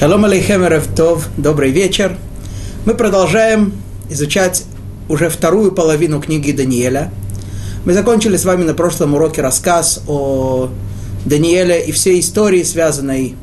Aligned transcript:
Шалом 0.00 0.24
алейхем 0.24 0.64
Тов, 0.96 1.28
добрый 1.36 1.72
вечер. 1.72 2.16
Мы 2.86 2.94
продолжаем 2.94 3.74
изучать 4.08 4.64
уже 5.10 5.28
вторую 5.28 5.72
половину 5.72 6.22
книги 6.22 6.52
Даниэля. 6.52 7.12
Мы 7.84 7.92
закончили 7.92 8.38
с 8.38 8.46
вами 8.46 8.64
на 8.64 8.72
прошлом 8.72 9.12
уроке 9.12 9.42
рассказ 9.42 10.02
о 10.08 10.70
Даниэле 11.26 11.84
и 11.84 11.92
всей 11.92 12.20
истории, 12.20 12.62
связанной 12.62 13.34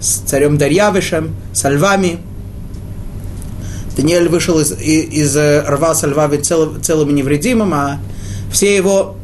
с 0.00 0.20
царем 0.20 0.56
Дарьявышем, 0.56 1.36
со 1.52 1.68
львами. 1.68 2.20
Даниэль 3.94 4.30
вышел 4.30 4.58
из, 4.58 4.72
из, 4.72 5.36
из 5.36 5.36
рва 5.36 5.94
со 5.94 6.06
львами 6.06 6.38
цел, 6.38 6.76
целым 6.80 7.10
и 7.10 7.12
невредимым, 7.12 7.74
а 7.74 7.98
все 8.50 8.74
его, 8.74 9.16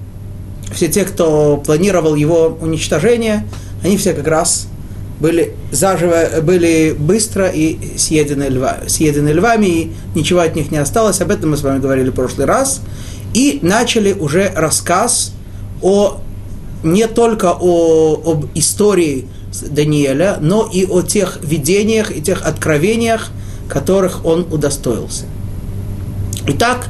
все 0.74 0.88
те, 0.88 1.06
кто 1.06 1.56
планировал 1.56 2.16
его 2.16 2.58
уничтожение, 2.60 3.48
они 3.82 3.96
все 3.96 4.12
как 4.12 4.26
раз 4.26 4.68
были 5.22 5.54
заживо, 5.70 6.40
были 6.42 6.94
быстро 6.98 7.48
и 7.48 7.96
съедены, 7.96 8.48
льва, 8.48 8.78
съедены 8.88 9.28
львами, 9.28 9.66
и 9.66 9.92
ничего 10.16 10.40
от 10.40 10.56
них 10.56 10.72
не 10.72 10.78
осталось. 10.78 11.20
Об 11.20 11.30
этом 11.30 11.52
мы 11.52 11.56
с 11.56 11.62
вами 11.62 11.78
говорили 11.78 12.10
в 12.10 12.14
прошлый 12.14 12.46
раз. 12.46 12.80
И 13.32 13.60
начали 13.62 14.12
уже 14.12 14.52
рассказ 14.54 15.32
о 15.80 16.20
не 16.82 17.06
только 17.06 17.52
о, 17.52 18.20
об 18.26 18.46
истории 18.56 19.26
Даниэля, 19.70 20.38
но 20.40 20.68
и 20.70 20.84
о 20.84 21.02
тех 21.02 21.38
видениях 21.42 22.10
и 22.10 22.20
тех 22.20 22.42
откровениях, 22.44 23.30
которых 23.68 24.24
он 24.24 24.46
удостоился. 24.50 25.24
Итак, 26.48 26.88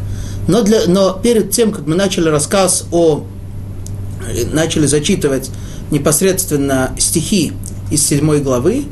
но, 0.48 0.62
для, 0.62 0.87
но 0.87 1.12
перед 1.12 1.51
тем, 1.51 1.70
как 1.70 1.87
мы 1.87 1.95
начали 1.96 2.30
рассказ 2.30 2.87
о 2.92 3.24
начали 4.52 4.87
зачитывать 4.87 5.51
непосредственно 5.90 6.95
стихи 6.98 7.52
из 7.92 8.06
седьмой 8.06 8.41
главы, 8.41 8.84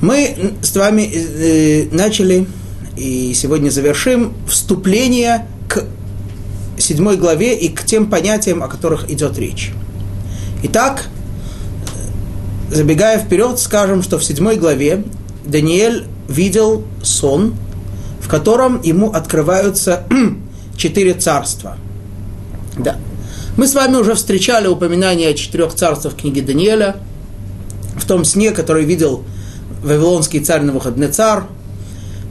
мы 0.00 0.54
с 0.62 0.74
вами 0.76 1.10
э, 1.12 1.88
начали 1.90 2.46
и 2.96 3.32
сегодня 3.34 3.70
завершим 3.70 4.34
вступление 4.48 5.46
к 5.68 5.84
седьмой 6.78 7.16
главе 7.16 7.58
и 7.58 7.68
к 7.68 7.84
тем 7.84 8.08
понятиям, 8.08 8.62
о 8.62 8.68
которых 8.68 9.10
идет 9.10 9.36
речь. 9.38 9.72
Итак, 10.62 11.08
забегая 12.70 13.18
вперед, 13.18 13.58
скажем, 13.58 14.02
что 14.02 14.18
в 14.18 14.24
седьмой 14.24 14.56
главе 14.56 15.04
Даниэль 15.44 16.04
видел 16.28 16.84
сон, 17.02 17.54
в 18.20 18.28
котором 18.28 18.80
ему 18.82 19.10
открываются 19.10 20.04
четыре 20.76 21.14
царства. 21.14 21.76
Да. 22.76 22.96
Мы 23.56 23.66
с 23.66 23.74
вами 23.74 23.96
уже 23.96 24.14
встречали 24.14 24.68
упоминание 24.68 25.30
о 25.30 25.34
четырех 25.34 25.74
царствах 25.74 26.14
книги 26.14 26.40
Даниэля– 26.40 26.96
в 27.98 28.04
том 28.04 28.24
сне, 28.24 28.50
который 28.50 28.84
видел 28.84 29.24
вавилонский 29.82 30.40
царь 30.40 30.62
Навуходнецар. 30.62 31.44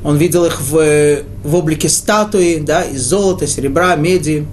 Он 0.04 0.18
видел 0.18 0.46
их 0.46 0.62
в, 0.62 1.24
в 1.44 1.56
облике 1.56 1.90
статуи, 1.90 2.58
да, 2.58 2.84
из 2.84 3.04
золота, 3.04 3.48
серебра, 3.48 3.96
меди, 3.96 4.46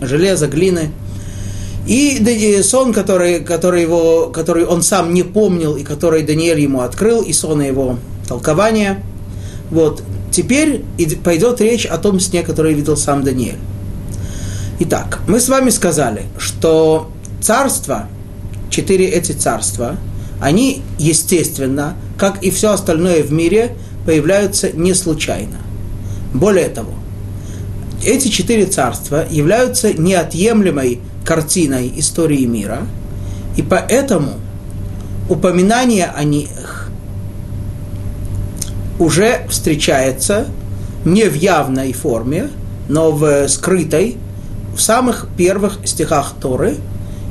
железа, 0.00 0.46
глины. 0.46 0.90
И 1.86 2.60
сон, 2.62 2.92
который, 2.92 3.40
который, 3.40 3.82
его, 3.82 4.28
который 4.28 4.64
он 4.64 4.82
сам 4.82 5.14
не 5.14 5.22
помнил, 5.22 5.76
и 5.76 5.82
который 5.82 6.22
Даниэль 6.22 6.60
ему 6.60 6.80
открыл, 6.80 7.22
и 7.22 7.32
сон 7.32 7.62
его 7.62 7.98
толкования. 8.28 9.02
Вот. 9.70 10.02
Теперь 10.30 10.84
пойдет 11.24 11.60
речь 11.60 11.86
о 11.86 11.96
том 11.98 12.20
сне, 12.20 12.42
который 12.42 12.74
видел 12.74 12.96
сам 12.96 13.24
Даниэль. 13.24 13.58
Итак, 14.80 15.20
мы 15.26 15.40
с 15.40 15.48
вами 15.48 15.70
сказали, 15.70 16.24
что 16.38 17.10
царства, 17.40 18.08
четыре 18.70 19.06
эти 19.06 19.32
царства– 19.32 19.96
они, 20.40 20.82
естественно, 20.98 21.96
как 22.18 22.42
и 22.42 22.50
все 22.50 22.72
остальное 22.72 23.22
в 23.22 23.32
мире, 23.32 23.76
появляются 24.06 24.70
не 24.72 24.94
случайно. 24.94 25.58
Более 26.32 26.68
того, 26.68 26.92
эти 28.04 28.28
четыре 28.28 28.66
царства 28.66 29.26
являются 29.30 29.92
неотъемлемой 29.92 31.00
картиной 31.24 31.92
истории 31.96 32.46
мира, 32.46 32.86
и 33.56 33.62
поэтому 33.62 34.32
упоминание 35.28 36.06
о 36.06 36.24
них 36.24 36.90
уже 38.98 39.46
встречается 39.48 40.46
не 41.04 41.24
в 41.24 41.34
явной 41.34 41.92
форме, 41.92 42.50
но 42.88 43.12
в 43.12 43.48
скрытой, 43.48 44.16
в 44.74 44.80
самых 44.80 45.28
первых 45.36 45.78
стихах 45.84 46.34
Торы, 46.40 46.76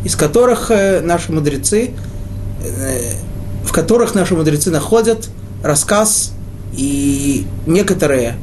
из 0.03 0.15
которых 0.15 0.71
э, 0.71 1.01
наши 1.01 1.31
мудрецы 1.31 1.91
в 3.63 3.71
которых 3.71 4.15
наши 4.15 4.35
мудрецы 4.35 4.71
находят 4.71 5.29
рассказ 5.63 6.33
и 6.73 7.45
некоторые 7.65 8.37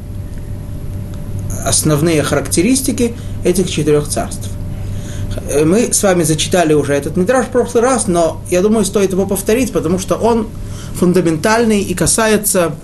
основные 1.64 2.22
характеристики 2.22 3.14
этих 3.44 3.70
четырех 3.70 4.08
царств. 4.08 4.48
Э, 5.48 5.64
мы 5.64 5.92
с 5.92 6.02
вами 6.02 6.22
зачитали 6.22 6.74
уже 6.74 6.94
этот 6.94 7.16
мидраж 7.16 7.46
в 7.46 7.50
прошлый 7.50 7.82
раз, 7.82 8.06
но 8.06 8.40
я 8.50 8.62
думаю, 8.62 8.84
стоит 8.84 9.12
его 9.12 9.26
повторить, 9.26 9.72
потому 9.72 9.98
что 9.98 10.14
он 10.16 10.48
фундаментальный 10.94 11.80
и 11.82 11.94
касается 11.94 12.76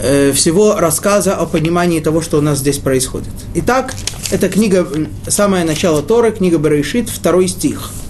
э, 0.00 0.32
всего 0.32 0.76
рассказа 0.76 1.34
о 1.34 1.46
понимании 1.46 2.00
того, 2.00 2.20
что 2.20 2.38
у 2.38 2.40
нас 2.40 2.58
здесь 2.58 2.78
происходит. 2.78 3.32
Итак, 3.54 3.94
это 4.30 4.48
книга, 4.48 4.86
самое 5.26 5.64
начало 5.64 6.02
Торы, 6.02 6.30
книга 6.30 6.58
Берешит, 6.58 7.08
второй 7.08 7.48
стих– 7.48 7.90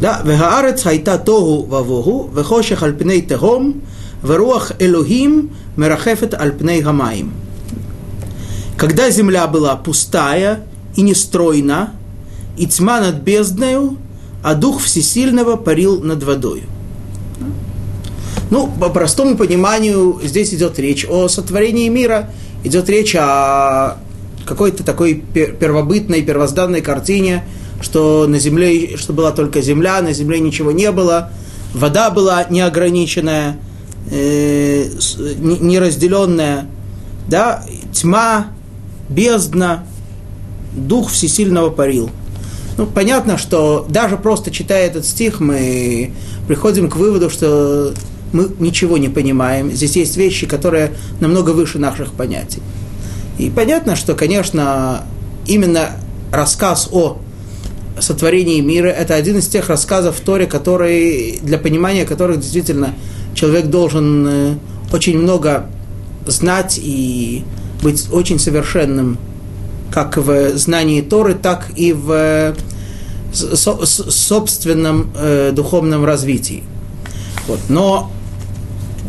да, 0.00 0.20
«Вегаарец 0.24 0.82
хайта 0.82 1.18
тогу 1.18 1.62
вавогу, 1.62 2.30
вехошех 2.34 2.82
альпней 2.82 3.22
тегом, 3.22 3.80
веруах 4.22 4.72
элохим 4.78 5.50
мерахефет 5.76 6.34
альпней 6.34 6.82
гамаим». 6.82 7.32
Когда 8.76 9.10
земля 9.10 9.46
была 9.46 9.74
пустая 9.76 10.64
и 10.96 11.02
нестройна, 11.02 11.94
и 12.58 12.66
тьма 12.66 13.00
над 13.00 13.16
бездною, 13.16 13.96
а 14.42 14.54
дух 14.54 14.82
всесильного 14.82 15.56
парил 15.56 16.02
над 16.02 16.22
водой. 16.22 16.64
Ну, 18.50 18.70
по 18.78 18.90
простому 18.90 19.36
пониманию, 19.36 20.20
здесь 20.22 20.52
идет 20.52 20.78
речь 20.78 21.06
о 21.08 21.28
сотворении 21.28 21.88
мира, 21.88 22.30
идет 22.64 22.88
речь 22.90 23.16
о 23.18 23.96
какой-то 24.44 24.84
такой 24.84 25.14
первобытной, 25.14 26.20
первозданной 26.20 26.82
картине– 26.82 27.44
что 27.80 28.26
на 28.26 28.38
земле, 28.38 28.96
что 28.96 29.12
была 29.12 29.32
только 29.32 29.60
земля, 29.60 30.00
на 30.02 30.12
земле 30.12 30.40
ничего 30.40 30.72
не 30.72 30.90
было, 30.92 31.30
вода 31.74 32.10
была 32.10 32.44
неограниченная, 32.44 33.58
э, 34.10 34.88
неразделенная, 35.38 36.66
да, 37.28 37.62
тьма, 37.92 38.48
бездна, 39.08 39.84
дух 40.74 41.10
всесильного 41.10 41.70
парил. 41.70 42.10
Ну, 42.76 42.86
понятно, 42.86 43.38
что 43.38 43.86
даже 43.88 44.16
просто 44.16 44.50
читая 44.50 44.86
этот 44.86 45.06
стих, 45.06 45.40
мы 45.40 46.12
приходим 46.46 46.90
к 46.90 46.96
выводу, 46.96 47.30
что 47.30 47.94
мы 48.32 48.50
ничего 48.58 48.98
не 48.98 49.08
понимаем. 49.08 49.70
Здесь 49.72 49.96
есть 49.96 50.16
вещи, 50.16 50.46
которые 50.46 50.92
намного 51.20 51.50
выше 51.50 51.78
наших 51.78 52.12
понятий. 52.12 52.60
И 53.38 53.50
понятно, 53.50 53.96
что, 53.96 54.14
конечно, 54.14 55.04
именно 55.46 55.92
рассказ 56.32 56.88
о 56.92 57.18
сотворении 58.00 58.60
мира, 58.60 58.88
это 58.88 59.14
один 59.14 59.38
из 59.38 59.46
тех 59.48 59.68
рассказов 59.68 60.16
в 60.16 60.20
Торе, 60.20 60.46
который, 60.46 61.38
для 61.42 61.58
понимания 61.58 62.04
которых 62.04 62.40
действительно 62.40 62.94
человек 63.34 63.66
должен 63.66 64.26
э, 64.28 64.54
очень 64.92 65.18
много 65.18 65.66
знать 66.26 66.78
и 66.82 67.44
быть 67.82 68.08
очень 68.12 68.38
совершенным 68.38 69.18
как 69.90 70.16
в 70.16 70.56
знании 70.56 71.00
Торы, 71.00 71.34
так 71.34 71.70
и 71.76 71.92
в 71.92 72.10
э, 72.10 72.54
собственном 73.32 75.10
э, 75.16 75.52
духовном 75.52 76.04
развитии. 76.04 76.64
Вот. 77.46 77.60
Но, 77.68 78.10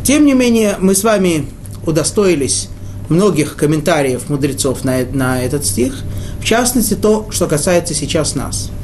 тем 0.04 0.24
не 0.24 0.34
менее, 0.34 0.76
мы 0.78 0.94
с 0.94 1.04
вами 1.04 1.46
удостоились 1.84 2.68
многих 3.08 3.56
комментариев 3.56 4.28
мудрецов 4.28 4.84
на, 4.84 5.04
на 5.12 5.42
этот 5.42 5.64
стих, 5.64 5.94
в 6.40 6.44
частности, 6.44 6.94
то, 6.94 7.26
что 7.30 7.46
касается 7.46 7.92
сейчас 7.94 8.34
нас– 8.34 8.70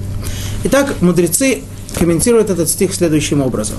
Итак, 0.66 0.94
мудрецы 1.02 1.62
комментируют 1.94 2.48
этот 2.48 2.70
стих 2.70 2.94
следующим 2.94 3.42
образом. 3.42 3.76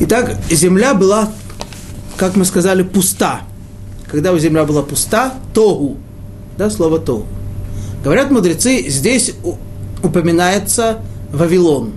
Итак, 0.00 0.36
земля 0.50 0.92
была, 0.92 1.30
как 2.18 2.36
мы 2.36 2.44
сказали, 2.44 2.82
пуста. 2.82 3.40
Когда 4.06 4.36
земля 4.38 4.64
была 4.64 4.82
пуста, 4.82 5.32
тогу, 5.54 5.96
да, 6.58 6.68
слово 6.68 6.98
тогу. 6.98 7.24
Говорят 8.04 8.30
мудрецы, 8.30 8.84
здесь 8.88 9.32
упоминается 10.02 10.98
Вавилон. 11.32 11.92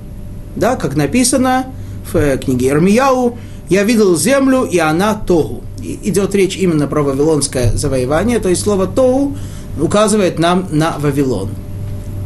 Да, 0.56 0.78
как 0.78 0.96
написано 0.96 1.66
в 2.10 2.16
э, 2.16 2.38
книге 2.38 2.70
Ирмияу, 2.70 3.38
я 3.68 3.84
видел 3.84 4.16
землю, 4.16 4.64
и 4.64 4.78
она 4.78 5.14
тогу. 5.14 5.62
И 5.84 6.00
идет 6.10 6.34
речь 6.34 6.56
именно 6.56 6.88
про 6.88 7.04
вавилонское 7.04 7.76
завоевание, 7.76 8.40
то 8.40 8.48
есть 8.48 8.62
слово 8.62 8.88
тогу 8.88 9.36
указывает 9.78 10.40
нам 10.40 10.70
на 10.72 10.98
Вавилон 11.00 11.50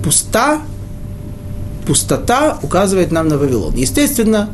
пуста, 0.04 0.62
пустота 1.86 2.60
указывает 2.62 3.12
нам 3.12 3.28
на 3.28 3.38
Вавилон. 3.38 3.76
Естественно, 3.76 4.50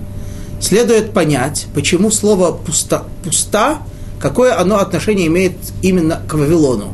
следует 0.60 1.14
понять, 1.14 1.68
почему 1.74 2.12
слово 2.12 2.52
пусто, 2.52 3.04
пуста, 3.24 3.80
какое 4.20 4.60
оно 4.60 4.78
отношение 4.78 5.28
имеет 5.28 5.58
именно 5.82 6.22
к 6.28 6.34
Вавилону. 6.34 6.94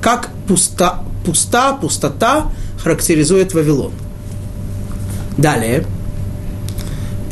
Как 0.00 0.30
пуста, 0.48 1.02
пуста, 1.24 1.74
пустота 1.74 2.50
характеризует 2.82 3.54
Вавилон. 3.54 3.92
Далее. 5.38 5.86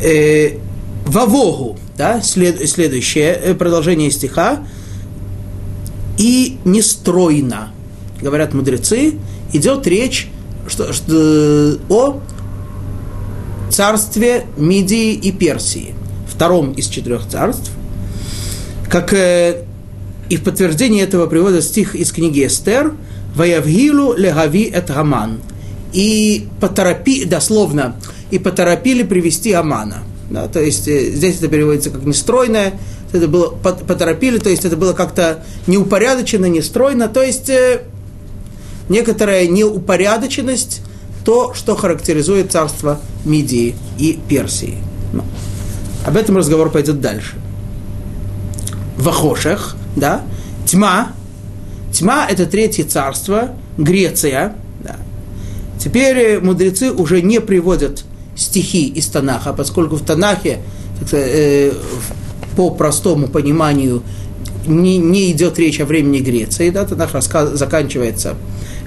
Э, 0.01 0.57
Вавогу, 1.05 1.77
да, 1.97 2.21
след, 2.21 2.67
следующее 2.69 3.33
э, 3.33 3.53
продолжение 3.53 4.09
стиха. 4.11 4.65
И 6.17 6.57
нестройно, 6.63 7.71
говорят 8.21 8.53
мудрецы, 8.53 9.15
идет 9.51 9.87
речь 9.87 10.29
что, 10.67 10.93
что, 10.93 11.77
о 11.89 12.21
царстве 13.69 14.45
Мидии 14.57 15.13
и 15.13 15.31
Персии, 15.31 15.95
втором 16.27 16.73
из 16.73 16.87
четырех 16.87 17.27
царств. 17.27 17.71
Как 18.89 19.13
э, 19.13 19.63
и 20.29 20.37
в 20.37 20.43
подтверждение 20.43 21.03
этого 21.03 21.27
приводит 21.27 21.63
стих 21.63 21.95
из 21.95 22.11
книги 22.11 22.45
Эстер 22.45 22.93
«Ваявгилу 23.35 24.15
легави 24.15 24.65
эт 24.65 24.89
Гаман» 24.89 25.41
и 25.91 26.47
поторопи, 26.59 27.25
дословно, 27.25 27.95
и 28.31 28.39
поторопили 28.39 29.03
привести 29.03 29.51
Амана. 29.53 30.03
Да, 30.29 30.47
то 30.47 30.59
есть 30.59 30.87
э, 30.87 31.11
здесь 31.11 31.37
это 31.37 31.47
переводится 31.47 31.89
как 31.91 32.03
нестройное, 32.03 32.73
это 33.11 33.27
было 33.27 33.49
поторопили, 33.49 34.39
то 34.39 34.49
есть 34.49 34.65
это 34.65 34.75
было 34.75 34.93
как-то 34.93 35.43
неупорядочено, 35.67 36.45
нестройно, 36.45 37.07
то 37.07 37.21
есть 37.21 37.49
э, 37.49 37.83
некоторая 38.89 39.47
неупорядоченность, 39.47 40.81
то, 41.23 41.53
что 41.53 41.75
характеризует 41.75 42.51
царство 42.51 42.99
Мидии 43.25 43.75
и 43.97 44.19
Персии. 44.27 44.77
Ну, 45.13 45.23
об 46.05 46.17
этом 46.17 46.37
разговор 46.37 46.69
пойдет 46.69 46.99
дальше. 46.99 47.35
Вахошех, 48.97 49.75
да, 49.95 50.21
тьма, 50.65 51.13
тьма– 51.91 52.27
это 52.29 52.45
третье 52.45 52.83
царство, 52.83 53.51
Греция, 53.77 54.55
да. 54.81 54.97
Теперь 55.79 56.17
э, 56.17 56.39
мудрецы 56.39 56.91
уже 56.91 57.21
не 57.21 57.39
приводят 57.39 58.03
стихи 58.35 58.87
из 58.87 59.07
Танаха, 59.07 59.53
поскольку 59.53 59.95
в 59.95 60.01
Танахе, 60.05 60.59
э, 61.11 61.71
по 62.55 62.69
простому 62.69 63.27
пониманию, 63.27 64.03
не, 64.65 64.97
не 64.97 65.31
идет 65.31 65.59
речь 65.59 65.79
о 65.79 65.85
времени 65.85 66.19
Греции, 66.19 66.69
да, 66.69 66.85
Танах 66.85 67.13
рассказ, 67.13 67.49
заканчивается 67.57 68.35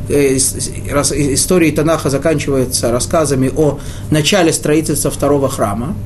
Э, 0.08 0.36
истории 0.36 1.70
Танаха 1.72 2.10
заканчиваются 2.10 2.92
рассказами 2.92 3.50
о 3.54 3.80
начале 4.10 4.52
строительства 4.52 5.10
второго 5.10 5.48
храма. 5.48 5.96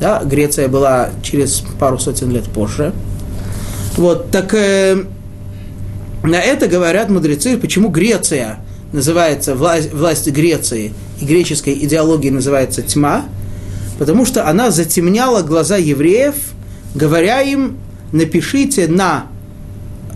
Да, 0.00 0.22
Греция 0.24 0.68
была 0.68 1.10
через 1.22 1.62
пару 1.78 1.98
сотен 1.98 2.30
лет 2.30 2.44
позже. 2.44 2.92
Вот, 3.96 4.30
так 4.30 4.54
э, 4.54 5.04
на 6.22 6.40
это 6.40 6.68
говорят 6.68 7.10
мудрецы, 7.10 7.58
почему 7.58 7.88
Греция 7.88 8.60
называется, 8.92 9.56
власть, 9.56 9.92
власть 9.92 10.28
Греции 10.28 10.92
и 11.20 11.24
греческой 11.24 11.74
идеологии 11.74 12.30
называется 12.30 12.82
тьма, 12.82 13.24
потому 13.98 14.24
что 14.24 14.48
она 14.48 14.70
затемняла 14.70 15.42
глаза 15.42 15.76
евреев, 15.76 16.34
говоря 16.94 17.40
им, 17.40 17.78
напишите 18.12 18.88
на 18.88 19.26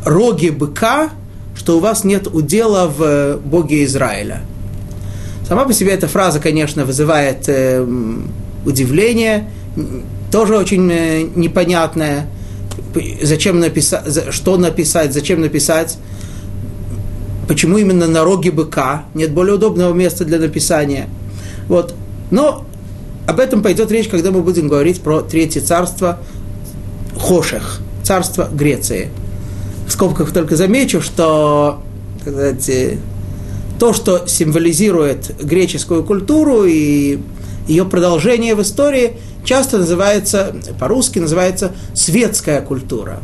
роге 0.04 0.50
быка 0.50 1.10
что 1.54 1.76
у 1.76 1.80
вас 1.80 2.04
нет 2.04 2.26
удела 2.26 2.88
в 2.88 3.02
э, 3.02 3.36
Боге 3.38 3.84
Израиля. 3.84 4.42
Сама 5.48 5.64
по 5.64 5.72
себе 5.72 5.92
эта 5.92 6.08
фраза, 6.08 6.40
конечно, 6.40 6.84
вызывает 6.84 7.48
э, 7.48 7.86
удивление, 8.64 9.50
тоже 10.32 10.56
очень 10.56 10.90
э, 10.90 11.22
непонятная. 11.34 12.26
Зачем 13.22 13.60
написать, 13.60 14.32
что 14.32 14.56
написать, 14.56 15.12
зачем 15.12 15.40
написать, 15.40 15.98
почему 17.46 17.78
именно 17.78 18.06
на 18.06 18.24
роге 18.24 18.50
быка, 18.50 19.04
нет 19.14 19.32
более 19.32 19.54
удобного 19.54 19.92
места 19.92 20.24
для 20.24 20.38
написания. 20.38 21.08
Вот. 21.68 21.94
Но 22.30 22.64
об 23.26 23.40
этом 23.40 23.62
пойдет 23.62 23.90
речь, 23.92 24.08
когда 24.08 24.30
мы 24.30 24.42
будем 24.42 24.68
говорить 24.68 25.00
про 25.00 25.20
Третье 25.22 25.60
царство 25.60 26.18
Хошех, 27.16 27.80
царство 28.04 28.48
Греции– 28.52 29.10
в 29.86 29.92
скобках 29.92 30.32
только 30.32 30.56
замечу, 30.56 31.00
что 31.00 31.82
сказать, 32.20 32.70
то, 33.78 33.92
что 33.92 34.26
символизирует 34.26 35.36
греческую 35.42 36.04
культуру 36.04 36.64
и 36.64 37.18
ее 37.68 37.84
продолжение 37.84 38.54
в 38.54 38.62
истории, 38.62 39.18
часто 39.44 39.78
называется, 39.78 40.54
по-русски 40.78 41.18
называется 41.18 41.72
светская 41.94 42.60
культура. 42.62 43.20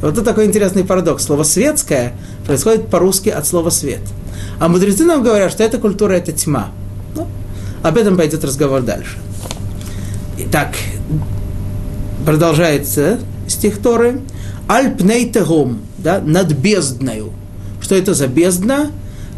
Вот 0.00 0.14
это 0.14 0.22
такой 0.22 0.46
интересный 0.46 0.84
парадокс. 0.84 1.24
Слово 1.24 1.42
«светское» 1.42 2.14
происходит 2.46 2.88
по-русски 2.88 3.28
от 3.28 3.46
слова 3.46 3.68
«свет». 3.68 4.00
А 4.58 4.68
мудрецы 4.68 5.04
нам 5.04 5.22
говорят, 5.22 5.52
что 5.52 5.62
эта 5.62 5.76
культура– 5.76 6.12
это 6.14 6.32
тьма. 6.32 6.70
Ну, 7.14 7.26
об 7.82 7.98
этом 7.98 8.16
пойдет 8.16 8.42
разговор 8.42 8.80
дальше. 8.80 9.18
Итак, 10.38 10.74
продолжается 12.24 13.18
стих 13.50 13.78
Торы. 13.78 14.20
«Альпней 14.68 15.28
тегом» 15.28 15.80
да, 15.98 16.20
над 16.20 16.52
бездною. 16.52 17.32
Что 17.80 17.96
это 17.96 18.14
за 18.14 18.28
бездна? 18.28 18.90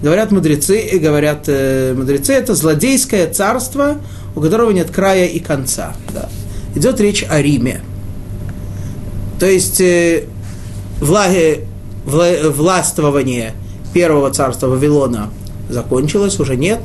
Говорят 0.03 0.31
мудрецы, 0.31 0.99
говорят 0.99 1.45
э, 1.47 1.95
мудрецы, 1.97 2.33
это 2.33 2.55
злодейское 2.55 3.33
царство, 3.33 3.99
у 4.35 4.41
которого 4.41 4.71
нет 4.73 4.91
края 4.91 5.27
и 5.27 5.39
конца. 5.39 5.95
Да. 6.13 6.29
Идет 6.75 7.01
речь 7.01 7.25
о 7.29 7.41
Риме. 7.41 7.83
То 9.39 9.47
есть 9.47 9.81
э, 9.81 10.25
влаги, 11.01 11.67
вла, 12.05 12.29
властвование 12.51 13.55
первого 13.93 14.31
царства 14.33 14.67
Вавилона 14.67 15.31
закончилось, 15.69 16.39
уже 16.41 16.57
нет. 16.57 16.81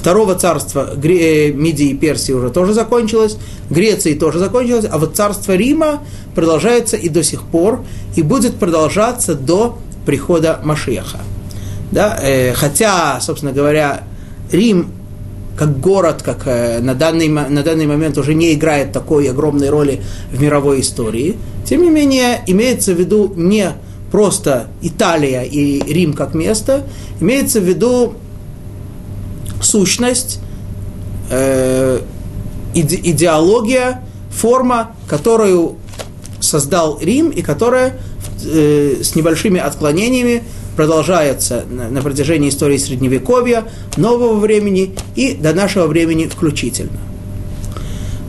Второго 0.00 0.34
царства 0.34 0.94
Гре, 0.96 1.50
э, 1.50 1.52
Мидии 1.52 1.90
и 1.90 1.94
Персии 1.94 2.32
уже 2.32 2.48
тоже 2.48 2.72
закончилось, 2.72 3.36
Греции 3.68 4.14
тоже 4.14 4.38
закончилось, 4.38 4.86
а 4.90 4.96
вот 4.96 5.14
царство 5.14 5.54
Рима 5.54 6.00
продолжается 6.34 6.96
и 6.96 7.10
до 7.10 7.22
сих 7.22 7.42
пор, 7.42 7.84
и 8.16 8.22
будет 8.22 8.56
продолжаться 8.56 9.34
до 9.34 9.76
прихода 10.06 10.58
Машеха. 10.64 11.18
Да? 11.92 12.18
Э, 12.22 12.54
хотя, 12.54 13.20
собственно 13.20 13.52
говоря, 13.52 14.04
Рим 14.50 14.86
как 15.58 15.78
город, 15.80 16.22
как 16.22 16.46
э, 16.46 16.80
на, 16.80 16.94
данный, 16.94 17.28
на 17.28 17.62
данный 17.62 17.86
момент 17.86 18.16
уже 18.16 18.32
не 18.32 18.54
играет 18.54 18.92
такой 18.92 19.28
огромной 19.28 19.68
роли 19.68 20.00
в 20.32 20.40
мировой 20.40 20.80
истории, 20.80 21.36
тем 21.66 21.82
не 21.82 21.90
менее 21.90 22.40
имеется 22.46 22.94
в 22.94 22.98
виду 22.98 23.30
не 23.36 23.72
просто 24.10 24.68
Италия 24.80 25.42
и 25.42 25.82
Рим 25.92 26.14
как 26.14 26.34
место, 26.34 26.86
имеется 27.20 27.60
в 27.60 27.64
виду 27.64 28.14
сущность, 29.60 30.40
э, 31.30 32.00
иде, 32.74 33.00
идеология, 33.02 34.02
форма, 34.30 34.92
которую 35.08 35.76
создал 36.40 36.98
Рим 37.00 37.30
и 37.30 37.42
которая 37.42 37.98
э, 38.44 39.02
с 39.02 39.14
небольшими 39.14 39.60
отклонениями 39.60 40.42
продолжается 40.76 41.64
на, 41.68 41.88
на 41.88 42.00
протяжении 42.00 42.48
истории 42.48 42.78
Средневековья, 42.78 43.64
нового 43.96 44.38
времени 44.38 44.94
и 45.14 45.34
до 45.34 45.52
нашего 45.52 45.86
времени 45.86 46.26
включительно. 46.26 46.98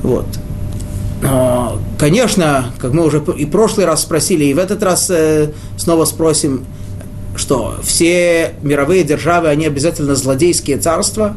Вот. 0.04 0.26
Но, 1.22 1.80
конечно, 2.00 2.74
как 2.80 2.94
мы 2.94 3.06
уже 3.06 3.24
и 3.38 3.46
в 3.46 3.52
прошлый 3.52 3.86
раз 3.86 4.02
спросили, 4.02 4.46
и 4.46 4.54
в 4.54 4.60
этот 4.60 4.82
раз 4.82 5.10
э, 5.10 5.52
снова 5.78 6.06
спросим, 6.06 6.66
что 7.36 7.80
все 7.84 8.56
мировые 8.62 9.04
державы, 9.04 9.50
они 9.50 9.66
обязательно 9.66 10.16
злодейские 10.16 10.78
царства. 10.78 11.36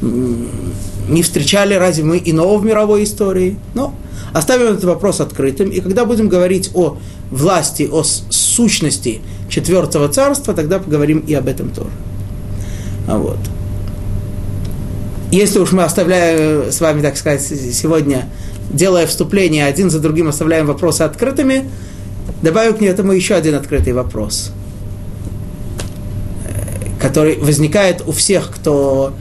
Не 0.00 1.22
встречали 1.22 1.74
разве 1.74 2.04
мы 2.04 2.20
иного 2.24 2.58
в 2.58 2.64
мировой 2.64 3.04
истории? 3.04 3.56
Но 3.74 3.94
оставим 4.32 4.66
этот 4.66 4.84
вопрос 4.84 5.20
открытым, 5.20 5.70
и 5.70 5.80
когда 5.80 6.04
будем 6.04 6.28
говорить 6.28 6.70
о 6.74 6.98
власти, 7.30 7.88
о 7.90 8.02
сущности 8.04 9.20
четвертого 9.48 10.08
царства, 10.08 10.52
тогда 10.52 10.78
поговорим 10.78 11.20
и 11.20 11.32
об 11.34 11.48
этом 11.48 11.70
тоже. 11.70 11.90
А 13.08 13.18
вот. 13.18 13.38
Если 15.30 15.58
уж 15.58 15.72
мы 15.72 15.82
оставляем 15.82 16.70
с 16.70 16.80
вами, 16.80 17.02
так 17.02 17.16
сказать, 17.16 17.42
сегодня, 17.42 18.28
делая 18.70 19.06
вступление 19.06 19.66
один 19.66 19.90
за 19.90 20.00
другим, 20.00 20.28
оставляем 20.28 20.66
вопросы 20.66 21.02
открытыми, 21.02 21.64
добавим 22.42 22.74
к 22.74 22.82
этому 22.82 23.12
еще 23.12 23.34
один 23.34 23.54
открытый 23.54 23.92
вопрос– 23.92 24.52
который 27.00 27.36
возникает 27.38 28.02
у 28.06 28.12
всех, 28.12 28.50
кто 28.50 29.12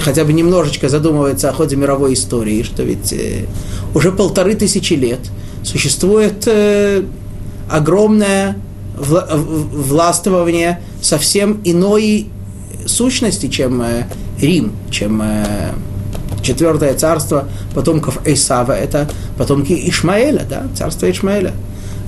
хотя 0.00 0.24
бы 0.24 0.32
немножечко 0.32 0.88
задумывается 0.88 1.48
о 1.48 1.52
ходе 1.52 1.76
мировой 1.76 2.14
истории, 2.14 2.62
что 2.62 2.82
ведь 2.82 3.12
э, 3.12 3.46
уже 3.94 4.12
полторы 4.12 4.54
тысячи 4.54 4.94
лет 4.94 5.20
существует 5.62 6.46
э, 6.46 7.02
огромное 7.70 8.56
вла- 8.96 9.34
властвование 9.34 10.80
совсем 11.00 11.60
иной 11.64 12.26
сущности, 12.86 13.48
чем 13.48 13.82
э, 13.82 14.04
Рим, 14.40 14.72
чем 14.90 15.22
четвертое 16.42 16.94
царство 16.94 17.48
потомков 17.74 18.18
Эйсава, 18.26 18.72
это 18.72 19.08
потомки 19.38 19.72
Ишмаэля, 19.88 20.44
да, 20.48 20.64
царство 20.76 21.10
Ишмаэля. 21.10 21.52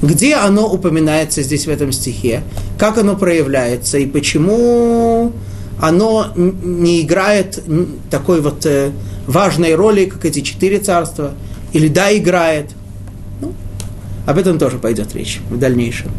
Где 0.02 0.37
оно 0.37 0.73
упоминается 0.73 1.43
здесь 1.43 1.67
в 1.67 1.71
этом 1.71 1.90
стихе? 1.90 2.43
Как 2.78 2.99
оно 2.99 3.17
проявляется 3.17 3.99
и 3.99 4.07
почему 4.07 5.33
оно 5.81 6.33
не 6.37 7.02
играет 7.02 7.62
такой 8.11 8.40
вот 8.40 8.64
э, 8.67 8.90
важной 9.26 9.75
роли, 9.75 10.07
как 10.07 10.25
эти 10.25 10.40
четыре 10.40 10.78
царства? 10.78 11.35
Или 11.73 11.88
да, 11.88 12.17
играет? 12.17 12.71
Ну, 13.40 13.55
об 14.26 14.38
этом 14.38 14.59
тоже 14.59 14.78
пойдет 14.78 15.14
речь 15.14 15.40
в 15.50 15.59
дальнейшем. 15.59 16.11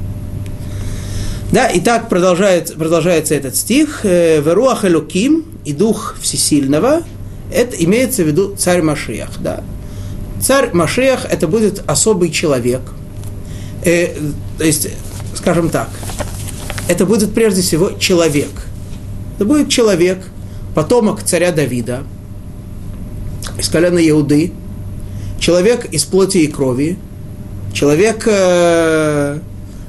Да, 1.52 1.68
и 1.68 1.80
так 1.80 2.10
продолжает, 2.10 2.76
продолжается 2.76 3.34
этот 3.34 3.56
стих. 3.56 4.02
«Э, 4.04 4.42
«Веруах 4.42 4.86
Элоким» 4.86 5.46
и 5.66 5.74
Дух 5.74 6.16
Всесильного, 6.22 7.02
это 7.52 7.76
имеется 7.78 8.24
в 8.24 8.28
виду 8.28 8.56
царь 8.56 8.82
Машиях. 8.82 9.30
Да. 9.40 9.64
Царь 10.42 10.70
Машиях– 10.74 11.26
это 11.30 11.48
будет 11.48 11.84
особый 11.88 12.30
человек. 12.30 12.82
Э, 13.90 14.16
то 14.60 14.64
есть, 14.64 14.88
скажем 15.36 15.70
так, 15.70 15.90
это 16.88 17.06
будет 17.08 17.34
прежде 17.34 17.64
всего 17.64 17.92
человек. 18.00 18.52
Это 19.36 19.46
будет 19.46 19.70
человек, 19.70 20.20
потомок 20.76 21.24
царя 21.24 21.52
Давида, 21.52 22.04
из 23.58 23.68
колена 23.68 23.98
Иуды, 24.10 24.52
человек 25.40 25.86
из 25.86 26.06
плоти 26.06 26.38
и 26.40 26.48
крови, 26.48 27.00
человек, 27.74 28.28
э, 28.28 29.40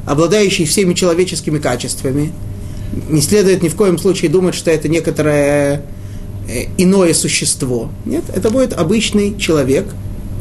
обладающий 0.07 0.65
всеми 0.65 0.95
человеческими 0.95 1.59
качествами. 1.59 2.33
Не 3.11 3.21
следует 3.21 3.63
ни 3.63 3.69
в 3.69 3.77
коем 3.77 3.99
случае 3.99 4.31
думать, 4.31 4.55
что 4.55 4.71
это 4.71 4.89
некоторое 4.89 5.83
э, 6.49 6.65
иное 6.79 7.13
существо. 7.13 7.91
Нет, 8.07 8.25
это 8.35 8.49
будет 8.49 8.73
обычный 8.73 9.37
человек, 9.37 9.89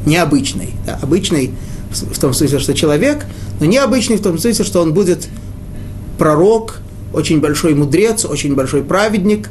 необычный. 0.05 0.69
Да, 0.85 0.97
обычный 1.01 1.51
в 1.91 2.19
том 2.19 2.33
смысле, 2.33 2.59
что 2.59 2.73
человек, 2.73 3.25
но 3.59 3.65
необычный 3.65 4.17
в 4.17 4.21
том 4.21 4.37
смысле, 4.37 4.65
что 4.65 4.81
он 4.81 4.93
будет 4.93 5.27
пророк, 6.17 6.81
очень 7.13 7.39
большой 7.39 7.73
мудрец, 7.73 8.25
очень 8.25 8.55
большой 8.55 8.83
праведник, 8.83 9.49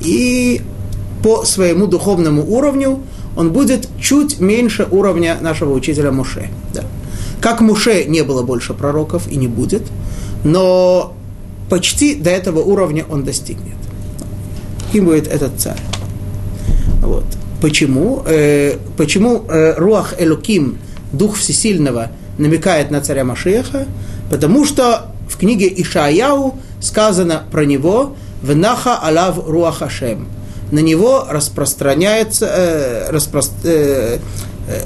и 0.00 0.62
по 1.22 1.44
своему 1.44 1.86
духовному 1.86 2.44
уровню 2.44 3.00
он 3.36 3.52
будет 3.52 3.88
чуть 4.00 4.40
меньше 4.40 4.86
уровня 4.90 5.38
нашего 5.40 5.72
учителя 5.72 6.10
Муше. 6.10 6.48
Да. 6.74 6.84
Как 7.40 7.60
Муше 7.60 8.04
не 8.04 8.22
было 8.22 8.42
больше 8.42 8.74
пророков 8.74 9.28
и 9.28 9.36
не 9.36 9.46
будет, 9.46 9.82
но 10.44 11.14
почти 11.68 12.14
до 12.14 12.30
этого 12.30 12.60
уровня 12.60 13.04
он 13.08 13.24
достигнет. 13.24 13.76
Кем 14.92 15.04
будет 15.04 15.28
этот 15.28 15.52
царь? 15.58 15.78
Вот. 17.02 17.24
Почему? 17.60 18.22
Э, 18.26 18.76
почему 18.96 19.44
э, 19.48 19.74
Руах 19.76 20.14
Элуким, 20.18 20.78
Дух 21.12 21.36
Всесильного, 21.36 22.10
намекает 22.38 22.90
на 22.90 23.00
царя 23.00 23.24
Машеха? 23.24 23.86
Потому 24.30 24.64
что 24.64 25.06
в 25.28 25.36
книге 25.36 25.72
Ишаяу 25.76 26.58
сказано 26.80 27.42
про 27.50 27.64
него 27.64 28.16
«Внаха 28.42 28.96
алав 28.96 29.46
руах 29.46 29.82
Ашем». 29.82 30.28
На 30.70 30.78
него 30.78 31.26
распространяется, 31.28 32.46
э, 32.46 33.10
распро, 33.10 33.42
э, 33.64 34.18
э, 34.68 34.82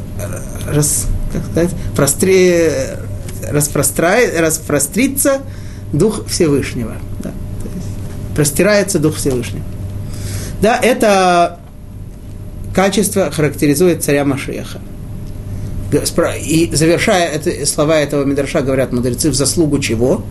рас, 0.67 1.07
как 1.33 1.43
сказать, 1.51 1.71
простре, 1.95 2.97
распростра, 3.51 4.17
распрострится 4.39 5.43
Дух 5.93 6.27
Всевышнего. 6.27 6.95
Да, 7.23 7.33
простирается 8.35 8.99
Дух 8.99 9.17
Всевышнего. 9.17 9.65
Да, 10.63 10.79
это 10.79 11.59
качество 12.75 13.31
характеризует 13.31 14.03
царя 14.03 14.25
Машеха. 14.25 14.81
И 16.41 16.71
завершая 16.73 17.29
это, 17.29 17.67
слова 17.67 17.99
этого 17.99 18.25
Мидраша, 18.25 18.63
говорят 18.63 18.93
мудрецы, 18.93 19.31
в 19.31 19.35
заслугу 19.35 19.79
чего? 19.79 20.25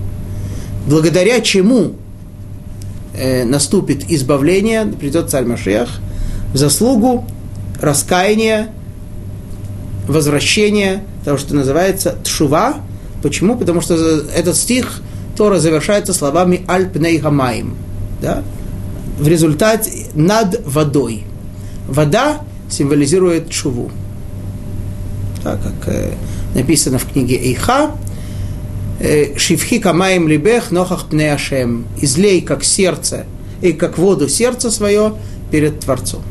Благодаря 0.88 1.40
чему 1.42 1.94
э, 3.14 3.46
наступит 3.46 4.10
избавление, 4.12 4.86
придет 4.86 5.30
царь 5.30 5.46
Машех, 5.46 5.90
в 6.54 6.58
заслугу 6.58 7.26
раскаяния 7.82 8.70
возвращение 10.08 11.04
того, 11.24 11.38
что 11.38 11.56
называется 11.56 12.18
тшува. 12.24 12.76
Почему? 13.22 13.58
Потому 13.58 13.82
что 13.82 13.96
этот 14.36 14.56
стих 14.56 15.02
Тора 15.38 15.60
завершается 15.60 16.14
словами 16.14 16.64
«Альпней 16.68 17.20
хамаим». 17.20 17.76
Да? 18.22 18.44
В 19.18 19.28
результате 19.28 20.08
над 20.14 20.62
водой. 20.66 21.24
Вода 21.88 22.42
символизирует 22.70 23.50
чуву. 23.50 23.92
Так 25.44 25.60
как 25.62 25.94
э, 25.94 26.14
написано 26.56 26.98
в 26.98 27.06
книге 27.06 27.36
Эйха, 27.36 27.92
э, 29.00 29.38
«Шивхи 29.38 29.80
камаем 29.80 30.28
либех 30.28 30.72
нохах 30.72 31.08
пне 31.10 31.34
ашем» 31.34 31.86
«Излей, 32.02 32.42
как 32.42 32.64
сердце, 32.64 33.26
и 33.62 33.74
как 33.74 33.98
воду 33.98 34.30
сердце 34.30 34.72
свое 34.72 35.16
перед 35.52 35.82
Творцом». 35.82 36.22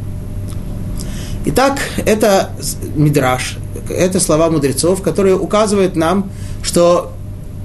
Итак, 1.44 1.80
это 2.06 2.52
мидраж, 2.94 3.58
это 3.90 4.18
слова 4.20 4.48
мудрецов, 4.48 5.02
которые 5.02 5.36
указывают 5.36 5.96
нам, 5.96 6.30
что 6.62 7.12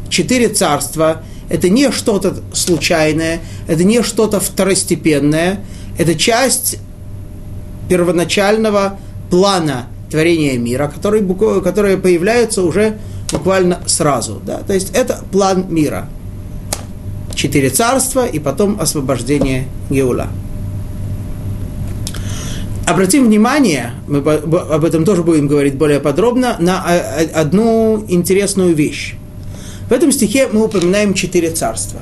четыре 0.09 0.49
царства– 0.49 1.23
это 1.49 1.69
не 1.69 1.91
что-то 1.91 2.35
случайное, 2.53 3.39
это 3.67 3.83
не 3.83 4.03
что-то 4.03 4.39
второстепенное, 4.39 5.61
это 5.97 6.15
часть 6.15 6.79
первоначального 7.87 8.99
плана 9.29 9.87
творения 10.09 10.57
мира, 10.57 10.91
который, 10.93 11.25
который 11.61 11.97
появляется 11.97 12.63
уже 12.63 12.97
буквально 13.31 13.79
сразу. 13.85 14.41
Да? 14.45 14.59
То 14.59 14.73
есть 14.73 14.91
это 14.93 15.23
план 15.31 15.65
мира. 15.69 16.07
Четыре 17.35 17.69
царства 17.69 18.25
и 18.25 18.39
потом 18.39 18.79
освобождение 18.79 19.67
Геула. 19.89 20.27
Обратим 22.87 23.25
внимание, 23.25 23.91
мы 24.07 24.19
об 24.19 24.85
этом 24.85 25.03
тоже 25.03 25.21
будем 25.21 25.47
говорить 25.47 25.75
более 25.75 25.99
подробно, 25.99 26.55
на 26.59 26.85
одну 27.33 28.03
интересную 28.07 28.73
вещь. 28.73 29.15
В 29.89 29.91
этом 29.91 30.11
стихе 30.11 30.47
мы 30.51 30.63
упоминаем 30.63 31.13
четыре 31.13 31.51
царства. 31.51 31.99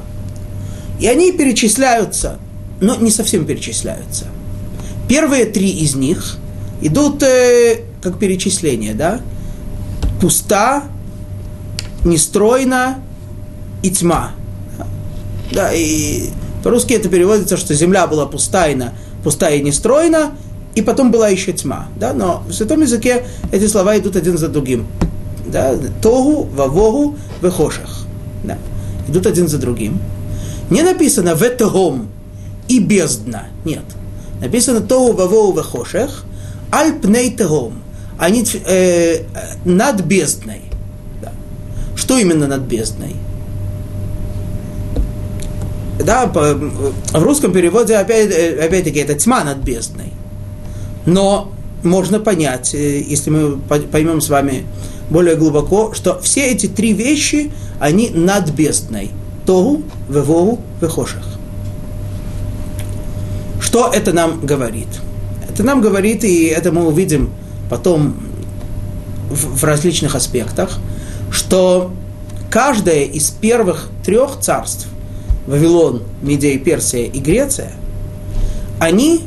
И 0.99 1.07
они 1.07 1.31
перечисляются, 1.31 2.37
но 2.81 2.95
не 2.95 3.09
совсем 3.09 3.45
перечисляются. 3.45 4.25
Первые 5.07 5.45
три 5.45 5.69
из 5.69 5.95
них 5.95 6.37
идут 6.81 7.23
э, 7.23 7.81
как 8.05 8.19
перечисление, 8.19 8.93
да? 8.93 9.19
Пуста, 10.21 10.83
нестройна 12.03 12.99
и 13.81 13.89
тьма. 13.89 14.31
Да, 15.51 15.73
и 15.73 16.29
по-русски 16.63 16.93
это 16.93 17.09
переводится, 17.09 17.57
что 17.57 17.73
земля 17.73 18.05
была 18.05 18.27
пустайна, 18.27 18.93
пустая 19.23 19.55
и 19.55 19.63
нестройна, 19.63 20.33
и 20.75 20.83
потом 20.83 21.09
была 21.09 21.29
еще 21.29 21.51
тьма. 21.51 21.87
Да? 21.95 22.13
Но 22.13 22.43
в 22.47 22.53
святом 22.53 22.81
языке 22.81 23.25
эти 23.51 23.65
слова 23.67 23.97
идут 23.97 24.15
один 24.15 24.37
за 24.37 24.49
другим. 24.49 24.85
Да? 25.47 25.75
Тогу, 25.99 26.43
вавогу, 26.43 27.15
вехошах. 27.41 28.05
Да? 28.43 28.59
Идут 29.07 29.25
один 29.25 29.47
за 29.47 29.57
другим. 29.57 29.99
Не 30.69 30.83
написано 30.83 31.33
ветегом 31.33 32.09
и 32.67 32.79
бездна. 32.79 33.47
Нет. 33.65 33.83
Написано 34.41 34.81
тогу, 34.81 35.13
вавогу, 35.13 35.57
вехошах, 35.57 36.23
аль 36.71 36.93
пней 36.93 37.31
тегом. 37.31 37.81
Они 38.17 38.45
э, 38.65 39.23
над 39.65 40.01
бездной. 40.01 40.61
Да. 41.21 41.31
Что 41.95 42.17
именно 42.17 42.47
над 42.47 42.61
бездной? 42.61 43.15
Да, 45.99 46.27
по, 46.27 46.53
в 46.53 47.23
русском 47.23 47.51
переводе 47.51 47.95
опять, 47.95 48.29
э, 48.31 48.65
опять-таки 48.65 48.99
это 48.99 49.15
тьма 49.15 49.43
над 49.43 49.57
бездной. 49.57 50.11
Но 51.05 51.51
можно 51.83 52.19
понять, 52.19 52.73
э, 52.73 53.01
если 53.01 53.29
мы 53.29 53.57
поймем 53.57 54.21
с 54.21 54.29
вами 54.29 54.65
более 55.09 55.35
глубоко, 55.35 55.93
что 55.93 56.19
все 56.21 56.47
эти 56.47 56.67
три 56.67 56.93
вещи, 56.93 57.51
они 57.79 58.09
над 58.09 58.49
бездной. 58.51 59.11
Тогу, 59.45 59.83
Вевогу, 60.09 60.59
Вехошах. 60.81 61.23
Что 63.61 63.91
это 63.93 64.13
нам 64.13 64.45
говорит? 64.45 64.87
Это 65.49 65.63
нам 65.63 65.81
говорит, 65.81 66.23
и 66.23 66.45
это 66.45 66.71
мы 66.71 66.87
увидим 66.87 67.31
потом 67.69 68.15
в, 69.29 69.59
в 69.59 69.63
различных 69.63 70.15
аспектах, 70.15 70.79
что 71.31 71.91
каждое 72.49 73.03
из 73.03 73.29
первых 73.29 73.89
трех 74.03 74.39
царств, 74.39 74.87
Вавилон, 75.47 76.03
Медия, 76.21 76.57
Персия 76.57 77.05
и 77.05 77.19
Греция, 77.19 77.71
они 78.79 79.21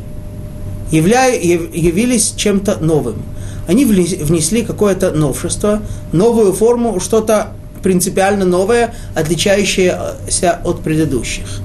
явля, 0.91 1.29
явились 1.29 2.35
чем-то 2.37 2.79
новым. 2.81 3.23
Они 3.67 3.85
внесли 3.85 4.63
какое-то 4.63 5.11
новшество, 5.11 5.83
новую 6.13 6.55
форму, 6.55 7.01
что-то 7.01 7.53
принципиально 7.83 8.45
новое, 8.45 8.95
отличающееся 9.15 10.61
от 10.65 10.81
предыдущих. 10.81 11.61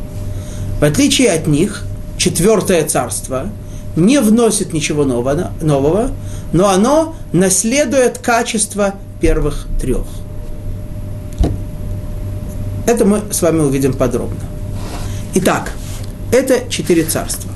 В 0.80 0.84
отличие 0.84 1.32
от 1.32 1.48
них, 1.48 1.86
четвертое 2.18 2.86
царство 2.86 3.50
не 3.96 4.20
вносит 4.20 4.74
ничего 4.74 5.06
нового, 5.06 5.52
нового, 5.62 6.12
но 6.52 6.70
оно 6.70 7.16
наследует 7.32 8.18
качество 8.20 8.96
первых 9.22 9.68
трех. 9.80 10.06
Это 12.86 13.06
мы 13.06 13.22
с 13.32 13.42
вами 13.42 13.62
увидим 13.62 13.94
подробно. 13.94 14.42
Итак, 15.36 15.72
это 16.32 16.70
четыре 16.70 17.04
царства. 17.04 17.50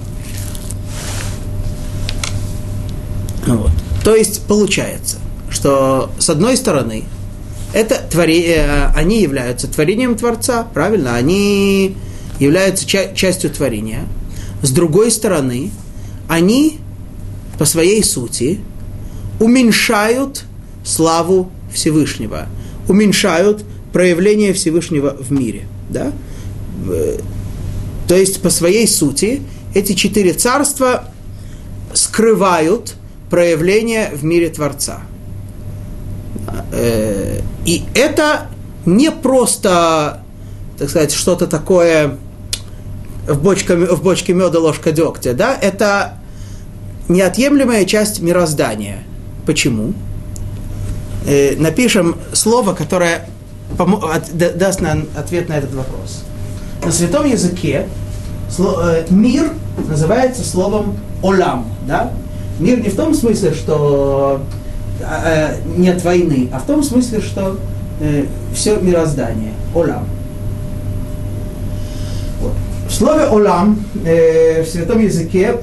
Вот. 3.46 3.72
То 4.04 4.16
есть 4.16 4.46
получается, 4.48 5.18
что 5.50 6.10
с 6.20 6.30
одной 6.30 6.58
стороны, 6.58 7.04
это 7.74 7.96
творение, 8.10 8.58
э, 8.58 8.86
они 8.96 9.22
являются 9.22 9.68
творением 9.68 10.16
Творца, 10.16 10.66
правильно? 10.74 11.16
Они 11.16 11.96
являются 12.40 12.86
ча- 12.88 13.14
частью 13.14 13.50
творения. 13.50 14.04
С 14.62 14.72
другой 14.72 15.12
стороны, 15.12 15.72
они 16.28 16.80
по 17.58 17.66
своей 17.66 18.04
сути 18.04 18.60
уменьшают 19.40 20.46
славу 20.84 21.52
Всевышнего, 21.72 22.48
уменьшают 22.88 23.64
проявление 23.94 24.54
Всевышнего 24.54 25.16
в 25.20 25.32
мире. 25.32 25.68
Да? 25.90 26.12
То 28.08 28.16
есть 28.16 28.42
по 28.42 28.50
своей 28.50 28.88
сути 28.88 29.42
эти 29.74 29.94
четыре 29.94 30.34
царства 30.34 31.06
скрывают 31.94 32.96
проявление 33.30 34.12
в 34.14 34.24
мире 34.24 34.50
Творца. 34.50 35.02
Э, 36.72 37.42
и 37.66 37.84
это 37.94 38.48
не 38.86 39.12
просто, 39.12 40.22
так 40.78 40.90
сказать, 40.90 41.12
что-то 41.12 41.48
такое 41.48 42.18
в 43.28 43.42
бочке, 43.42 43.76
в 43.76 44.02
бочке 44.02 44.34
меда 44.34 44.60
ложка 44.60 44.92
дегтя, 44.92 45.34
да, 45.34 45.54
это 45.54 46.17
неотъемлемая 47.10 47.86
часть 47.86 48.22
мироздания. 48.22 49.00
Почему? 49.46 49.94
Э, 51.26 51.56
напишем 51.58 52.16
слово, 52.34 52.74
которое 52.74 53.26
даст 54.34 54.82
нам 54.82 55.06
ответ 55.16 55.50
на 55.50 55.54
этот 55.54 55.74
вопрос. 55.74 56.24
На 56.84 56.92
святом 56.92 57.26
языке 57.26 57.88
э, 58.58 59.06
мир 59.10 59.52
называется 59.90 60.44
словом 60.44 60.98
«олам», 61.22 61.66
да? 61.88 62.12
Мир 62.60 62.80
не 62.80 62.90
в 62.90 62.96
том 62.96 63.14
смысле, 63.14 63.54
что 63.54 64.42
э, 65.02 65.58
нет 65.78 66.04
войны, 66.04 66.50
а 66.54 66.60
в 66.60 66.66
том 66.66 66.82
смысле, 66.84 67.22
что 67.22 67.58
все 68.54 68.78
мироздание, 68.78 69.54
олам. 69.74 70.08
Вот. 72.40 72.54
В 72.88 72.94
слове 72.94 73.26
олам 73.26 73.84
в 73.96 74.66
святом 74.66 75.00
языке 75.00 75.56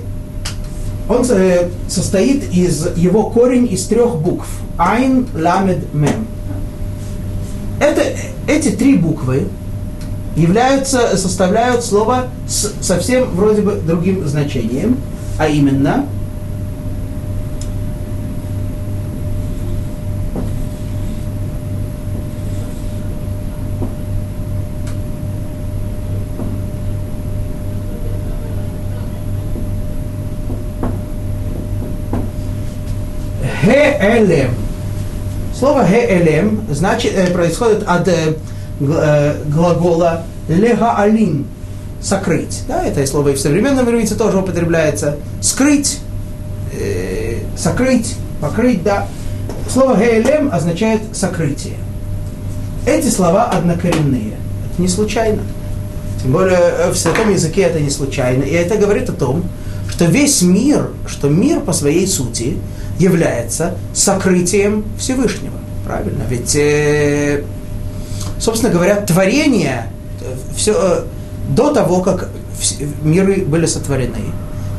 он 1.08 1.24
э, 1.28 1.68
состоит 1.88 2.50
из 2.52 2.96
его 2.96 3.30
корень 3.30 3.68
из 3.70 3.86
трех 3.86 4.16
букв. 4.16 4.46
Айн, 4.78 5.26
ламед, 5.34 5.92
мем. 5.92 6.26
Это, 7.80 8.02
эти 8.46 8.70
три 8.70 8.96
буквы 8.96 9.48
являются, 10.36 11.16
составляют 11.16 11.84
слово 11.84 12.28
с 12.48 12.72
совсем 12.80 13.30
вроде 13.34 13.62
бы 13.62 13.74
другим 13.74 14.26
значением, 14.26 14.98
а 15.38 15.48
именно 15.48 16.06
Хеэлем. 34.04 34.50
Слово 35.58 35.86
хеэлем 35.86 36.66
значит, 36.70 37.12
э, 37.16 37.28
происходит 37.28 37.84
от 37.86 38.06
э, 38.08 38.34
э, 38.80 39.34
глагола 39.46 40.24
легаалин– 40.48 41.46
сокрыть. 42.04 42.64
Да, 42.68 42.84
это 42.84 43.04
слово 43.06 43.30
и 43.30 43.34
в 43.34 43.40
современном 43.40 43.88
иврите 43.88 44.14
тоже 44.14 44.38
употребляется. 44.38 45.16
Скрыть, 45.40 46.00
э, 46.72 47.38
сокрыть, 47.56 48.14
покрыть, 48.40 48.82
да. 48.82 49.06
Слово 49.70 49.96
геэлем 49.96 50.50
означает 50.52 51.00
сокрытие. 51.12 51.76
Эти 52.86 53.08
слова 53.08 53.44
однокоренные. 53.44 54.34
Это 54.70 54.82
не 54.82 54.88
случайно. 54.88 55.42
Тем 56.22 56.32
более 56.32 56.90
в 56.92 56.96
святом 56.96 57.30
языке 57.32 57.62
это 57.62 57.80
не 57.80 57.90
случайно. 57.90 58.42
И 58.42 58.52
это 58.52 58.76
говорит 58.76 59.08
о 59.08 59.12
том, 59.12 59.44
что 59.94 60.06
весь 60.06 60.42
мир, 60.42 60.90
что 61.06 61.28
мир 61.28 61.60
по 61.60 61.72
своей 61.72 62.08
сути 62.08 62.58
является 62.98 63.76
сокрытием 63.94 64.84
Всевышнего. 64.98 65.54
Правильно? 65.86 66.24
Ведь, 66.28 66.56
э, 66.56 67.44
собственно 68.40 68.72
говоря, 68.72 68.96
творение, 68.96 69.86
э, 70.20 70.34
все, 70.56 70.74
э, 70.74 71.04
до 71.50 71.72
того, 71.72 72.00
как 72.00 72.28
миры 73.04 73.44
были 73.44 73.66
сотворены, 73.66 74.32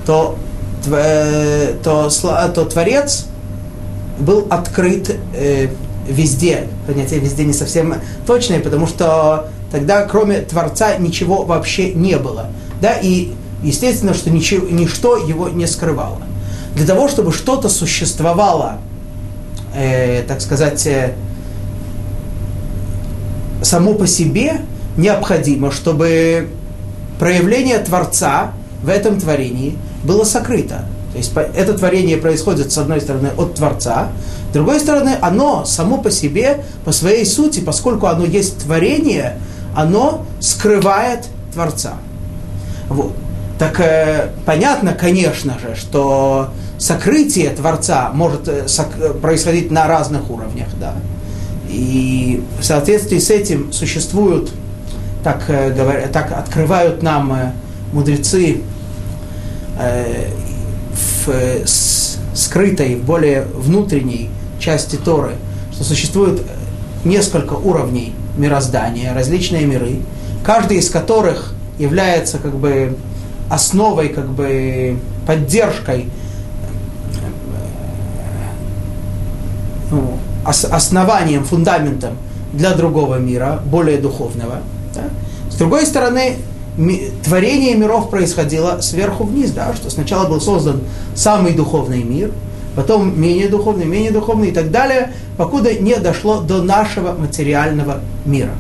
то, 0.06 0.38
э, 0.86 1.76
то, 1.82 2.10
то 2.10 2.66
Творец 2.66 3.28
был 4.20 4.48
открыт 4.50 5.16
э, 5.34 5.70
везде. 6.10 6.68
Понятие 6.88 7.22
везде 7.22 7.46
не 7.46 7.54
совсем 7.54 7.96
точное, 8.28 8.60
потому 8.60 8.86
что 8.86 9.48
тогда 9.72 10.04
кроме 10.04 10.42
Творца 10.42 10.98
ничего 10.98 11.44
вообще 11.44 11.94
не 11.94 12.18
было. 12.18 12.48
Да, 12.82 12.96
и 13.02 13.32
естественно, 13.64 14.14
что 14.14 14.30
ничего, 14.30 14.68
ничто 14.68 15.18
его 15.18 15.50
не 15.50 15.68
скрывало 15.68 16.22
для 16.76 16.86
того, 16.86 17.08
чтобы 17.08 17.32
что-то 17.32 17.70
существовало, 17.70 18.78
э, 19.74 20.24
так 20.28 20.42
сказать, 20.42 20.86
э, 20.86 21.14
само 23.62 23.94
по 23.94 24.06
себе, 24.06 24.62
необходимо, 24.98 25.72
чтобы 25.72 26.50
проявление 27.18 27.80
Творца 27.80 28.52
в 28.84 28.90
этом 28.90 29.20
творении 29.20 29.78
было 30.04 30.26
сокрыто. 30.26 30.86
То 31.14 31.18
есть 31.18 31.32
это 31.56 31.74
творение 31.78 32.18
происходит, 32.18 32.74
с 32.74 32.78
одной 32.78 33.00
стороны, 33.00 33.30
от 33.38 33.56
Творца, 33.56 34.10
с 34.50 34.54
другой 34.54 34.82
стороны, 34.82 35.18
оно 35.22 35.64
само 35.64 35.98
по 35.98 36.12
себе, 36.12 36.66
по 36.84 36.92
своей 36.92 37.26
сути, 37.26 37.62
поскольку 37.62 38.08
оно 38.08 38.26
есть 38.26 38.60
творение, 38.60 39.38
оно 39.74 40.26
скрывает 40.42 41.26
Творца. 41.54 41.94
Вот. 42.90 43.14
Так 43.58 43.80
э, 43.80 44.32
понятно, 44.46 44.94
конечно 44.94 45.58
же, 45.60 45.76
что 45.76 46.50
сокрытие 46.78 47.50
Творца 47.52 48.12
может 48.14 48.48
э, 48.48 48.66
происходить 49.22 49.72
на 49.72 49.88
разных 49.88 50.30
уровнях, 50.30 50.68
да. 50.80 50.94
И 51.70 52.44
в 52.60 52.64
соответствии 52.64 53.18
с 53.18 53.30
этим 53.30 53.72
существуют, 53.72 54.52
так, 55.24 55.44
э, 55.48 55.74
говоря, 55.74 56.08
так 56.08 56.32
открывают 56.34 57.02
нам 57.02 57.34
э, 57.34 57.52
мудрецы 57.94 58.62
в 61.28 61.66
скрытой, 62.34 62.96
в 62.96 63.04
более 63.04 63.42
внутренней 63.42 64.30
части 64.60 64.96
Торы, 64.96 65.36
что 65.74 65.84
существует 65.84 66.42
несколько 67.04 67.54
уровней 67.54 68.14
мироздания, 68.38 69.14
различные 69.14 69.66
миры, 69.66 69.98
каждый 70.46 70.78
из 70.78 70.90
которых 70.90 71.54
является 71.78 72.38
как 72.38 72.56
бы 72.56 72.96
основой, 73.50 74.10
как 74.10 74.30
бы 74.30 74.98
поддержкой 75.26 76.10
ну, 79.92 80.18
основанием, 80.46 81.44
фундаментом 81.44 82.18
для 82.54 82.74
другого 82.74 83.16
мира, 83.16 83.62
более 83.66 83.98
духовного. 83.98 84.60
Да? 84.94 85.04
С 85.50 85.56
другой 85.56 85.86
стороны, 85.86 86.38
творение 87.24 87.76
миров 87.76 88.10
происходило 88.10 88.82
сверху 88.82 89.24
вниз, 89.24 89.52
да, 89.52 89.74
что 89.74 89.90
сначала 89.90 90.28
был 90.28 90.42
создан 90.42 90.82
самый 91.16 91.54
духовный 91.54 92.04
мир, 92.04 92.32
потом 92.76 93.20
менее 93.20 93.48
духовный, 93.48 93.86
менее 93.86 94.12
духовный 94.12 94.50
и 94.50 94.52
так 94.52 94.72
далее, 94.72 95.14
покуда 95.38 95.74
не 95.74 95.96
дошло 95.98 96.42
до 96.42 96.62
нашего 96.62 97.14
материального 97.14 98.02
мира. 98.26 98.52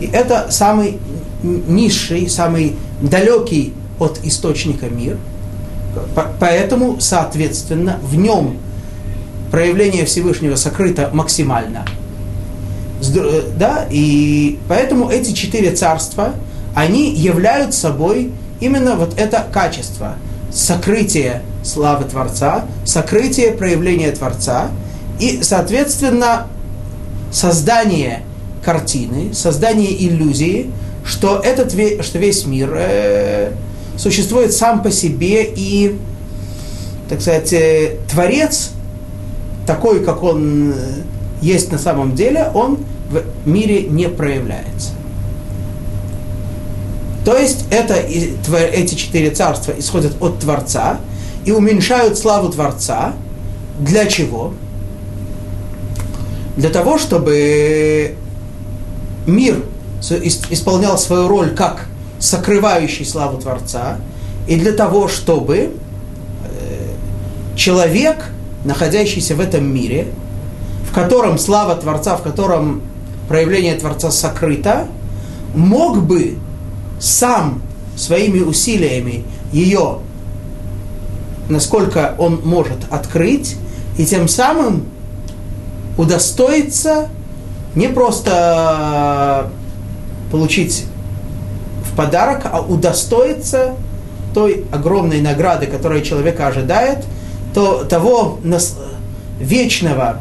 И 0.00 0.06
это 0.06 0.46
самый 0.50 0.98
низший, 1.42 2.28
самый 2.28 2.76
далекий 3.00 3.74
от 3.98 4.20
источника 4.24 4.86
мир. 4.88 5.18
Поэтому, 6.38 7.00
соответственно, 7.00 7.98
в 8.02 8.16
нем 8.16 8.58
проявление 9.50 10.04
Всевышнего 10.04 10.56
сокрыто 10.56 11.10
максимально. 11.12 11.84
Э, 13.14 13.42
да? 13.56 13.86
И 13.90 14.58
поэтому 14.68 15.08
эти 15.10 15.32
четыре 15.32 15.72
царства, 15.72 16.34
они 16.74 17.14
являются 17.14 17.80
собой 17.80 18.32
именно 18.60 18.96
вот 18.96 19.18
это 19.18 19.46
качество. 19.52 20.14
Сокрытие 20.52 21.42
славы 21.62 22.04
Творца, 22.04 22.66
сокрытие 22.84 23.52
проявления 23.52 24.10
Творца 24.12 24.68
и, 25.18 25.40
соответственно, 25.42 26.46
создание 27.32 28.22
картины, 28.64 29.34
создание 29.34 30.06
иллюзии, 30.06 30.70
что, 31.04 31.38
этот, 31.38 31.72
что 31.72 32.18
весь 32.18 32.46
мир 32.46 32.70
э, 32.74 33.52
существует 33.96 34.52
сам 34.52 34.82
по 34.82 34.90
себе 34.90 35.44
и, 35.44 35.98
так 37.08 37.20
сказать, 37.20 37.52
э, 37.52 37.96
Творец, 38.10 38.70
такой, 39.66 40.04
как 40.04 40.22
он 40.22 40.72
э, 40.72 40.74
есть 41.42 41.72
на 41.72 41.78
самом 41.78 42.14
деле, 42.14 42.50
он 42.54 42.78
в 43.10 43.48
мире 43.48 43.82
не 43.82 44.08
проявляется. 44.08 44.90
То 47.24 47.36
есть 47.36 47.64
это, 47.70 47.94
эти 47.94 48.94
четыре 48.94 49.30
царства 49.30 49.74
исходят 49.76 50.20
от 50.20 50.38
Творца 50.38 51.00
и 51.44 51.50
уменьшают 51.50 52.16
славу 52.16 52.50
Творца. 52.50 53.14
Для 53.80 54.06
чего? 54.06 54.54
Для 56.56 56.70
того, 56.70 56.98
чтобы 56.98 58.14
мир 59.26 59.62
исполнял 60.00 60.96
свою 60.98 61.26
роль 61.26 61.54
как 61.54 61.85
сокрывающий 62.18 63.04
славу 63.04 63.38
Творца, 63.38 63.98
и 64.46 64.56
для 64.56 64.72
того, 64.72 65.08
чтобы 65.08 65.56
э, 65.56 65.70
человек, 67.56 68.30
находящийся 68.64 69.34
в 69.34 69.40
этом 69.40 69.64
мире, 69.66 70.08
в 70.88 70.94
котором 70.94 71.38
слава 71.38 71.74
Творца, 71.74 72.16
в 72.16 72.22
котором 72.22 72.82
проявление 73.28 73.74
Творца 73.74 74.10
сокрыто, 74.10 74.86
мог 75.54 76.02
бы 76.02 76.38
сам 77.00 77.62
своими 77.96 78.40
усилиями 78.40 79.24
ее, 79.52 79.98
насколько 81.48 82.14
он 82.18 82.40
может 82.44 82.78
открыть, 82.90 83.56
и 83.98 84.04
тем 84.04 84.28
самым 84.28 84.84
удостоиться 85.96 87.08
не 87.74 87.88
просто 87.88 89.50
получить 90.30 90.84
подарок, 91.96 92.42
а 92.44 92.60
удостоиться 92.60 93.74
той 94.34 94.64
огромной 94.70 95.20
награды, 95.20 95.66
которая 95.66 96.02
человека 96.02 96.46
ожидает, 96.46 97.04
то, 97.54 97.84
того 97.84 98.38
нас, 98.42 98.76
вечного 99.40 100.20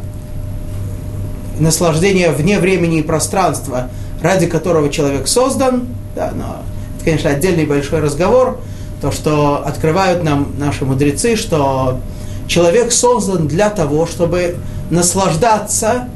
наслаждения 1.59 2.31
вне 2.31 2.59
времени 2.59 2.99
и 2.99 3.01
пространства, 3.01 3.89
ради 4.21 4.47
которого 4.47 4.89
человек 4.89 5.27
создан, 5.27 5.87
да, 6.15 6.31
но 6.35 6.63
это, 6.95 7.05
конечно, 7.05 7.29
отдельный 7.29 7.65
большой 7.65 7.99
разговор, 7.99 8.59
то, 9.01 9.11
что 9.11 9.63
открывают 9.65 10.23
нам 10.23 10.53
наши 10.57 10.85
мудрецы, 10.85 11.35
что 11.35 11.99
человек 12.47 12.91
создан 12.91 13.47
для 13.47 13.69
того, 13.69 14.05
чтобы 14.05 14.57
наслаждаться 14.89 16.07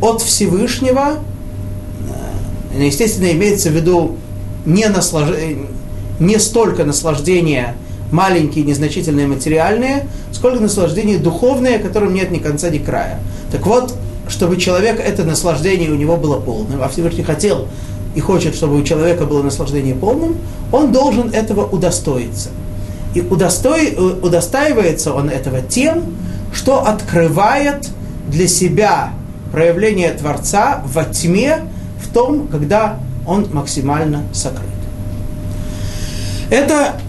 от 0.00 0.22
Всевышнего, 0.22 1.18
э, 2.74 2.84
естественно, 2.84 3.30
имеется 3.30 3.70
в 3.70 3.72
виду 3.72 4.16
не, 4.66 4.88
наслаж... 4.88 5.30
не 6.18 6.38
столько 6.38 6.84
наслаждение 6.84 7.74
маленькие, 8.10 8.64
незначительные, 8.64 9.26
материальные, 9.26 10.06
сколько 10.32 10.60
наслаждение 10.60 11.18
духовное, 11.18 11.78
которым 11.78 12.14
нет 12.14 12.30
ни 12.30 12.38
конца, 12.38 12.70
ни 12.70 12.78
края. 12.78 13.18
Так 13.50 13.66
вот, 13.66 13.94
чтобы 14.28 14.56
человек 14.56 15.00
это 15.00 15.24
наслаждение 15.24 15.90
у 15.90 15.94
него 15.94 16.16
было 16.16 16.38
полным, 16.38 16.82
а 16.82 16.88
Всевышний 16.88 17.24
хотел 17.24 17.66
и 18.14 18.20
хочет, 18.20 18.54
чтобы 18.54 18.76
у 18.76 18.82
человека 18.82 19.24
было 19.26 19.42
наслаждение 19.42 19.94
полным, 19.94 20.36
он 20.72 20.92
должен 20.92 21.30
этого 21.30 21.66
удостоиться. 21.66 22.50
И 23.14 23.20
удостой, 23.20 23.94
удостаивается 24.22 25.12
он 25.12 25.28
этого 25.28 25.60
тем, 25.60 26.16
что 26.52 26.86
открывает 26.86 27.88
для 28.28 28.48
себя 28.48 29.10
проявление 29.52 30.10
Творца 30.12 30.82
во 30.92 31.04
тьме, 31.04 31.60
в 32.02 32.12
том, 32.12 32.48
когда 32.48 32.98
он 33.26 33.48
максимально 33.52 34.24
сокрыт. 34.32 34.68
Это 36.50 37.00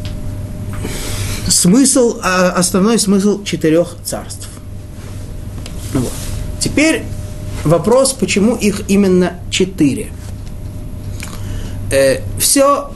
смысл, 1.47 2.19
а, 2.23 2.51
основной 2.51 2.99
смысл 2.99 3.43
четырех 3.43 3.95
царств. 4.03 4.49
Вот. 5.93 6.11
Теперь 6.59 7.03
вопрос, 7.63 8.13
почему 8.13 8.55
их 8.55 8.83
именно 8.87 9.33
четыре. 9.49 10.07
Э, 11.91 12.21
все 12.39 12.91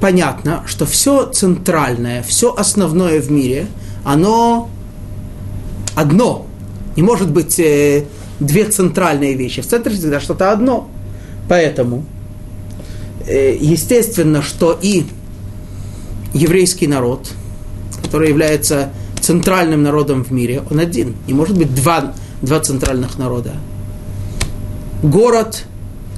понятно, 0.00 0.64
что 0.66 0.86
все 0.86 1.26
центральное, 1.30 2.22
все 2.22 2.54
основное 2.54 3.20
в 3.20 3.30
мире, 3.30 3.66
оно 4.04 4.70
одно. 5.94 6.46
Не 6.96 7.02
может 7.02 7.30
быть 7.30 7.58
э, 7.60 8.04
две 8.40 8.64
центральные 8.64 9.34
вещи. 9.34 9.62
В 9.62 9.66
центре 9.66 9.94
всегда 9.94 10.20
что-то 10.20 10.52
одно. 10.52 10.88
Поэтому, 11.48 12.04
естественно, 13.26 14.42
что 14.42 14.78
и 14.80 15.04
еврейский 16.34 16.86
народ, 16.86 17.30
который 18.02 18.28
является 18.28 18.90
центральным 19.20 19.82
народом 19.82 20.24
в 20.24 20.30
мире, 20.30 20.62
он 20.70 20.78
один. 20.80 21.14
Не 21.26 21.34
может 21.34 21.56
быть 21.56 21.74
два 21.74 22.12
два 22.42 22.60
центральных 22.60 23.18
народа. 23.18 23.52
Город, 25.02 25.64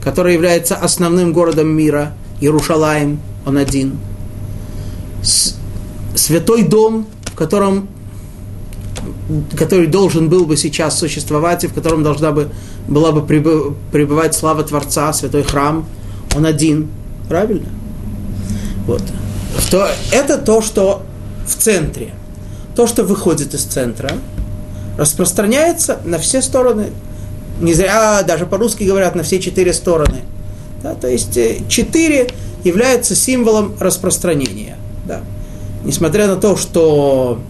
который 0.03 0.35
является 0.35 0.75
основным 0.75 1.33
городом 1.33 1.69
мира, 1.69 2.15
Иерушалаем, 2.41 3.21
он 3.47 3.59
один. 3.59 3.99
Святой 6.15 6.65
дом, 6.65 7.07
в 7.27 7.35
котором 7.35 7.89
который 9.57 9.87
должен 9.87 10.29
был 10.29 10.47
бы 10.47 10.57
сейчас 10.57 10.99
существовать 10.99 11.65
и 11.65 11.67
в 11.67 11.75
котором 11.75 12.03
должна 12.03 12.33
бы, 12.33 12.51
была 12.89 13.13
бы 13.13 13.23
пребывать 13.23 14.35
слава 14.35 14.63
Творца, 14.63 15.13
святой 15.13 15.43
храм, 15.43 15.87
он 16.35 16.47
один. 16.47 16.89
Правильно? 17.29 17.69
Вот. 18.87 19.03
То, 19.71 19.89
это 20.13 20.39
то, 20.39 20.61
что 20.63 21.03
в 21.47 21.55
центре. 21.55 22.11
То, 22.77 22.87
что 22.87 23.05
выходит 23.05 23.55
из 23.55 23.63
центра– 23.63 24.11
распространяется 24.97 25.99
на 26.05 26.19
все 26.19 26.43
стороны. 26.43 26.91
Не 27.61 27.75
зря 27.75 28.23
даже 28.23 28.47
по-русски 28.47 28.85
говорят 28.85 29.15
на 29.15 29.23
все 29.23 29.41
четыре 29.41 29.73
стороны. 29.73 30.21
Да, 30.83 30.95
то 30.95 31.09
есть 31.09 31.37
э, 31.37 31.59
четыре 31.69 32.29
является 32.63 33.15
символом 33.15 33.75
распространения. 33.79 34.77
Да. 35.07 35.23
Несмотря 35.85 36.27
на 36.27 36.37
то, 36.37 36.57
что 36.57 37.41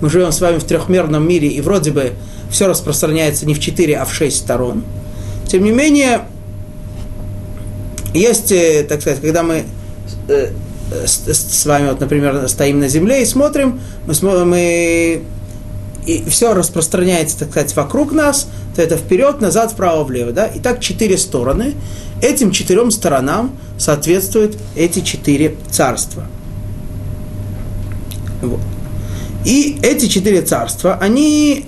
мы 0.00 0.10
живем 0.10 0.32
с 0.32 0.40
вами 0.40 0.58
в 0.58 0.64
трехмерном 0.64 1.26
мире, 1.26 1.48
и 1.48 1.60
вроде 1.60 1.90
бы 1.90 2.12
все 2.50 2.66
распространяется 2.66 3.46
не 3.46 3.54
в 3.54 3.60
четыре, 3.60 3.98
а 3.98 4.04
в 4.04 4.12
шесть 4.12 4.38
сторон. 4.38 4.84
Тем 5.46 5.64
не 5.64 5.70
менее, 5.70 6.22
есть, 8.14 8.52
э, 8.52 8.84
так 8.88 9.00
сказать, 9.00 9.20
когда 9.20 9.42
мы 9.42 9.64
э, 10.28 10.50
с, 11.06 11.66
вами, 11.66 11.88
вот, 11.88 12.00
например, 12.00 12.48
стоим 12.48 12.80
на 12.80 12.88
земле 12.88 13.22
и 13.22 13.26
смотрим, 13.26 13.80
мы, 14.06 14.44
мы 14.44 15.22
и 16.06 16.24
все 16.28 16.52
распространяется, 16.54 17.38
так 17.38 17.50
сказать, 17.50 17.76
вокруг 17.76 18.12
нас, 18.12 18.48
то 18.74 18.82
это 18.82 18.96
вперед, 18.96 19.40
назад, 19.40 19.72
вправо, 19.72 20.04
влево. 20.04 20.32
Да? 20.32 20.46
И 20.46 20.58
так 20.58 20.80
четыре 20.80 21.16
стороны. 21.16 21.74
Этим 22.20 22.50
четырем 22.50 22.90
сторонам 22.90 23.56
соответствуют 23.78 24.56
эти 24.74 25.00
четыре 25.00 25.56
царства. 25.70 26.26
Вот. 28.40 28.60
И 29.44 29.78
эти 29.82 30.06
четыре 30.06 30.42
царства, 30.42 30.98
они 31.00 31.66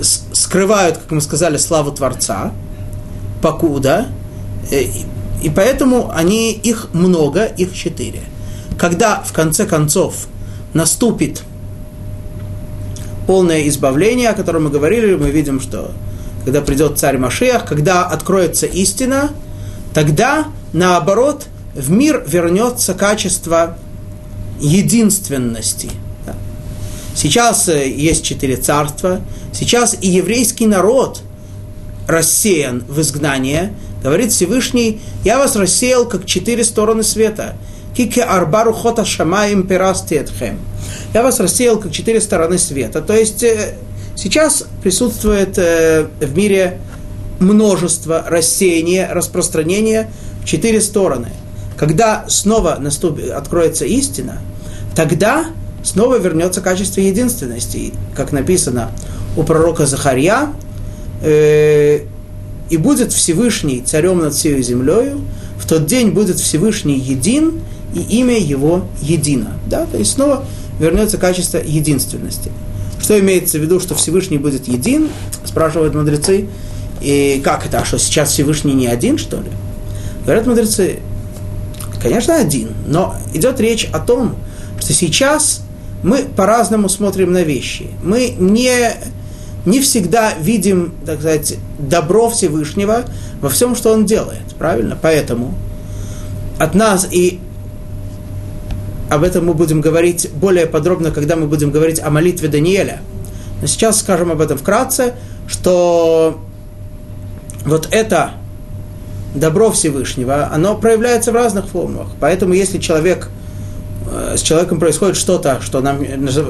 скрывают, 0.00 0.98
как 0.98 1.10
мы 1.10 1.20
сказали, 1.20 1.56
славу 1.56 1.92
Творца, 1.92 2.52
покуда, 3.42 4.08
э, 4.70 4.84
и 5.42 5.50
поэтому 5.50 6.10
они, 6.10 6.52
их 6.52 6.88
много, 6.92 7.44
их 7.44 7.74
четыре. 7.74 8.22
Когда 8.78 9.22
в 9.22 9.32
конце 9.32 9.66
концов 9.66 10.28
наступит 10.74 11.42
полное 13.26 13.68
избавление, 13.68 14.30
о 14.30 14.34
котором 14.34 14.64
мы 14.64 14.70
говорили, 14.70 15.14
мы 15.14 15.30
видим, 15.30 15.60
что 15.60 15.92
когда 16.44 16.60
придет 16.60 16.98
царь 16.98 17.18
Машиах, 17.18 17.64
когда 17.64 18.04
откроется 18.04 18.66
истина, 18.66 19.30
тогда, 19.92 20.46
наоборот, 20.72 21.46
в 21.74 21.90
мир 21.90 22.24
вернется 22.26 22.94
качество 22.94 23.76
единственности. 24.60 25.90
Сейчас 27.14 27.68
э, 27.68 27.88
есть 27.88 28.24
четыре 28.24 28.56
царства, 28.56 29.20
сейчас 29.52 29.96
и 30.00 30.08
еврейский 30.08 30.66
народ 30.66 31.22
рассеян 32.06 32.84
в 32.88 33.00
изгнание. 33.00 33.74
Говорит 34.02 34.32
Всевышний, 34.32 35.00
я 35.24 35.38
вас 35.38 35.56
рассеял, 35.56 36.08
как 36.08 36.24
четыре 36.24 36.64
стороны 36.64 37.02
света. 37.02 37.54
Кике 37.96 38.22
арбару 38.22 38.72
хота 38.72 39.04
шамаем 39.04 39.66
перастетхем 39.66 40.58
я 41.14 41.22
вас 41.22 41.40
рассеял 41.40 41.78
как 41.78 41.92
четыре 41.92 42.20
стороны 42.20 42.58
света. 42.58 43.00
То 43.00 43.14
есть 43.14 43.42
э, 43.42 43.74
сейчас 44.14 44.64
присутствует 44.82 45.58
э, 45.58 46.06
в 46.20 46.36
мире 46.36 46.80
множество 47.40 48.24
рассеяния, 48.26 49.08
распространения 49.12 50.10
в 50.42 50.44
четыре 50.44 50.80
стороны. 50.80 51.28
Когда 51.76 52.24
снова 52.28 52.76
наступит, 52.78 53.30
откроется 53.30 53.84
истина, 53.84 54.38
тогда 54.94 55.46
снова 55.82 56.18
вернется 56.18 56.60
качество 56.60 57.00
единственности. 57.00 57.92
Как 58.14 58.32
написано 58.32 58.90
у 59.36 59.44
пророка 59.44 59.86
Захарья, 59.86 60.52
э, 61.22 62.00
«И 62.70 62.76
будет 62.76 63.12
Всевышний 63.12 63.80
царем 63.80 64.18
над 64.18 64.34
всей 64.34 64.60
землею, 64.62 65.20
в 65.58 65.66
тот 65.66 65.86
день 65.86 66.10
будет 66.10 66.38
Всевышний 66.38 66.98
един, 66.98 67.60
и 67.94 68.00
имя 68.00 68.38
его 68.38 68.84
едино. 69.00 69.52
Да? 69.66 69.86
То 69.86 69.98
есть 69.98 70.12
снова 70.12 70.44
вернется 70.78 71.18
качество 71.18 71.58
единственности. 71.58 72.50
Что 73.00 73.18
имеется 73.18 73.58
в 73.58 73.62
виду, 73.62 73.80
что 73.80 73.94
Всевышний 73.94 74.38
будет 74.38 74.68
един, 74.68 75.08
спрашивают 75.44 75.94
мудрецы. 75.94 76.46
И 77.00 77.40
как 77.44 77.64
это, 77.64 77.80
а 77.80 77.84
что 77.84 77.98
сейчас 77.98 78.32
Всевышний 78.32 78.74
не 78.74 78.86
один, 78.86 79.18
что 79.18 79.36
ли? 79.36 79.50
Говорят 80.24 80.46
мудрецы, 80.46 80.98
конечно, 82.02 82.36
один, 82.36 82.70
но 82.86 83.14
идет 83.32 83.60
речь 83.60 83.88
о 83.92 84.00
том, 84.00 84.36
что 84.80 84.92
сейчас 84.92 85.62
мы 86.02 86.24
по-разному 86.24 86.88
смотрим 86.88 87.32
на 87.32 87.42
вещи. 87.42 87.86
Мы 88.02 88.34
не, 88.38 88.92
не 89.68 89.80
всегда 89.80 90.34
видим, 90.34 90.94
так 91.04 91.20
сказать, 91.20 91.56
добро 91.78 92.30
Всевышнего 92.30 93.04
во 93.40 93.48
всем, 93.48 93.76
что 93.76 93.92
Он 93.92 94.06
делает, 94.06 94.54
правильно? 94.58 94.98
Поэтому 95.00 95.54
от 96.58 96.74
нас 96.74 97.06
и 97.10 97.40
об 99.10 99.22
этом 99.22 99.46
мы 99.46 99.54
будем 99.54 99.80
говорить 99.80 100.30
более 100.32 100.66
подробно, 100.66 101.10
когда 101.10 101.36
мы 101.36 101.46
будем 101.46 101.70
говорить 101.70 102.00
о 102.00 102.10
молитве 102.10 102.48
Даниэля. 102.48 103.00
Но 103.60 103.66
сейчас 103.66 104.00
скажем 104.00 104.30
об 104.30 104.40
этом 104.40 104.58
вкратце, 104.58 105.14
что 105.46 106.40
вот 107.64 107.88
это 107.90 108.32
добро 109.34 109.70
Всевышнего, 109.70 110.48
оно 110.52 110.76
проявляется 110.76 111.32
в 111.32 111.34
разных 111.34 111.68
формах. 111.68 112.08
Поэтому 112.20 112.54
если 112.54 112.78
человек, 112.78 113.30
с 114.36 114.40
человеком 114.42 114.80
происходит 114.80 115.16
что-то, 115.16 115.60
что, 115.60 115.80
нам, 115.80 116.02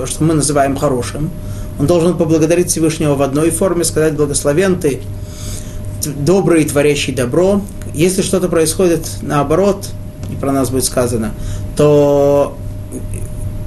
что 0.07 0.25
мы 0.25 0.35
называем 0.35 0.77
хорошим, 0.77 1.31
он 1.79 1.87
должен 1.87 2.16
поблагодарить 2.16 2.71
Всевышнего 2.71 3.14
в 3.14 3.23
одной 3.23 3.51
форме, 3.51 3.85
сказать 3.85 4.14
благословен 4.14 4.81
ты, 4.81 5.01
добрый, 6.05 6.64
творящий 6.64 7.12
добро. 7.12 7.62
Если 7.94 8.23
что-то 8.23 8.49
происходит 8.49 9.07
наоборот, 9.23 9.88
и 10.31 10.37
про 10.37 10.53
нас 10.53 10.71
будет 10.71 10.85
сказано, 10.85 11.33
то 11.77 12.57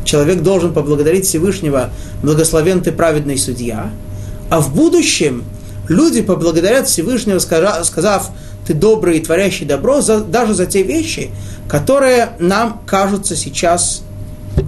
человек 0.03 0.41
должен 0.41 0.73
поблагодарить 0.73 1.25
Всевышнего, 1.25 1.89
благословен 2.21 2.81
ты 2.81 2.91
праведный 2.91 3.37
судья, 3.37 3.89
а 4.49 4.59
в 4.59 4.73
будущем 4.75 5.43
люди 5.91 6.21
поблагодарят 6.21 6.87
Всевышнего, 6.87 7.39
сказав, 7.39 8.31
ты 8.65 8.73
добрый 8.73 9.17
и 9.17 9.21
творящий 9.21 9.65
добро, 9.65 10.01
за, 10.01 10.21
даже 10.21 10.53
за 10.53 10.65
те 10.65 10.83
вещи, 10.83 11.29
которые 11.67 12.29
нам 12.39 12.81
кажутся 12.85 13.35
сейчас 13.35 14.03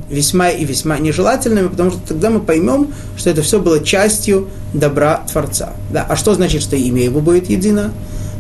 весьма 0.10 0.50
и 0.50 0.66
весьма 0.66 0.98
нежелательными, 0.98 1.68
потому 1.68 1.92
что 1.92 2.00
тогда 2.08 2.30
мы 2.30 2.40
поймем, 2.40 2.94
что 3.18 3.30
это 3.30 3.42
все 3.42 3.60
было 3.60 3.84
частью 3.84 4.50
добра 4.74 5.26
Творца. 5.32 5.74
Да? 5.92 6.06
А 6.08 6.16
что 6.16 6.34
значит, 6.34 6.62
что 6.62 6.76
имя 6.76 7.04
его 7.04 7.20
будет 7.20 7.50
едино? 7.50 7.94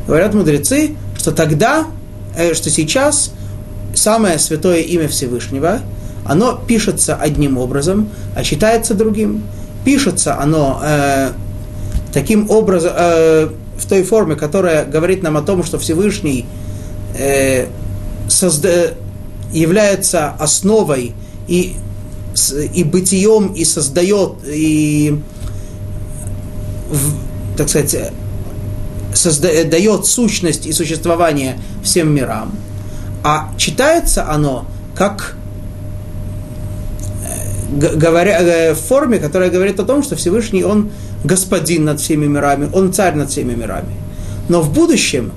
Говорят 0.07 0.33
мудрецы, 0.33 0.95
что 1.17 1.31
тогда, 1.31 1.85
э, 2.35 2.53
что 2.53 2.69
сейчас 2.69 3.31
самое 3.93 4.39
святое 4.39 4.79
имя 4.79 5.07
Всевышнего, 5.07 5.79
оно 6.25 6.59
пишется 6.67 7.15
одним 7.15 7.57
образом, 7.57 8.09
а 8.35 8.43
читается 8.43 8.93
другим. 8.93 9.43
Пишется 9.83 10.39
оно 10.39 10.81
э, 10.83 11.31
таким 12.13 12.49
образом, 12.49 12.91
э, 12.95 13.49
в 13.77 13.85
той 13.87 14.03
форме, 14.03 14.35
которая 14.35 14.85
говорит 14.85 15.23
нам 15.23 15.37
о 15.37 15.41
том, 15.41 15.63
что 15.63 15.77
Всевышний 15.79 16.45
э, 17.17 17.67
созда... 18.29 18.93
является 19.51 20.29
основой 20.29 21.13
и, 21.47 21.75
и 22.73 22.83
бытием, 22.83 23.53
и 23.53 23.65
создает, 23.65 24.33
и, 24.47 25.19
в, 26.89 27.57
так 27.57 27.69
сказать, 27.69 28.13
созда... 29.13 29.63
дает 29.65 30.05
сущность 30.05 30.65
и 30.65 30.71
существование 30.71 31.59
всем 31.83 32.13
мирам. 32.13 32.51
А 33.23 33.51
читается 33.57 34.29
оно 34.29 34.67
как 34.95 35.35
э, 37.25 37.95
говоря, 37.95 38.39
э, 38.41 38.73
в 38.73 38.79
форме, 38.79 39.17
которая 39.17 39.49
говорит 39.49 39.79
о 39.79 39.83
том, 39.83 40.03
что 40.03 40.15
Всевышний, 40.15 40.63
Он 40.63 40.91
господин 41.23 41.85
над 41.85 41.99
всеми 41.99 42.25
мирами, 42.25 42.69
Он 42.73 42.93
царь 42.93 43.15
над 43.15 43.29
всеми 43.29 43.53
мирами. 43.53 43.93
Но 44.49 44.61
в 44.61 44.73
будущем 44.73 45.31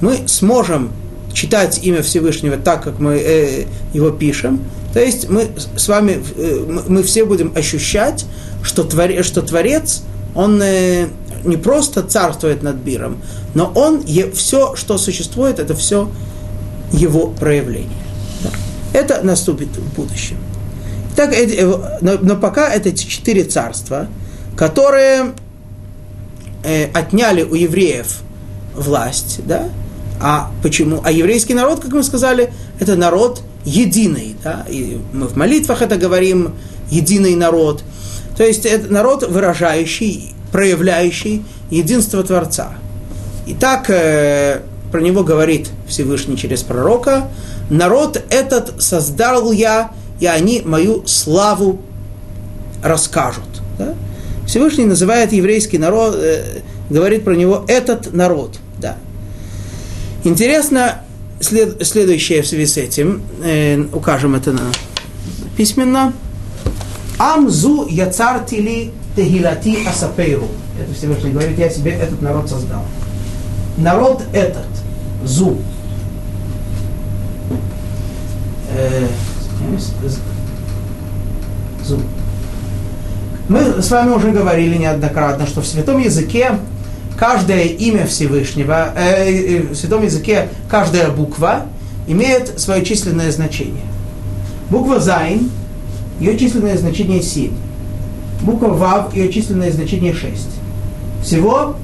мы 0.00 0.20
сможем 0.26 0.90
читать 1.32 1.80
имя 1.82 2.02
Всевышнего 2.02 2.56
так, 2.56 2.82
как 2.82 2.98
мы 2.98 3.14
э, 3.14 3.64
его 3.92 4.10
пишем. 4.10 4.60
То 4.92 5.00
есть 5.00 5.28
мы 5.28 5.48
с 5.76 5.88
вами, 5.88 6.22
э, 6.36 6.82
мы 6.88 7.02
все 7.02 7.24
будем 7.24 7.52
ощущать, 7.56 8.24
что, 8.62 8.84
твор, 8.84 9.10
что 9.24 9.42
Творец, 9.42 10.02
он 10.34 10.60
э, 10.62 11.06
не 11.44 11.56
просто 11.56 12.02
царствует 12.02 12.62
над 12.62 12.84
миром, 12.84 13.18
но 13.54 13.72
он, 13.74 14.02
е, 14.06 14.30
все, 14.30 14.76
что 14.76 14.98
существует, 14.98 15.58
это 15.58 15.74
все 15.74 16.08
его 16.92 17.28
проявление. 17.28 17.90
Да. 18.44 18.50
Это 18.92 19.22
наступит 19.22 19.68
в 19.68 19.96
будущем. 19.96 20.36
Так, 21.16 21.32
э, 21.32 21.96
но, 22.00 22.18
но 22.20 22.36
пока 22.36 22.68
это 22.68 22.92
четыре 22.92 23.44
царства– 23.44 24.06
которые 24.56 25.32
э, 26.62 26.86
отняли 26.92 27.42
у 27.42 27.54
евреев 27.54 28.20
власть, 28.74 29.40
да? 29.46 29.68
А 30.20 30.50
почему? 30.62 31.00
А 31.04 31.10
еврейский 31.10 31.54
народ, 31.54 31.80
как 31.80 31.92
мы 31.92 32.02
сказали, 32.02 32.52
это 32.78 32.96
народ 32.96 33.42
единый, 33.64 34.36
да? 34.42 34.64
И 34.68 34.98
мы 35.12 35.26
в 35.26 35.36
молитвах 35.36 35.82
это 35.82 35.96
говорим, 35.96 36.54
единый 36.90 37.34
народ. 37.34 37.82
То 38.36 38.44
есть 38.44 38.66
это 38.66 38.92
народ, 38.92 39.28
выражающий, 39.28 40.34
проявляющий 40.52 41.44
единство 41.70 42.22
Творца. 42.22 42.74
И 43.46 43.54
так 43.54 43.90
э, 43.90 44.62
про 44.92 45.00
него 45.00 45.24
говорит 45.24 45.70
Всевышний 45.88 46.36
через 46.36 46.62
пророка, 46.62 47.28
народ 47.70 48.22
этот 48.30 48.80
создал 48.82 49.50
я, 49.52 49.92
и 50.20 50.26
они 50.26 50.62
мою 50.64 51.06
славу 51.06 51.80
расскажут. 52.82 53.44
Да? 53.78 53.94
Всевышний 54.46 54.84
называет 54.84 55.32
еврейский 55.32 55.78
народ, 55.78 56.16
э, 56.16 56.60
говорит 56.90 57.24
про 57.24 57.34
него 57.34 57.64
этот 57.68 58.12
народ. 58.12 58.58
Да. 58.78 58.96
Интересно, 60.24 61.02
след, 61.40 61.84
следующее 61.86 62.42
в 62.42 62.46
связи 62.46 62.66
с 62.66 62.76
этим, 62.76 63.22
э, 63.42 63.80
укажем 63.92 64.34
это 64.34 64.52
на, 64.52 64.72
письменно. 65.56 66.12
Амзу 67.18 67.86
яцартили 67.88 68.92
тегилати 69.14 69.86
асапейру. 69.86 70.48
Это 70.80 70.94
Всевышний 70.94 71.30
говорит, 71.30 71.58
я 71.58 71.70
себе 71.70 71.92
этот 71.92 72.20
народ 72.22 72.48
создал. 72.48 72.82
Народ 73.76 74.22
этот, 74.32 74.66
зу. 75.24 75.58
Э, 78.74 79.06
зу. 81.84 82.00
Мы 83.52 83.82
с 83.82 83.90
вами 83.90 84.14
уже 84.14 84.30
говорили 84.30 84.78
неоднократно, 84.78 85.46
что 85.46 85.60
в 85.60 85.66
святом 85.66 85.98
языке 85.98 86.52
каждое 87.18 87.64
имя 87.64 88.06
Всевышнего, 88.06 88.94
э, 88.96 89.30
э, 89.30 89.62
в 89.72 89.74
святом 89.74 90.02
языке 90.02 90.48
каждая 90.70 91.10
буква 91.10 91.66
имеет 92.06 92.58
свое 92.58 92.82
численное 92.82 93.30
значение. 93.30 93.84
Буква 94.70 95.00
Зайн, 95.00 95.50
ее 96.18 96.38
численное 96.38 96.78
значение 96.78 97.20
7. 97.20 97.52
Буква 98.40 98.68
Вав, 98.68 99.14
ее 99.14 99.30
численное 99.30 99.70
значение 99.70 100.14
6. 100.14 100.48
Всего 101.22 101.76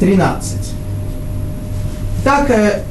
13. 0.00 0.72
Так, 2.24 2.48
э, 2.48 2.84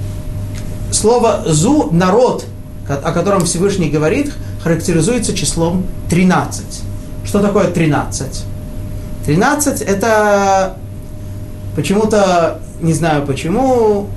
слово 0.91 1.41
«зу»– 1.47 1.89
народ, 1.91 2.45
о 2.87 3.11
котором 3.13 3.45
Всевышний 3.45 3.89
говорит– 3.89 4.31
характеризуется 4.65 5.35
числом 5.35 5.85
13. 6.09 6.63
Что 7.23 7.39
такое 7.39 7.65
13? 7.69 8.43
13 9.27 9.81
это 9.81 10.77
почему-то, 11.75 12.59
не 12.81 12.93
знаю 12.93 13.27
почему, 13.27 14.07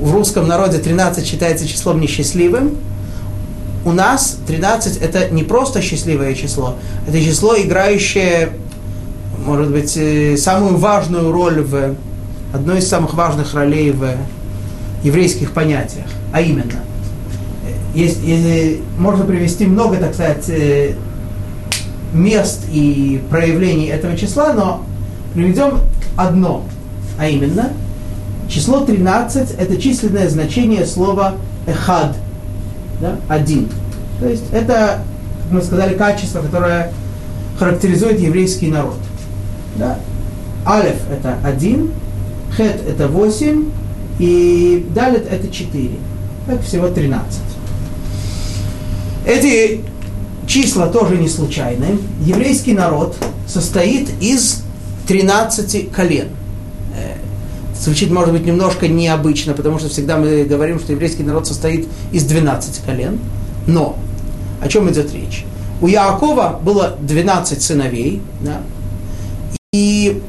в 0.00 0.12
русском 0.12 0.48
народе 0.48 0.78
13 0.78 1.24
считается 1.24 1.68
числом 1.68 2.00
несчастливым. 2.00 2.76
У 3.84 3.92
нас 3.92 4.36
13 4.48 4.96
это 4.96 5.30
не 5.30 5.44
просто 5.44 5.80
счастливое 5.80 6.34
число, 6.34 6.74
это 7.06 7.22
число, 7.22 7.56
играющее, 7.56 8.50
может 9.44 9.70
быть, 9.70 9.96
э, 9.96 10.36
самую 10.36 10.76
важную 10.76 11.30
роль 11.30 11.62
в 11.62 11.94
одной 12.52 12.78
из 12.78 12.88
самых 12.88 13.14
важных 13.14 13.54
ролей 13.54 13.92
в 13.92 14.16
еврейских 15.04 15.52
понятиях, 15.52 16.06
а 16.32 16.40
именно– 16.40 16.80
есть, 17.96 18.22
есть, 18.22 18.80
можно 18.98 19.24
привести 19.24 19.66
много, 19.66 19.96
так 19.96 20.14
сказать, 20.14 20.48
э, 20.48 20.92
мест 22.12 22.66
и 22.70 23.22
проявлений 23.30 23.86
этого 23.86 24.16
числа, 24.16 24.52
но 24.52 24.84
приведем 25.34 25.80
одно, 26.16 26.64
а 27.18 27.26
именно 27.26 27.72
число 28.48 28.80
13– 28.80 29.52
это 29.58 29.80
численное 29.80 30.28
значение 30.28 30.84
слова 30.86 31.36
«эхад», 31.66 32.14
да, 33.00 33.16
«один». 33.28 33.68
То 34.20 34.28
есть 34.28 34.44
это, 34.52 35.02
как 35.42 35.52
мы 35.52 35.62
сказали, 35.62 35.94
качество, 35.94 36.40
которое 36.40 36.92
характеризует 37.58 38.20
еврейский 38.20 38.68
народ. 38.68 38.98
Да? 39.76 39.98
Алеф– 40.66 40.96
это 41.10 41.38
один, 41.44 41.92
хет– 42.56 42.80
это 42.88 43.08
восемь, 43.08 43.70
и 44.18 44.86
далит 44.94 45.26
это 45.30 45.48
4. 45.48 45.90
Так 46.46 46.62
всего 46.62 46.88
13. 46.88 47.55
Эти 49.26 49.80
числа 50.46 50.86
тоже 50.86 51.16
не 51.16 51.28
случайны. 51.28 51.98
Еврейский 52.24 52.72
народ 52.72 53.16
состоит 53.48 54.08
из 54.20 54.62
13 55.08 55.90
колен. 55.90 56.28
Э, 56.96 57.16
звучит, 57.78 58.10
может 58.10 58.32
быть, 58.32 58.46
немножко 58.46 58.86
необычно, 58.86 59.52
потому 59.52 59.80
что 59.80 59.88
всегда 59.88 60.16
мы 60.16 60.44
говорим, 60.44 60.78
что 60.78 60.92
еврейский 60.92 61.24
народ 61.24 61.46
состоит 61.46 61.88
из 62.12 62.24
12 62.24 62.82
колен. 62.86 63.18
Но 63.66 63.98
о 64.62 64.68
чем 64.68 64.88
идет 64.90 65.12
речь? 65.12 65.44
У 65.80 65.88
Яакова 65.88 66.60
было 66.62 66.96
12 67.02 67.60
сыновей, 67.60 68.22
да, 68.40 68.62
и 69.72 70.22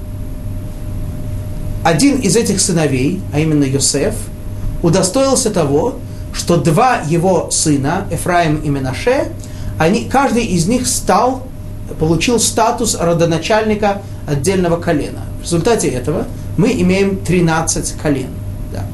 один 1.83 2.17
из 2.17 2.35
этих 2.35 2.59
сыновей, 2.59 3.21
а 3.31 3.39
именно 3.39 3.63
Йосеф, 3.63 4.13
удостоился 4.83 5.51
того, 5.51 5.99
что 6.37 6.57
два 6.57 7.01
его 7.07 7.49
сына, 7.51 8.05
Эфраим 8.11 8.57
и 8.57 8.69
Менаше, 8.69 9.31
они, 9.79 10.05
каждый 10.05 10.45
из 10.45 10.67
них 10.67 10.87
стал, 10.87 11.43
получил 11.99 12.39
статус 12.39 12.95
родоначальника 12.95 14.01
отдельного 14.27 14.79
колена. 14.79 15.21
В 15.39 15.43
результате 15.43 15.89
этого 15.89 16.25
мы 16.57 16.71
имеем 16.73 17.17
13 17.17 17.93
колен. 18.01 18.29
Да. 18.71 18.85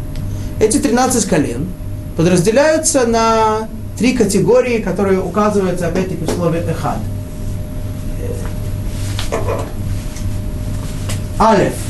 Эти 0.59 0.77
13 0.77 1.25
колен 1.25 1.67
подразделяются 2.15 3.05
на 3.05 3.67
три 3.97 4.13
категории, 4.13 4.79
которые 4.79 5.19
указываются 5.19 5.87
опять-таки 5.87 6.23
в 6.23 6.29
слове 6.29 6.61
«эхад». 6.61 6.97
Алеф– 11.39 11.73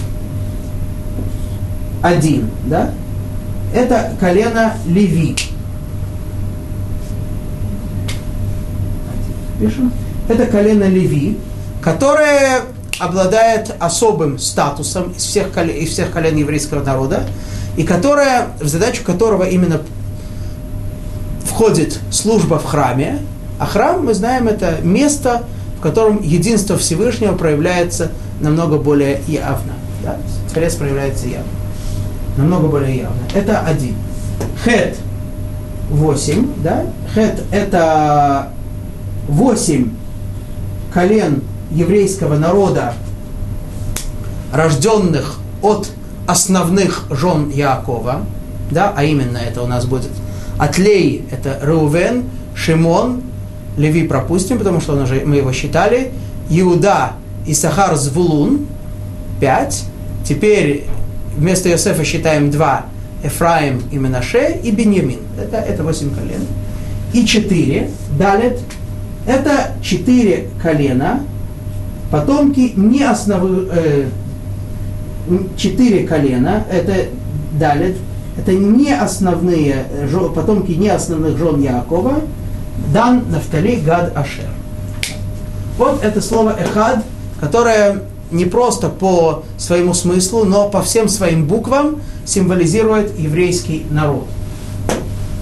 один, 2.02 2.50
да? 2.66 2.92
Это 3.74 4.14
колено 4.20 4.74
Леви. 4.86 5.36
Это 10.28 10.46
колено 10.46 10.84
Леви, 10.84 11.38
которое 11.82 12.62
обладает 13.00 13.74
особым 13.80 14.38
статусом 14.38 15.12
из 15.12 15.24
всех, 15.24 15.52
колен, 15.52 15.76
из 15.76 15.90
всех 15.90 16.12
колен 16.12 16.36
еврейского 16.36 16.84
народа, 16.84 17.24
и 17.76 17.84
которое, 17.84 18.50
в 18.60 18.68
задачу 18.68 19.04
которого 19.04 19.44
именно 19.44 19.82
входит 21.46 22.00
служба 22.12 22.60
в 22.60 22.66
храме, 22.66 23.20
а 23.60 23.66
храм, 23.66 24.06
мы 24.06 24.14
знаем, 24.14 24.48
это 24.48 24.80
место, 24.84 25.44
в 25.78 25.82
котором 25.82 26.22
единство 26.22 26.78
Всевышнего 26.78 27.36
проявляется 27.36 28.12
намного 28.40 28.78
более 28.78 29.22
явно. 29.28 29.74
Да? 30.04 30.18
Творец 30.52 30.76
проявляется 30.76 31.28
явно. 31.28 31.63
Намного 32.38 32.68
более 32.68 32.98
явно. 32.98 33.22
Это 33.34 33.60
один. 33.60 33.96
Хет 34.64 34.98
8, 35.90 36.48
да? 36.64 36.86
Хет 37.14 37.44
это 37.52 38.50
8 39.28 39.92
колен 40.94 41.42
еврейского 41.72 42.38
народа, 42.38 42.94
рожденных 44.52 45.40
от 45.62 45.90
основных 46.28 47.06
жен 47.10 47.50
Яакова, 47.50 48.22
да, 48.72 48.94
а 48.96 49.04
именно 49.04 49.38
это 49.38 49.62
у 49.64 49.68
нас 49.68 49.86
будет 49.86 50.12
Атлей– 50.58 51.26
это 51.32 51.60
Реувен, 51.64 52.26
Шимон, 52.56 53.24
Леви 53.76 54.08
пропустим, 54.08 54.60
потому 54.60 54.82
что 54.82 54.94
он 54.94 55.02
уже, 55.02 55.24
мы 55.26 55.38
его 55.38 55.52
считали, 55.52 56.12
Иуда, 56.50 57.14
Исахар, 57.48 57.96
Звулун, 57.96 58.68
пять. 59.40 59.84
Теперь 60.24 60.86
вместо 61.36 61.70
Иосифа 61.70 62.04
считаем 62.04 62.52
два, 62.52 62.86
Эфраим 63.24 63.82
и 63.92 63.98
Менаше, 63.98 64.60
и 64.64 64.72
Беньямин. 64.72 65.20
Это, 65.40 65.58
это 65.58 65.84
восемь 65.84 66.14
колен. 66.14 66.46
И 67.14 67.26
четыре, 67.26 67.90
Далет, 68.18 68.60
это 69.26 69.76
четыре 69.82 70.50
колена, 70.62 71.22
потомки 72.12 72.74
не 72.76 73.04
основы, 73.04 73.70
э, 73.72 74.06
четыре 75.56 76.06
колена, 76.06 76.66
это 76.72 77.06
Далет, 77.60 77.98
это 78.38 78.52
не 78.52 78.92
основные, 78.94 79.86
потомки 80.36 80.72
не 80.72 80.90
основных 80.90 81.38
жен 81.38 81.62
Якова, 81.62 82.22
Дан, 82.94 83.24
Нафтали, 83.30 83.76
Гад, 83.76 84.16
Ашер. 84.18 84.50
Вот 85.78 86.04
это 86.04 86.22
слово 86.22 86.56
«эхад», 86.60 87.04
которое 87.40 88.02
не 88.34 88.46
просто 88.46 88.90
по 88.90 89.44
своему 89.58 89.94
смыслу, 89.94 90.44
но 90.44 90.70
по 90.70 90.82
всем 90.82 91.08
своим 91.08 91.46
буквам 91.46 92.02
символизирует 92.26 93.18
еврейский 93.18 93.86
народ. 93.90 94.28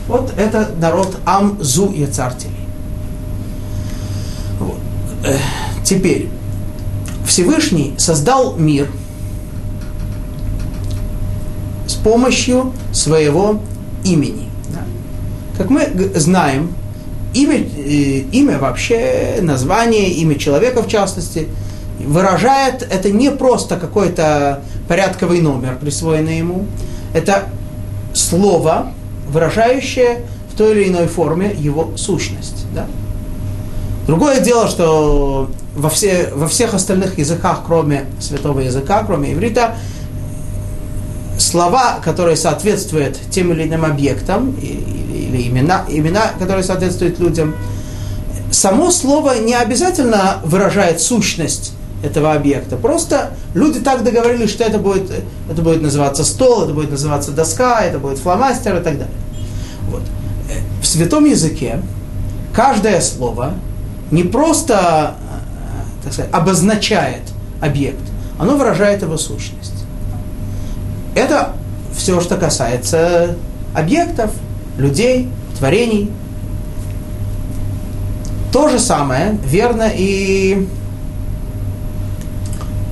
Вот 0.08 0.34
это 0.38 0.70
народ 0.80 1.18
Амзу 1.26 1.88
и 1.88 2.02
Яцартили. 2.02 2.52
Вот. 4.60 4.80
Теперь, 5.84 6.30
Всевышний 7.26 7.94
создал 7.98 8.56
мир– 8.58 8.88
помощью 12.04 12.74
своего 12.92 13.60
имени. 14.04 14.50
Как 15.58 15.70
мы 15.70 15.88
знаем, 16.16 16.74
имя, 17.34 17.58
э, 17.58 18.24
имя 18.32 18.58
вообще, 18.58 19.40
название, 19.42 20.10
имя 20.10 20.36
человека 20.36 20.82
в 20.82 20.88
частности, 20.88 21.48
выражает, 22.08 22.88
это 22.90 23.12
не 23.12 23.32
просто 23.32 23.78
какой-то 23.78 24.62
порядковый 24.88 25.42
номер, 25.42 25.78
присвоенный 25.80 26.38
ему, 26.38 26.66
это 27.14 27.46
слово, 28.14 28.92
выражающее 29.30 30.26
в 30.52 30.58
той 30.58 30.72
или 30.74 30.90
иной 30.90 31.08
форме 31.08 31.56
его 31.58 31.92
сущность. 31.96 32.66
Да? 32.74 32.86
Другое 34.08 34.42
дело, 34.42 34.68
что 34.68 35.50
во, 35.76 35.90
все, 35.90 36.30
во 36.34 36.48
всех 36.48 36.74
остальных 36.74 37.18
языках, 37.18 37.62
кроме 37.66 38.06
святого 38.20 38.60
языка, 38.60 39.04
кроме 39.06 39.34
иврита, 39.34 39.76
слова, 41.38 42.00
которые 42.04 42.36
соответствуют 42.36 43.18
тем 43.30 43.52
или 43.52 43.64
иным 43.64 43.86
объектам, 43.86 44.52
или, 44.62 45.48
имена, 45.48 45.86
имена, 45.88 46.32
которые 46.40 46.64
соответствуют 46.64 47.20
людям, 47.20 47.56
само 48.52 48.92
слово 48.92 49.40
не 49.40 49.54
обязательно 49.54 50.40
выражает 50.44 51.00
сущность 51.00 51.74
этого 52.04 52.34
объекта. 52.34 52.78
Просто 52.78 53.32
люди 53.54 53.80
так 53.80 54.04
договорились, 54.04 54.50
что 54.50 54.64
это 54.64 54.80
будет, 54.80 55.12
это 55.50 55.62
будет 55.62 55.82
называться 55.82 56.24
стол, 56.24 56.64
это 56.64 56.74
будет 56.74 56.92
называться 56.92 57.32
доска, 57.32 57.82
это 57.82 58.00
будет 58.00 58.18
фломастер 58.20 58.78
и 58.78 58.84
так 58.84 58.94
далее. 58.94 59.16
Вот. 59.90 60.04
В 60.82 60.86
святом 60.86 61.26
языке 61.26 61.82
каждое 62.54 63.02
слово 63.02 63.54
не 64.10 64.24
просто 64.24 65.16
так 66.04 66.14
сказать, 66.14 66.34
обозначает 66.34 67.22
объект, 67.62 68.02
оно 68.40 68.58
выражает 68.58 69.02
его 69.02 69.18
сущность. 69.18 69.86
Это 71.16 71.54
все, 71.96 72.22
что 72.22 72.38
касается 72.38 73.36
объектов, 73.74 74.32
людей, 74.78 75.30
творений. 75.58 76.10
То 78.52 78.70
же 78.70 78.80
самое 78.80 79.38
верно 79.46 79.90
и, 79.94 80.68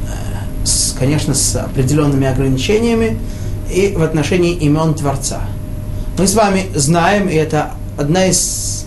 э, 0.08 0.66
с, 0.66 0.89
конечно, 1.00 1.34
с 1.34 1.56
определенными 1.56 2.28
ограничениями 2.28 3.18
и 3.74 3.94
в 3.96 4.04
отношении 4.04 4.54
имен 4.54 4.94
Творца. 4.94 5.42
Мы 6.18 6.28
с 6.28 6.36
вами 6.36 6.66
знаем, 6.76 7.30
и 7.30 7.34
это 7.34 7.72
одна 7.98 8.26
из 8.26 8.86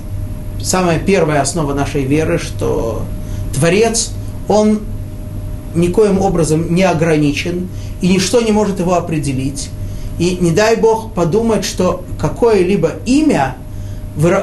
самая 0.63 0.99
первая 0.99 1.41
основа 1.41 1.73
нашей 1.73 2.05
веры, 2.05 2.39
что 2.39 3.03
Творец, 3.55 4.11
он 4.49 4.81
никоим 5.75 6.21
образом 6.21 6.75
не 6.75 6.83
ограничен, 6.83 7.69
и 8.03 8.09
ничто 8.09 8.43
не 8.43 8.53
может 8.53 8.79
его 8.79 8.95
определить. 8.95 9.71
И 10.19 10.37
не 10.41 10.51
дай 10.51 10.77
Бог 10.77 11.15
подумать, 11.15 11.65
что 11.65 12.05
какое-либо 12.21 12.93
имя 13.07 13.57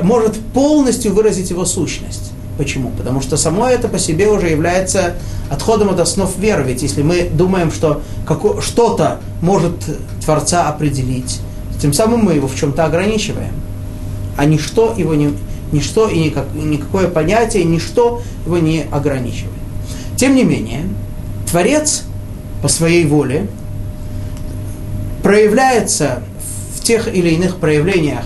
может 0.02 0.40
полностью 0.54 1.14
выразить 1.14 1.52
его 1.52 1.66
сущность. 1.66 2.29
Почему? 2.60 2.90
Потому 2.90 3.22
что 3.22 3.38
само 3.38 3.70
это 3.70 3.88
по 3.88 3.98
себе 3.98 4.28
уже 4.28 4.50
является 4.50 5.14
отходом 5.50 5.92
от 5.92 6.00
основ 6.02 6.38
веры. 6.38 6.64
Ведь 6.64 6.82
если 6.82 7.02
мы 7.04 7.30
думаем, 7.32 7.72
что 7.72 8.02
что-то 8.60 9.22
может 9.42 9.76
Творца 10.26 10.68
определить, 10.68 11.40
тем 11.82 11.94
самым 11.94 12.20
мы 12.26 12.34
его 12.34 12.50
в 12.50 12.56
чем-то 12.58 12.84
ограничиваем. 12.84 13.54
А 14.36 14.44
ничто 14.44 14.94
его 14.98 15.16
не, 15.16 15.32
ничто 15.72 16.10
и 16.10 16.20
никак, 16.20 16.48
никакое 16.54 17.08
понятие, 17.08 17.64
ничто 17.64 18.22
его 18.46 18.58
не 18.58 18.84
ограничивает. 18.92 19.54
Тем 20.18 20.36
не 20.36 20.44
менее, 20.44 20.82
Творец 21.50 22.04
по 22.62 22.68
своей 22.68 23.06
воле 23.06 23.48
проявляется 25.24 26.24
в 26.76 26.84
тех 26.84 27.08
или 27.08 27.30
иных 27.30 27.56
проявлениях 27.56 28.26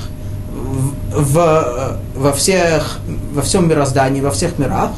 в, 1.16 2.00
во, 2.16 2.34
всех, 2.34 3.00
во 3.34 3.42
всем 3.42 3.70
мироздании, 3.70 4.22
во 4.22 4.32
всех 4.32 4.58
мирах, 4.60 4.92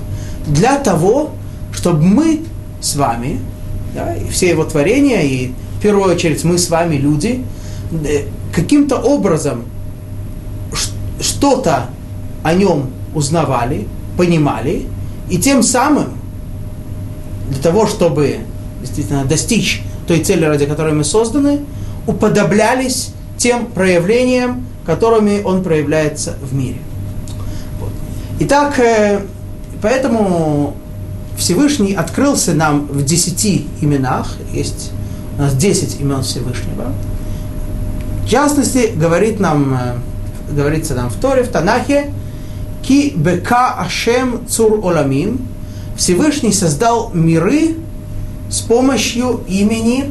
для 0.48 0.78
того, 0.78 1.32
чтобы 1.72 2.04
мы 2.04 2.42
с 2.82 2.96
вами, 2.96 3.40
да, 3.94 4.16
и 4.16 4.28
все 4.30 4.50
его 4.50 4.64
творения, 4.64 5.22
и 5.22 5.52
в 5.78 5.82
первую 5.82 6.14
очередь 6.14 6.44
мы 6.44 6.58
с 6.58 6.70
вами, 6.70 6.96
люди, 6.96 7.44
э, 7.92 8.24
каким-то 8.54 8.98
образом 8.98 9.66
что-то 11.20 11.88
о 12.44 12.54
нем 12.54 12.92
узнавали, 13.14 13.88
понимали, 14.18 14.86
и 15.30 15.38
тем 15.38 15.64
самым 15.64 16.14
для 17.50 17.62
того, 17.62 17.88
чтобы 17.88 18.40
действительно 18.82 19.26
достичь 19.26 19.82
той 20.08 20.24
цели, 20.24 20.46
ради 20.46 20.66
которой 20.66 20.94
мы 20.94 21.04
созданы, 21.04 21.62
уподоблялись 22.06 23.15
тем 23.46 23.68
проявлениям, 23.68 24.66
которыми 24.88 25.44
он 25.44 25.62
проявляется 25.62 26.34
в 26.42 26.56
мире. 26.56 26.80
Вот. 27.80 27.92
Итак, 28.40 28.80
э, 28.80 29.22
поэтому 29.84 30.76
Всевышний 31.38 31.94
открылся 31.94 32.56
нам 32.56 32.88
в 32.88 33.06
десяти 33.06 33.68
именах, 33.82 34.36
есть 34.52 34.92
у 35.38 35.44
нас 35.44 35.54
десять 35.54 36.02
имен 36.02 36.24
Всевышнего. 36.24 36.92
В 38.24 38.28
частности, 38.28 38.94
говорит 38.96 39.40
нам, 39.40 39.76
э, 39.76 39.96
говорится 40.52 40.96
нам 40.96 41.12
в 41.12 41.16
Торе, 41.18 41.44
в 41.44 41.50
Танахе, 41.50 42.12
Ки 42.82 43.14
бека 43.16 43.76
ашем 43.76 44.48
цур 44.48 44.80
оламим, 44.84 45.40
Всевышний 45.96 46.52
создал 46.52 47.12
миры 47.14 47.76
с 48.50 48.62
помощью 48.62 49.42
имени, 49.48 50.10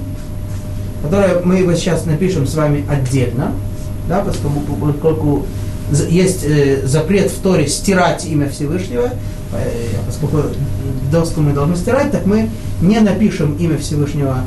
которое 1.04 1.40
мы 1.44 1.56
его 1.56 1.74
сейчас 1.74 2.06
напишем 2.06 2.46
с 2.46 2.54
вами 2.54 2.84
отдельно, 2.88 3.52
да, 4.08 4.20
поскольку, 4.20 4.60
поскольку 4.74 5.46
есть 6.08 6.44
э, 6.44 6.86
запрет 6.86 7.30
в 7.30 7.40
Торе 7.40 7.68
стирать 7.68 8.24
имя 8.24 8.48
Всевышнего, 8.48 9.10
э, 9.52 9.86
поскольку 10.06 10.48
доску 11.12 11.42
мы 11.42 11.52
должны 11.52 11.76
стирать, 11.76 12.10
так 12.10 12.24
мы 12.24 12.48
не 12.80 13.00
напишем 13.00 13.54
имя 13.56 13.76
Всевышнего 13.76 14.38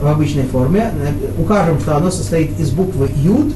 в 0.00 0.06
обычной 0.06 0.44
форме, 0.44 0.92
укажем, 1.38 1.80
что 1.80 1.96
оно 1.96 2.10
состоит 2.10 2.58
из 2.60 2.70
буквы 2.70 3.08
Юд, 3.16 3.54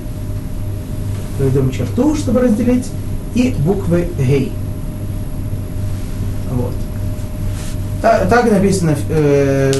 проведем 1.37 1.71
черту, 1.71 2.17
чтобы 2.17 2.41
разделить, 2.41 2.87
и 3.35 3.55
буквы 3.59 4.09
Гей. 4.19 4.51
Вот. 6.53 6.73
Так, 8.01 8.29
так, 8.31 8.51
написано, 8.51 8.97
э, 9.11 9.73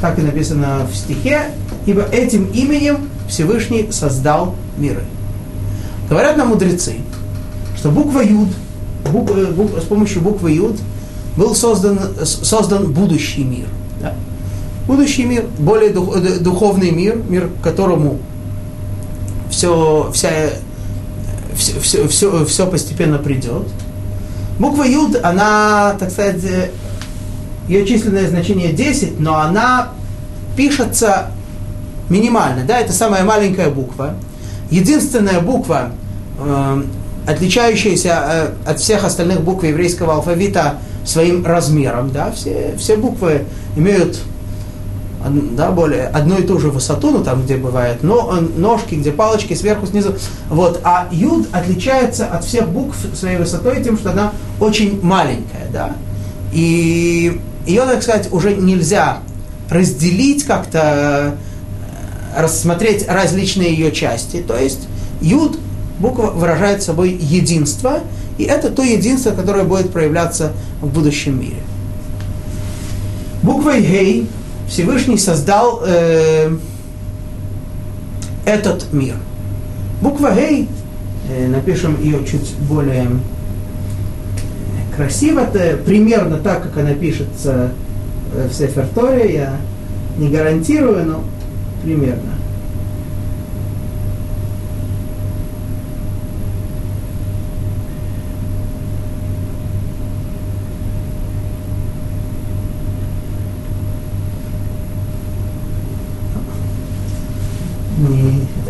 так 0.00 0.18
и 0.18 0.22
написано 0.22 0.86
в 0.90 0.94
стихе, 0.94 1.46
ибо 1.88 2.02
этим 2.02 2.44
именем 2.52 3.08
Всевышний 3.28 3.88
создал 3.90 4.54
миры. 4.76 5.04
Говорят 6.10 6.36
нам 6.36 6.48
мудрецы, 6.48 6.96
что 7.78 7.90
буква 7.90 8.20
Юд, 8.20 8.48
бук, 9.10 9.30
э, 9.30 9.46
бук, 9.52 9.70
с 9.80 9.84
помощью 9.84 10.20
буквы 10.20 10.52
Юд 10.52 10.76
был 11.34 11.54
создан, 11.54 11.98
создан 12.24 12.92
будущий 12.92 13.42
мир. 13.42 13.68
Да? 14.02 14.14
Будущий 14.86 15.24
мир, 15.24 15.46
более 15.58 15.88
дух, 15.90 16.14
э, 16.14 16.38
духовный 16.40 16.90
мир, 16.90 17.16
мир, 17.26 17.48
которому 17.62 18.18
все, 19.50 20.10
вся, 20.12 20.30
все, 21.56 21.80
все, 21.80 22.06
все, 22.06 22.44
все 22.44 22.66
постепенно 22.66 23.16
придет. 23.16 23.66
Буква 24.58 24.82
Юд, 24.82 25.18
она, 25.22 25.96
так 25.98 26.10
сказать, 26.10 26.44
э, 26.44 26.68
ее 27.66 27.86
численное 27.86 28.28
значение 28.28 28.74
10, 28.74 29.18
но 29.20 29.38
она 29.38 29.92
пишется 30.54 31.30
минимально, 32.08 32.64
да, 32.64 32.80
это 32.80 32.92
самая 32.92 33.24
маленькая 33.24 33.70
буква. 33.70 34.14
Единственная 34.70 35.40
буква, 35.40 35.90
э, 36.38 36.82
отличающаяся 37.26 38.54
э, 38.66 38.70
от 38.70 38.80
всех 38.80 39.04
остальных 39.04 39.42
букв 39.42 39.64
еврейского 39.64 40.14
алфавита 40.14 40.74
своим 41.04 41.44
размером, 41.44 42.10
да, 42.10 42.30
все, 42.32 42.74
все 42.78 42.96
буквы 42.96 43.44
имеют 43.76 44.18
да, 45.56 45.70
более 45.70 46.06
одну 46.06 46.38
и 46.38 46.42
ту 46.42 46.58
же 46.58 46.70
высоту, 46.70 47.10
ну 47.10 47.24
там, 47.24 47.42
где 47.42 47.56
бывают 47.56 48.02
но, 48.02 48.38
ножки, 48.56 48.94
где 48.94 49.10
палочки 49.10 49.54
сверху, 49.54 49.86
снизу. 49.86 50.14
Вот. 50.48 50.80
А 50.84 51.08
юд 51.10 51.48
отличается 51.52 52.26
от 52.26 52.44
всех 52.44 52.68
букв 52.68 52.96
своей 53.14 53.36
высотой 53.36 53.82
тем, 53.82 53.98
что 53.98 54.12
она 54.12 54.32
очень 54.60 55.00
маленькая, 55.02 55.66
да. 55.72 55.92
И 56.52 57.40
ее, 57.66 57.82
так 57.82 58.02
сказать, 58.02 58.32
уже 58.32 58.54
нельзя 58.54 59.18
разделить 59.68 60.44
как-то, 60.44 60.80
э, 60.84 61.32
рассмотреть 62.38 63.06
различные 63.08 63.72
ее 63.72 63.90
части. 63.90 64.42
То 64.46 64.56
есть 64.56 64.88
юд, 65.20 65.58
буква 65.98 66.30
выражает 66.30 66.82
собой 66.82 67.10
единство, 67.10 68.00
и 68.38 68.44
это 68.44 68.70
то 68.70 68.82
единство, 68.82 69.32
которое 69.32 69.64
будет 69.64 69.92
проявляться 69.92 70.52
в 70.80 70.86
будущем 70.86 71.40
мире. 71.40 71.58
Буквой 73.42 73.82
Гей 73.82 74.28
Всевышний 74.68 75.18
создал 75.18 75.82
э, 75.84 76.56
этот 78.44 78.92
мир. 78.92 79.16
Буква 80.00 80.32
Гей, 80.34 80.68
э, 81.30 81.48
напишем 81.48 82.00
ее 82.00 82.24
чуть 82.24 82.54
более 82.68 83.04
э, 83.04 84.96
красиво, 84.96 85.40
это 85.40 85.76
примерно 85.76 86.36
так, 86.36 86.62
как 86.62 86.76
она 86.78 86.94
пишется 86.94 87.72
в 88.32 88.52
Сеферторе, 88.52 89.34
я 89.34 89.56
не 90.18 90.28
гарантирую, 90.28 91.06
но 91.06 91.24
примерно. 91.88 92.34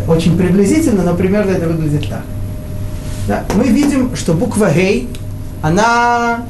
очень 0.07 0.39
приблизительно, 0.39 1.03
но 1.03 1.14
примерно 1.14 1.51
это 1.51 1.69
выглядит 1.69 2.09
так. 2.09 2.23
Да, 3.29 3.45
мы 3.55 3.64
видим, 3.64 4.16
что 4.16 4.33
буква 4.33 4.73
Гей, 4.73 5.09
она 5.61 6.47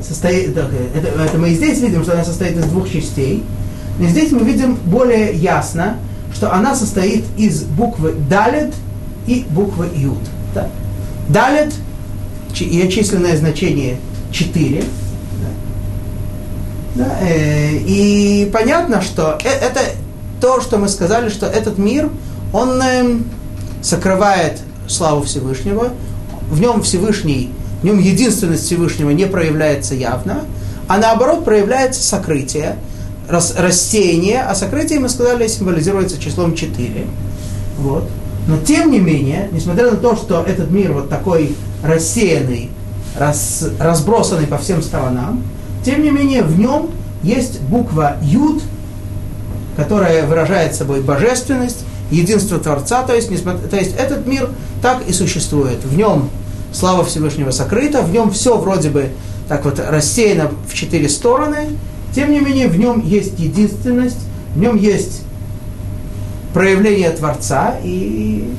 состоит, 0.00 0.56
это, 0.56 0.70
это 0.94 1.38
мы 1.38 1.50
и 1.50 1.54
здесь 1.54 1.80
видим, 1.80 2.02
что 2.02 2.14
она 2.14 2.24
состоит 2.24 2.56
из 2.56 2.64
двух 2.64 2.90
частей, 2.90 3.44
но 3.98 4.06
здесь 4.06 4.32
мы 4.32 4.40
видим 4.40 4.76
более 4.86 5.34
ясно, 5.34 5.98
что 6.34 6.52
она 6.52 6.74
состоит 6.74 7.24
из 7.36 7.62
буквы 7.62 8.14
Далет 8.28 8.72
и 9.26 9.44
буквы 9.50 9.88
Юд. 9.94 10.18
Да. 10.54 10.68
Далет, 11.28 11.72
ее 12.54 12.90
численное 12.90 13.36
значение 13.36 13.98
4. 14.32 14.84
Да. 16.94 17.18
Э, 17.22 17.70
и 17.74 18.50
понятно, 18.52 19.00
что 19.00 19.38
э, 19.42 19.48
это 19.48 19.80
то, 20.40 20.60
что 20.60 20.78
мы 20.78 20.88
сказали, 20.88 21.28
что 21.28 21.46
этот 21.46 21.78
мир, 21.78 22.10
он 22.52 22.82
э, 22.82 23.18
сокрывает 23.82 24.60
славу 24.88 25.22
Всевышнего, 25.22 25.90
в 26.50 26.60
нем 26.60 26.82
Всевышний, 26.82 27.50
в 27.80 27.84
нем 27.84 27.98
единственность 27.98 28.66
Всевышнего 28.66 29.10
не 29.10 29.26
проявляется 29.26 29.94
явно, 29.94 30.44
а 30.88 30.98
наоборот 30.98 31.44
проявляется 31.44 32.02
сокрытие, 32.02 32.76
рас, 33.28 33.54
рассеяние, 33.56 34.42
а 34.42 34.54
сокрытие, 34.54 35.00
мы 35.00 35.08
сказали, 35.08 35.46
символизируется 35.46 36.20
числом 36.20 36.54
4. 36.54 37.06
Вот. 37.78 38.04
Но 38.46 38.58
тем 38.58 38.90
не 38.90 38.98
менее, 38.98 39.48
несмотря 39.52 39.90
на 39.90 39.96
то, 39.96 40.16
что 40.16 40.42
этот 40.42 40.70
мир 40.70 40.92
вот 40.92 41.08
такой 41.08 41.54
рассеянный, 41.82 42.70
рас, 43.16 43.64
разбросанный 43.78 44.46
по 44.46 44.58
всем 44.58 44.82
сторонам, 44.82 45.42
тем 45.84 46.02
не 46.02 46.10
менее 46.10 46.42
в 46.42 46.58
нем 46.58 46.90
есть 47.22 47.60
буква 47.60 48.16
Юд, 48.22 48.62
которая 49.76 50.26
выражает 50.26 50.74
собой 50.74 51.00
божественность, 51.00 51.84
единство 52.10 52.58
Творца, 52.58 53.02
то 53.04 53.14
есть, 53.14 53.30
несмотря, 53.30 53.66
то 53.68 53.76
есть 53.76 53.94
этот 53.96 54.26
мир 54.26 54.50
так 54.82 55.06
и 55.06 55.12
существует. 55.12 55.82
В 55.84 55.96
нем 55.96 56.28
слава 56.72 57.04
Всевышнего 57.04 57.50
сокрыта, 57.50 58.02
в 58.02 58.12
нем 58.12 58.30
все 58.30 58.56
вроде 58.58 58.90
бы 58.90 59.10
так 59.48 59.64
вот 59.64 59.78
рассеяно 59.78 60.50
в 60.68 60.74
четыре 60.74 61.08
стороны, 61.08 61.68
тем 62.14 62.30
не 62.32 62.40
менее 62.40 62.68
в 62.68 62.78
нем 62.78 63.00
есть 63.04 63.38
единственность, 63.38 64.20
в 64.54 64.58
нем 64.58 64.76
есть 64.76 65.22
проявление 66.52 67.10
Творца, 67.10 67.76
и 67.82 68.52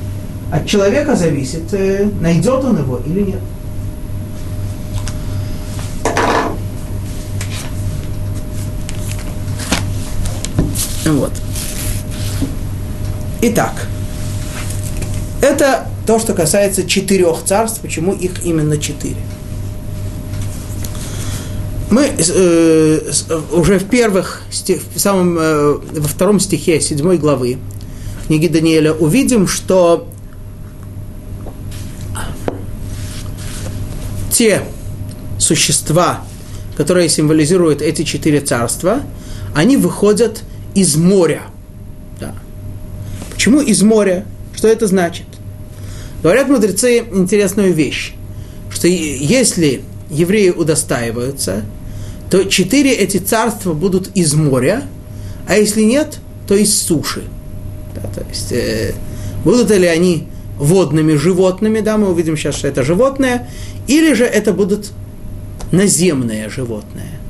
от 0.52 0.66
человека 0.66 1.14
зависит, 1.14 1.72
э, 1.72 2.08
найдет 2.20 2.64
он 2.64 2.78
его 2.78 3.00
или 3.06 3.20
нет. 3.22 3.40
Вот. 11.04 11.32
Итак, 13.42 13.86
это 15.42 15.86
то, 16.06 16.18
что 16.18 16.32
касается 16.32 16.84
четырех 16.84 17.44
царств, 17.44 17.80
почему 17.80 18.12
их 18.12 18.44
именно 18.44 18.78
четыре. 18.78 19.16
Мы 21.94 22.10
э, 22.16 23.12
уже 23.52 23.78
в 23.78 23.84
первых, 23.84 24.42
в 24.50 24.98
самом, 24.98 25.38
э, 25.38 25.74
во 25.74 26.08
втором 26.08 26.40
стихе 26.40 26.80
седьмой 26.80 27.18
главы 27.18 27.58
книги 28.26 28.48
Даниэля 28.48 28.92
увидим, 28.92 29.46
что 29.46 30.08
те 34.32 34.62
существа, 35.38 36.24
которые 36.76 37.08
символизируют 37.08 37.80
эти 37.80 38.02
четыре 38.02 38.40
царства, 38.40 39.00
они 39.54 39.76
выходят 39.76 40.42
из 40.74 40.96
моря– 40.96 41.42
Почему 43.30 43.60
из 43.60 43.82
моря? 43.82 44.24
Что 44.56 44.66
это 44.66 44.88
значит? 44.88 45.26
Говорят 46.24 46.48
мудрецы 46.48 47.04
интересную 47.12 47.72
вещь, 47.72 48.14
что 48.70 48.88
если 48.88 49.82
евреи 50.10 50.50
удостаиваются, 50.50 51.62
то 52.34 52.42
четыре 52.46 52.92
эти 52.92 53.18
царства 53.18 53.74
будут 53.74 54.10
из 54.16 54.34
моря, 54.34 54.82
а 55.46 55.54
если 55.54 55.82
нет, 55.82 56.18
то 56.48 56.56
из 56.56 56.76
суши. 56.76 57.22
Да, 57.94 58.00
то 58.12 58.26
есть, 58.28 58.50
э, 58.50 58.92
будут 59.44 59.70
ли 59.70 59.86
они 59.86 60.26
водными 60.58 61.14
животными, 61.14 61.78
да, 61.78 61.96
мы 61.96 62.10
увидим 62.10 62.36
сейчас, 62.36 62.56
что 62.56 62.66
это 62.66 62.82
животное, 62.82 63.48
или 63.86 64.14
же 64.14 64.24
это 64.24 64.52
будут 64.52 64.90
наземные 65.70 66.48
животные. 66.48 67.20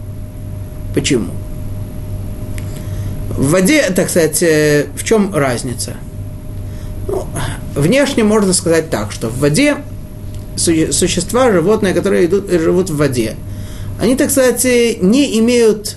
Почему? 0.95 1.33
В 3.29 3.51
воде, 3.51 3.83
так 3.95 4.09
сказать, 4.09 4.43
э, 4.43 4.87
в 4.97 5.05
чем 5.05 5.35
разница? 5.35 5.97
Ну, 7.09 7.27
внешне 7.75 8.25
можно 8.25 8.55
сказать 8.55 8.89
так, 8.89 9.13
что 9.13 9.29
в 9.29 9.39
воде 9.39 9.77
существа, 10.57 11.53
животные, 11.53 11.93
которые 11.93 12.25
идут, 12.25 12.51
живут 12.51 12.89
в 12.89 12.97
воде, 12.97 13.37
они, 14.01 14.17
так 14.17 14.31
сказать, 14.31 14.65
не 14.65 15.39
имеют, 15.39 15.97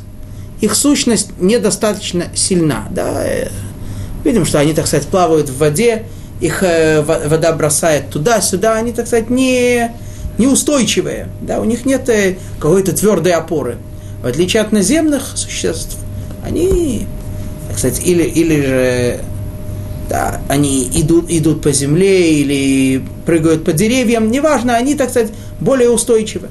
их 0.61 0.75
сущность 0.75 1.29
недостаточно 1.39 2.25
сильна. 2.35 2.87
Да? 2.91 3.25
Э, 3.25 3.49
видим, 4.23 4.45
что 4.45 4.59
они, 4.59 4.73
так 4.73 4.87
сказать, 4.87 5.07
плавают 5.07 5.49
в 5.49 5.57
воде, 5.57 6.03
их 6.41 6.63
э, 6.63 7.01
вода 7.01 7.51
бросает 7.53 8.09
туда-сюда, 8.09 8.75
они, 8.75 8.91
так 8.91 9.07
сказать, 9.07 9.29
не, 9.29 9.91
неустойчивые. 10.37 11.29
Да? 11.41 11.59
У 11.59 11.65
них 11.65 11.85
нет 11.85 12.09
какой-то 12.59 12.93
твердой 12.93 13.33
опоры. 13.33 13.77
В 14.21 14.27
отличие 14.27 14.61
от 14.61 14.71
наземных 14.71 15.37
существ, 15.37 15.97
они 16.43 17.07
кстати, 17.77 18.01
или, 18.01 18.23
или 18.23 18.61
же 18.61 19.19
да, 20.09 20.41
они 20.47 20.89
идут, 20.95 21.29
идут 21.29 21.61
по 21.61 21.71
земле 21.71 22.33
или 22.33 23.03
прыгают 23.25 23.65
по 23.65 23.73
деревьям, 23.73 24.31
неважно, 24.31 24.75
они, 24.75 24.95
так 24.95 25.09
сказать, 25.09 25.31
более 25.59 25.89
устойчивы. 25.91 26.49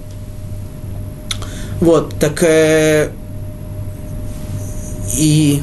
Вот, 1.81 2.15
так 2.19 2.43
э, 2.43 3.11
и 5.17 5.63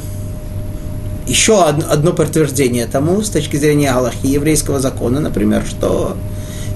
еще 1.28 1.64
одно, 1.64 1.86
одно 1.90 2.14
подтверждение 2.14 2.86
тому, 2.86 3.22
с 3.22 3.30
точки 3.30 3.58
зрения 3.58 3.92
Аллахи, 3.92 4.28
еврейского 4.28 4.80
закона, 4.80 5.20
например, 5.20 5.64
что 5.68 6.16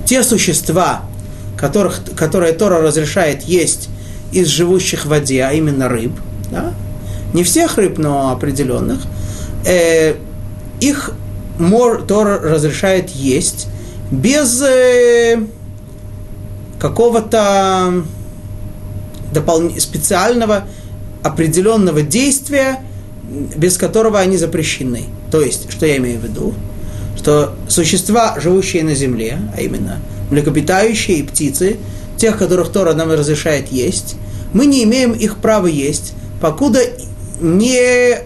те 0.05 0.23
существа, 0.23 1.01
которых, 1.57 2.01
которые 2.15 2.53
Тора 2.53 2.81
разрешает 2.81 3.43
есть 3.43 3.89
из 4.31 4.47
живущих 4.47 5.05
в 5.05 5.09
воде, 5.09 5.43
а 5.43 5.51
именно 5.53 5.87
рыб, 5.87 6.13
да, 6.51 6.73
не 7.33 7.43
всех 7.43 7.77
рыб, 7.77 7.97
но 7.97 8.31
определенных, 8.31 9.01
э, 9.65 10.15
их 10.79 11.11
мор 11.59 12.03
Тор 12.03 12.41
разрешает 12.41 13.09
есть 13.09 13.67
без 14.11 14.61
э, 14.61 15.39
какого-то 16.79 18.03
допол... 19.33 19.71
специального 19.79 20.67
определенного 21.23 22.01
действия, 22.01 22.79
без 23.55 23.77
которого 23.77 24.19
они 24.19 24.37
запрещены. 24.37 25.05
То 25.31 25.41
есть, 25.41 25.71
что 25.71 25.85
я 25.85 25.97
имею 25.97 26.19
в 26.19 26.23
виду? 26.23 26.53
Что 27.17 27.55
существа, 27.67 28.39
живущие 28.39 28.83
на 28.83 28.95
земле, 28.95 29.39
а 29.55 29.61
именно 29.61 29.99
млекопитающие 30.29 31.17
и 31.17 31.23
птицы, 31.23 31.77
тех, 32.17 32.37
которых 32.37 32.71
Тора 32.71 32.93
нам 32.93 33.11
разрешает 33.11 33.71
есть, 33.71 34.15
мы 34.53 34.65
не 34.65 34.83
имеем 34.83 35.11
их 35.11 35.37
права 35.37 35.67
есть, 35.67 36.13
покуда 36.41 36.79
не 37.41 38.19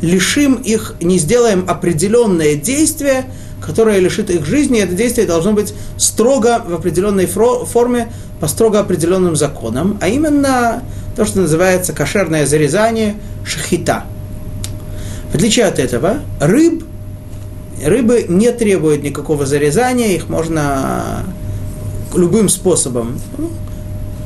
лишим 0.00 0.54
их, 0.54 0.94
не 1.00 1.18
сделаем 1.18 1.64
определенное 1.68 2.54
действие, 2.54 3.24
которое 3.64 3.98
лишит 3.98 4.30
их 4.30 4.44
жизни, 4.46 4.80
это 4.80 4.94
действие 4.94 5.26
должно 5.26 5.52
быть 5.52 5.74
строго 5.96 6.62
в 6.66 6.74
определенной 6.74 7.26
форме, 7.26 8.08
по 8.40 8.46
строго 8.46 8.80
определенным 8.80 9.36
законам, 9.36 9.98
а 10.00 10.08
именно 10.08 10.82
то, 11.16 11.24
что 11.24 11.40
называется 11.40 11.92
кошерное 11.92 12.46
зарезание 12.46 13.16
шахита. 13.44 14.04
В 15.32 15.34
отличие 15.34 15.66
от 15.66 15.78
этого, 15.78 16.20
рыб, 16.40 16.84
рыбы 17.84 18.26
не 18.28 18.52
требуют 18.52 19.02
никакого 19.02 19.44
зарезания, 19.44 20.14
их 20.14 20.28
можно 20.28 21.24
любым 22.14 22.48
способом, 22.48 23.20
ну, 23.36 23.50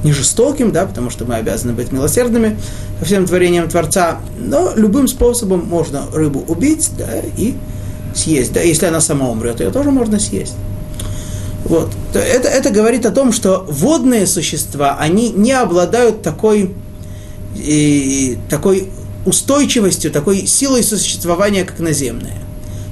не 0.05 0.13
жестоким, 0.13 0.73
да, 0.73 0.85
потому 0.85 1.11
что 1.11 1.25
мы 1.25 1.37
обязаны 1.37 1.73
быть 1.73 1.93
милосердными 1.93 2.59
ко 2.99 3.05
всем 3.05 3.27
творениям 3.27 3.69
Творца, 3.69 4.19
но 4.39 4.73
любым 4.75 5.09
способом 5.09 5.65
можно 5.65 6.03
рыбу 6.13 6.45
убить, 6.47 6.91
да, 6.99 7.09
и 7.37 7.55
съесть, 8.17 8.53
да, 8.53 8.61
если 8.61 8.87
она 8.87 9.01
сама 9.01 9.29
умрет, 9.29 9.61
ее 9.61 9.71
тоже 9.71 9.91
можно 9.91 10.19
съесть. 10.19 10.55
Вот. 11.65 11.91
Это, 12.13 12.49
это 12.49 12.71
говорит 12.71 13.07
о 13.07 13.11
том, 13.11 13.33
что 13.33 13.65
водные 13.69 14.27
существа, 14.27 14.97
они 14.99 15.31
не 15.31 15.53
обладают 15.53 16.23
такой, 16.23 16.75
и, 17.55 18.39
такой 18.51 18.89
устойчивостью, 19.25 20.11
такой 20.11 20.47
силой 20.47 20.83
существования, 20.83 21.65
как 21.65 21.79
наземные. 21.79 22.39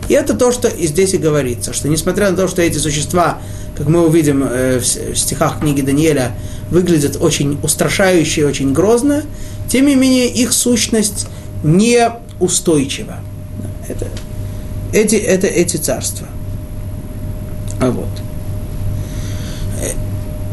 И 0.08 0.14
это 0.14 0.34
то, 0.34 0.50
что 0.52 0.68
и 0.68 0.86
здесь 0.86 1.14
и 1.14 1.18
говорится, 1.18 1.72
что 1.72 1.88
несмотря 1.88 2.30
на 2.30 2.36
то, 2.36 2.48
что 2.48 2.62
эти 2.62 2.78
существа, 2.78 3.38
как 3.76 3.86
мы 3.88 4.04
увидим 4.04 4.42
э, 4.44 4.80
в 4.80 5.16
стихах 5.16 5.60
книги 5.60 5.82
Даниэля, 5.82 6.32
выглядят 6.70 7.16
очень 7.20 7.58
устрашающе, 7.62 8.46
очень 8.46 8.72
грозно, 8.72 9.22
тем 9.68 9.86
не 9.86 9.94
менее 9.94 10.28
их 10.28 10.52
сущность 10.52 11.26
не 11.62 12.10
устойчива. 12.40 13.16
Это, 13.88 14.06
эти, 14.92 15.16
это 15.16 15.46
эти 15.46 15.76
царства. 15.76 16.26
А 17.80 17.90
вот. 17.90 18.08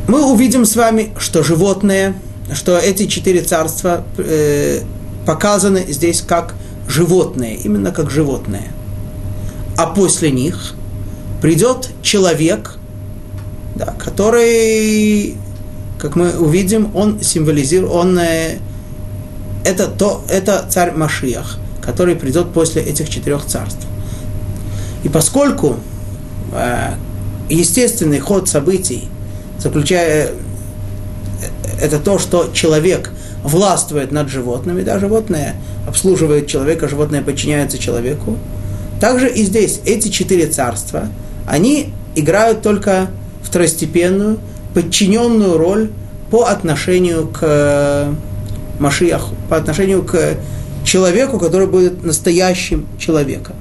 Мы 0.07 0.31
увидим 0.31 0.65
с 0.65 0.75
вами, 0.75 1.09
что 1.17 1.43
животные, 1.43 2.15
что 2.53 2.77
эти 2.77 3.07
четыре 3.07 3.41
царства 3.41 4.05
э, 4.17 4.81
показаны 5.25 5.85
здесь 5.89 6.21
как 6.21 6.55
животные, 6.87 7.55
именно 7.55 7.91
как 7.91 8.09
животные. 8.09 8.71
А 9.75 9.87
после 9.87 10.31
них 10.31 10.75
придет 11.41 11.89
человек, 12.01 12.77
да, 13.75 13.93
который 13.99 15.35
как 15.99 16.15
мы 16.15 16.31
увидим, 16.37 16.95
он 16.95 17.21
символизирует, 17.21 17.91
он, 17.91 18.19
э, 18.19 18.59
это, 19.65 19.87
то, 19.87 20.23
это 20.29 20.65
царь 20.69 20.93
Машиях, 20.93 21.57
который 21.81 22.15
придет 22.15 22.53
после 22.53 22.83
этих 22.83 23.09
четырех 23.09 23.45
царств. 23.45 23.86
И 25.07 25.09
поскольку 25.09 25.77
э, 26.51 26.95
естественный 27.47 28.19
ход 28.19 28.49
событий, 28.49 29.07
заключая 29.57 30.31
э, 30.31 30.31
это 31.81 31.99
то, 31.99 32.19
что 32.19 32.49
человек 32.51 33.11
властвует 33.41 34.11
над 34.11 34.27
животными, 34.27 34.81
да, 34.81 34.99
животное 34.99 35.55
обслуживает 35.87 36.47
человека, 36.47 36.89
животное 36.89 37.21
подчиняется 37.21 37.77
человеку. 37.77 38.37
Также 38.99 39.29
и 39.29 39.45
здесь 39.45 39.79
эти 39.85 40.09
четыре 40.09 40.47
царства, 40.47 41.07
они 41.47 41.93
играют 42.15 42.61
только 42.61 43.07
второстепенную, 43.43 44.39
подчиненную 44.73 45.57
роль 45.57 45.89
по 46.29 46.47
отношению 46.47 47.29
к 47.29 47.39
э, 47.43 48.13
Машиаху, 48.77 49.35
по 49.47 49.55
отношению 49.55 50.03
к 50.03 50.35
человеку, 50.83 51.39
который 51.39 51.67
будет 51.67 52.03
настоящим 52.03 52.87
человеком. 52.99 53.55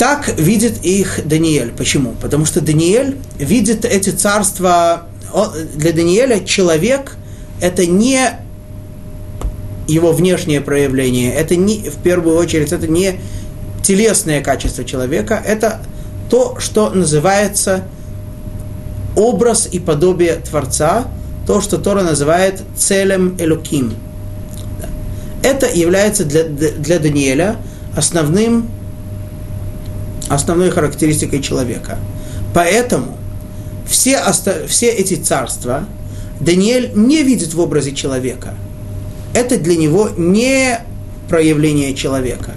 Так 0.00 0.38
видит 0.38 0.82
их 0.82 1.20
Даниэль. 1.26 1.72
Почему? 1.76 2.14
Потому 2.22 2.46
что 2.46 2.62
Даниэль 2.62 3.18
видит 3.38 3.84
эти 3.84 4.08
царства, 4.08 5.02
для 5.74 5.92
Даниэля 5.92 6.40
человек– 6.40 7.16
это 7.60 7.84
не 7.84 8.30
его 9.86 10.12
внешнее 10.12 10.62
проявление, 10.62 11.34
это 11.34 11.54
не, 11.54 11.90
в 11.90 11.96
первую 11.96 12.38
очередь, 12.38 12.72
это 12.72 12.88
не 12.88 13.20
телесное 13.82 14.40
качество 14.40 14.84
человека, 14.84 15.42
это 15.46 15.82
то, 16.30 16.58
что 16.58 16.88
называется– 16.88 17.84
образ 19.16 19.68
и 19.70 19.78
подобие 19.78 20.36
Творца, 20.36 21.08
то, 21.46 21.60
что 21.60 21.76
Тора 21.76 22.02
называет 22.02 22.62
целем 22.74 23.36
Элоким. 23.38 23.92
Это 25.42 25.66
является 25.66 26.24
для, 26.24 26.44
для 26.44 26.98
Даниэля 26.98 27.56
основным, 27.94 28.70
основной 30.30 30.70
характеристикой 30.70 31.42
человека. 31.42 31.98
Поэтому 32.54 33.18
все, 33.86 34.18
все 34.66 34.88
эти 34.88 35.14
царства 35.14 35.84
Даниэль 36.40 36.92
не 36.94 37.22
видит 37.22 37.52
в 37.52 37.60
образе 37.60 37.92
человека. 37.92 38.54
Это 39.34 39.58
для 39.58 39.76
него 39.76 40.08
не 40.16 40.80
проявление 41.28 41.94
человека. 41.94 42.52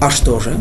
А 0.00 0.10
что 0.10 0.38
же? 0.38 0.56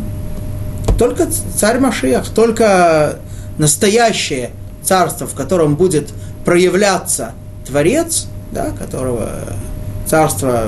Только 0.98 1.28
царь 1.56 1.78
Машиах, 1.78 2.28
только 2.30 3.20
настоящее– 3.60 4.50
царство, 4.86 5.28
в 5.28 5.34
котором 5.34 5.76
будет 5.76 6.10
проявляться 6.46 7.34
Творец, 7.66 8.28
да, 8.52 8.72
которого 8.72 9.32
царство 10.06 10.68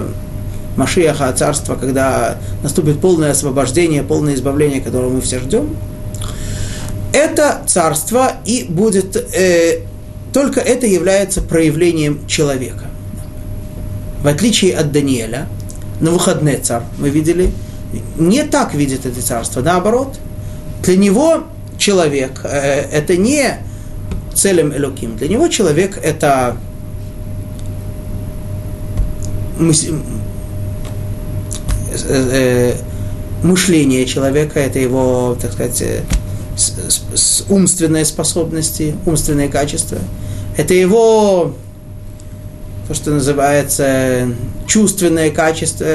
Машиаха, 0.78 1.34
царства, 1.34 1.76
когда 1.76 2.38
наступит 2.64 3.02
полное 3.02 3.32
освобождение, 3.32 4.04
полное 4.04 4.36
избавление, 4.36 4.80
которого 4.80 5.10
мы 5.10 5.22
все 5.22 5.40
ждем, 5.40 5.76
это 7.14 7.62
царство 7.66 8.34
и 8.46 8.66
будет, 8.70 9.16
э, 9.16 9.80
только 10.34 10.60
это 10.60 10.86
является 10.86 11.42
проявлением 11.42 12.28
человека. 12.28 12.86
В 14.22 14.28
отличие 14.28 14.76
от 14.76 14.92
Даниэля, 14.92 15.48
на 16.00 16.12
выходные 16.12 16.58
царь, 16.58 16.84
мы 17.00 17.10
видели, 17.10 17.52
не 18.18 18.44
так 18.44 18.74
видит 18.74 19.06
это 19.06 19.22
царство, 19.22 19.62
наоборот. 19.62 20.20
Для 20.84 20.96
него 20.96 21.44
человек 21.78 22.42
э, 22.44 22.50
это 22.92 23.18
не 23.18 23.58
целым 24.34 24.76
Элоким. 24.76 25.18
Для 25.18 25.28
него 25.28 25.48
человек 25.48 25.98
это 25.98 26.56
Э, 32.06 32.76
мышление 33.44 34.06
человека, 34.06 34.60
это 34.60 34.80
его, 34.80 35.38
так 35.40 35.54
сказать, 35.54 35.82
э, 35.82 36.02
умственные 37.50 38.06
способности, 38.06 38.96
умственные 39.06 39.48
качества. 39.48 40.00
Это 40.58 40.74
его, 40.74 41.54
то, 42.88 42.94
что 42.94 43.12
называется, 43.12 44.32
чувственные 44.66 45.30
качества, 45.32 45.86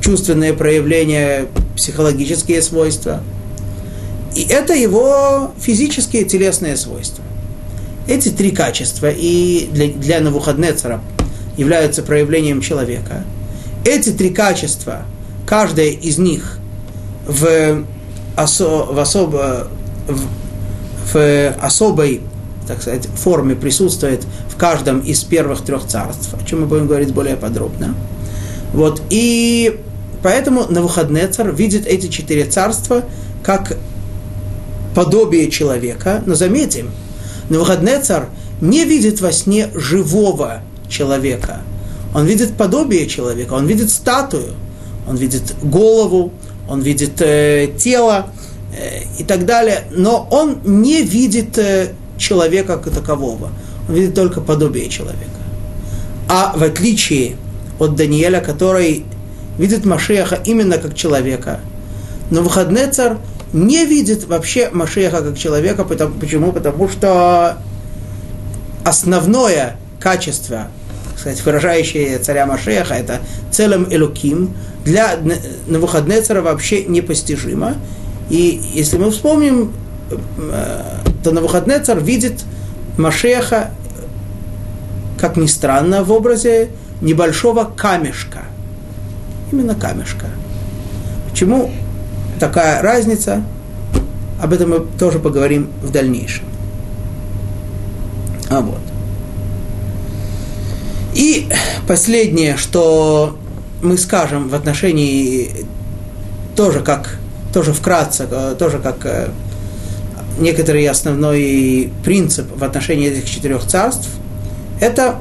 чувственные 0.00 0.52
проявления, 0.52 1.46
психологические 1.76 2.62
свойства. 2.62 3.20
И 4.36 4.42
это 4.44 4.74
его 4.74 5.52
физические 5.60 6.24
телесные 6.24 6.76
свойства. 6.76 7.24
Эти 8.06 8.28
три 8.28 8.50
качества 8.52 9.10
и 9.10 9.68
для, 9.72 9.88
для 9.88 10.20
Навуходнецера 10.20 11.00
являются 11.56 12.02
проявлением 12.02 12.60
человека– 12.60 13.24
эти 13.84 14.10
три 14.10 14.30
качества, 14.30 15.02
каждое 15.46 15.88
из 15.88 16.18
них 16.18 16.58
в, 17.26 17.84
осо, 18.36 18.84
в, 18.84 18.98
особо, 18.98 19.68
в, 20.08 21.12
в 21.12 21.54
особой 21.60 22.22
так 22.66 22.80
сказать, 22.80 23.06
форме 23.06 23.54
присутствует 23.54 24.24
в 24.48 24.56
каждом 24.56 25.00
из 25.00 25.22
первых 25.22 25.62
трех 25.62 25.86
царств, 25.86 26.32
о 26.32 26.44
чем 26.46 26.62
мы 26.62 26.66
будем 26.66 26.86
говорить 26.86 27.12
более 27.12 27.36
подробно. 27.36 27.94
Вот, 28.72 29.02
и 29.10 29.80
поэтому 30.22 30.64
Навуходнецар 30.68 31.52
видит 31.52 31.86
эти 31.86 32.06
четыре 32.06 32.46
царства 32.46 33.04
как 33.42 33.76
подобие 34.94 35.50
человека, 35.50 36.22
но 36.24 36.34
заметим, 36.34 36.90
Навуходнецар 37.50 38.28
не 38.62 38.84
видит 38.84 39.20
во 39.20 39.30
сне 39.30 39.68
живого 39.74 40.62
человека– 40.88 41.60
он 42.14 42.26
видит 42.26 42.56
подобие 42.56 43.06
человека, 43.06 43.54
он 43.54 43.66
видит 43.66 43.90
статую, 43.90 44.54
он 45.06 45.16
видит 45.16 45.54
голову, 45.62 46.32
он 46.68 46.80
видит 46.80 47.20
э, 47.20 47.68
тело 47.76 48.30
э, 48.72 49.02
и 49.18 49.24
так 49.24 49.44
далее, 49.44 49.84
но 49.90 50.26
он 50.30 50.60
не 50.64 51.02
видит 51.02 51.58
э, 51.58 51.92
человека 52.16 52.78
как 52.78 52.94
такового, 52.94 53.50
он 53.88 53.94
видит 53.94 54.14
только 54.14 54.40
подобие 54.40 54.88
человека. 54.88 55.18
А 56.28 56.54
в 56.56 56.62
отличие 56.62 57.36
от 57.80 57.96
Даниэля, 57.96 58.40
который 58.40 59.04
видит 59.58 59.84
Машеха 59.84 60.38
именно 60.44 60.78
как 60.78 60.94
человека, 60.94 61.60
но 62.30 62.42
Вахаднецар 62.42 63.18
не 63.52 63.84
видит 63.84 64.26
вообще 64.26 64.70
Машеха 64.70 65.20
как 65.20 65.36
человека, 65.36 65.84
потому, 65.84 66.14
почему? 66.14 66.52
Потому 66.52 66.88
что 66.88 67.58
основное 68.84 69.76
качество 69.98 70.68
сказать, 71.16 71.44
выражающее 71.44 72.18
царя 72.18 72.46
Машеха, 72.46 72.94
это 72.94 73.20
целым 73.50 73.86
Элуким, 73.90 74.54
для 74.84 75.18
Навуходнецера 75.66 76.42
вообще 76.42 76.84
непостижимо. 76.84 77.74
И 78.30 78.60
если 78.74 78.98
мы 78.98 79.10
вспомним, 79.10 79.72
э, 80.10 80.82
то 81.22 81.30
Навуходнецер 81.30 82.00
видит 82.00 82.42
Машеха, 82.98 83.70
как 85.18 85.36
ни 85.36 85.46
странно, 85.46 86.04
в 86.04 86.12
образе 86.12 86.70
небольшого 87.00 87.64
камешка. 87.64 88.42
Именно 89.52 89.74
камешка. 89.74 90.26
Почему 91.30 91.70
такая 92.38 92.82
разница? 92.82 93.42
Об 94.42 94.52
этом 94.52 94.70
мы 94.70 94.80
тоже 94.98 95.18
поговорим 95.18 95.70
в 95.82 95.90
дальнейшем. 95.90 96.44
А 98.50 98.60
вот. 98.60 98.80
Последнее, 101.86 102.56
что 102.56 103.36
мы 103.82 103.98
скажем 103.98 104.48
в 104.48 104.54
отношении 104.54 105.66
тоже 106.56 106.80
как 106.80 107.18
тоже 107.52 107.72
вкратце, 107.72 108.26
э, 108.30 108.56
тоже 108.58 108.78
как 108.78 109.04
э, 109.04 109.28
некоторый 110.38 110.86
основной 110.88 111.92
принцип 112.02 112.46
в 112.56 112.64
отношении 112.64 113.08
этих 113.08 113.28
четырех 113.28 113.66
царств, 113.66 114.08
это 114.80 115.20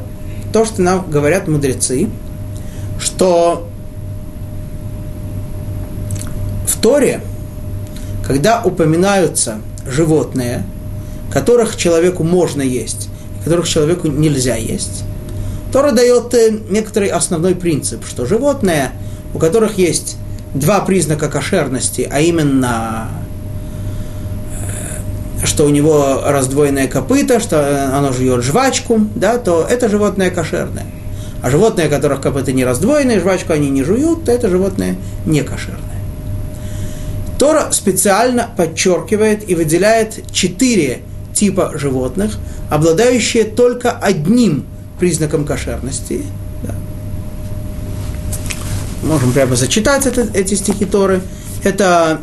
то, 0.53 0.63
что 0.65 0.81
нам 0.81 1.09
говорят 1.09 1.47
мудрецы, 1.49 2.07
что 2.99 3.67
в 6.65 6.77
Торе, 6.79 7.21
когда 8.25 8.61
упоминаются 8.63 9.59
животные, 9.85 10.63
которых 11.31 11.75
человеку 11.75 12.23
можно 12.23 12.61
есть, 12.61 13.09
которых 13.43 13.67
человеку 13.67 14.07
нельзя 14.07 14.55
есть, 14.55 15.03
Тора 15.73 15.91
дает 15.91 16.31
э, 16.35 16.51
некоторый 16.69 17.09
основной 17.09 17.55
принцип, 17.55 18.05
что 18.07 18.27
животные, 18.27 18.91
у 19.33 19.39
которых 19.39 19.79
есть 19.79 20.17
два 20.53 20.81
признака 20.81 21.29
кошерности, 21.29 22.07
а 22.09 22.21
именно 22.21 23.07
э, 25.41 25.45
что 25.47 25.65
у 25.65 25.69
него 25.69 26.21
раздвоенное 26.23 26.87
копыто, 26.87 27.39
что 27.39 27.91
оно 27.91 28.13
жует 28.13 28.43
жвачку, 28.43 29.01
да, 29.15 29.39
то 29.39 29.65
это 29.67 29.89
животное 29.89 30.29
кошерное. 30.29 30.85
А 31.41 31.49
животные, 31.49 31.87
у 31.87 31.89
которых 31.89 32.21
копыта 32.21 32.51
не 32.51 32.63
раздвоенные, 32.63 33.19
жвачку 33.19 33.53
они 33.53 33.71
не 33.71 33.83
жуют, 33.83 34.25
то 34.25 34.31
это 34.31 34.49
животное 34.49 34.95
не 35.25 35.41
кошерное. 35.41 35.79
Тора 37.39 37.71
специально 37.71 38.47
подчеркивает 38.55 39.49
и 39.49 39.55
выделяет 39.55 40.31
четыре 40.31 40.99
типа 41.33 41.71
животных, 41.73 42.37
обладающие 42.69 43.43
только 43.43 43.91
одним 43.91 44.67
признаком 45.03 45.43
кошерности. 45.45 46.23
Да. 46.63 46.73
Можем 49.05 49.33
прямо 49.33 49.57
зачитать 49.57 50.05
это, 50.05 50.29
эти 50.33 50.53
стихи 50.53 50.85
Торы. 50.85 51.21
Это, 51.61 52.21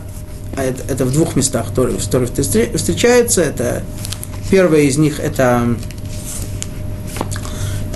это, 0.56 0.82
это 0.90 1.04
в 1.04 1.12
двух 1.12 1.36
местах 1.36 1.74
Торы, 1.74 1.92
в 1.98 2.08
Торе 2.08 2.24
встречается. 2.24 3.42
Это, 3.42 3.82
первая 4.50 4.80
из 4.80 4.96
них 4.96 5.20
это 5.20 5.76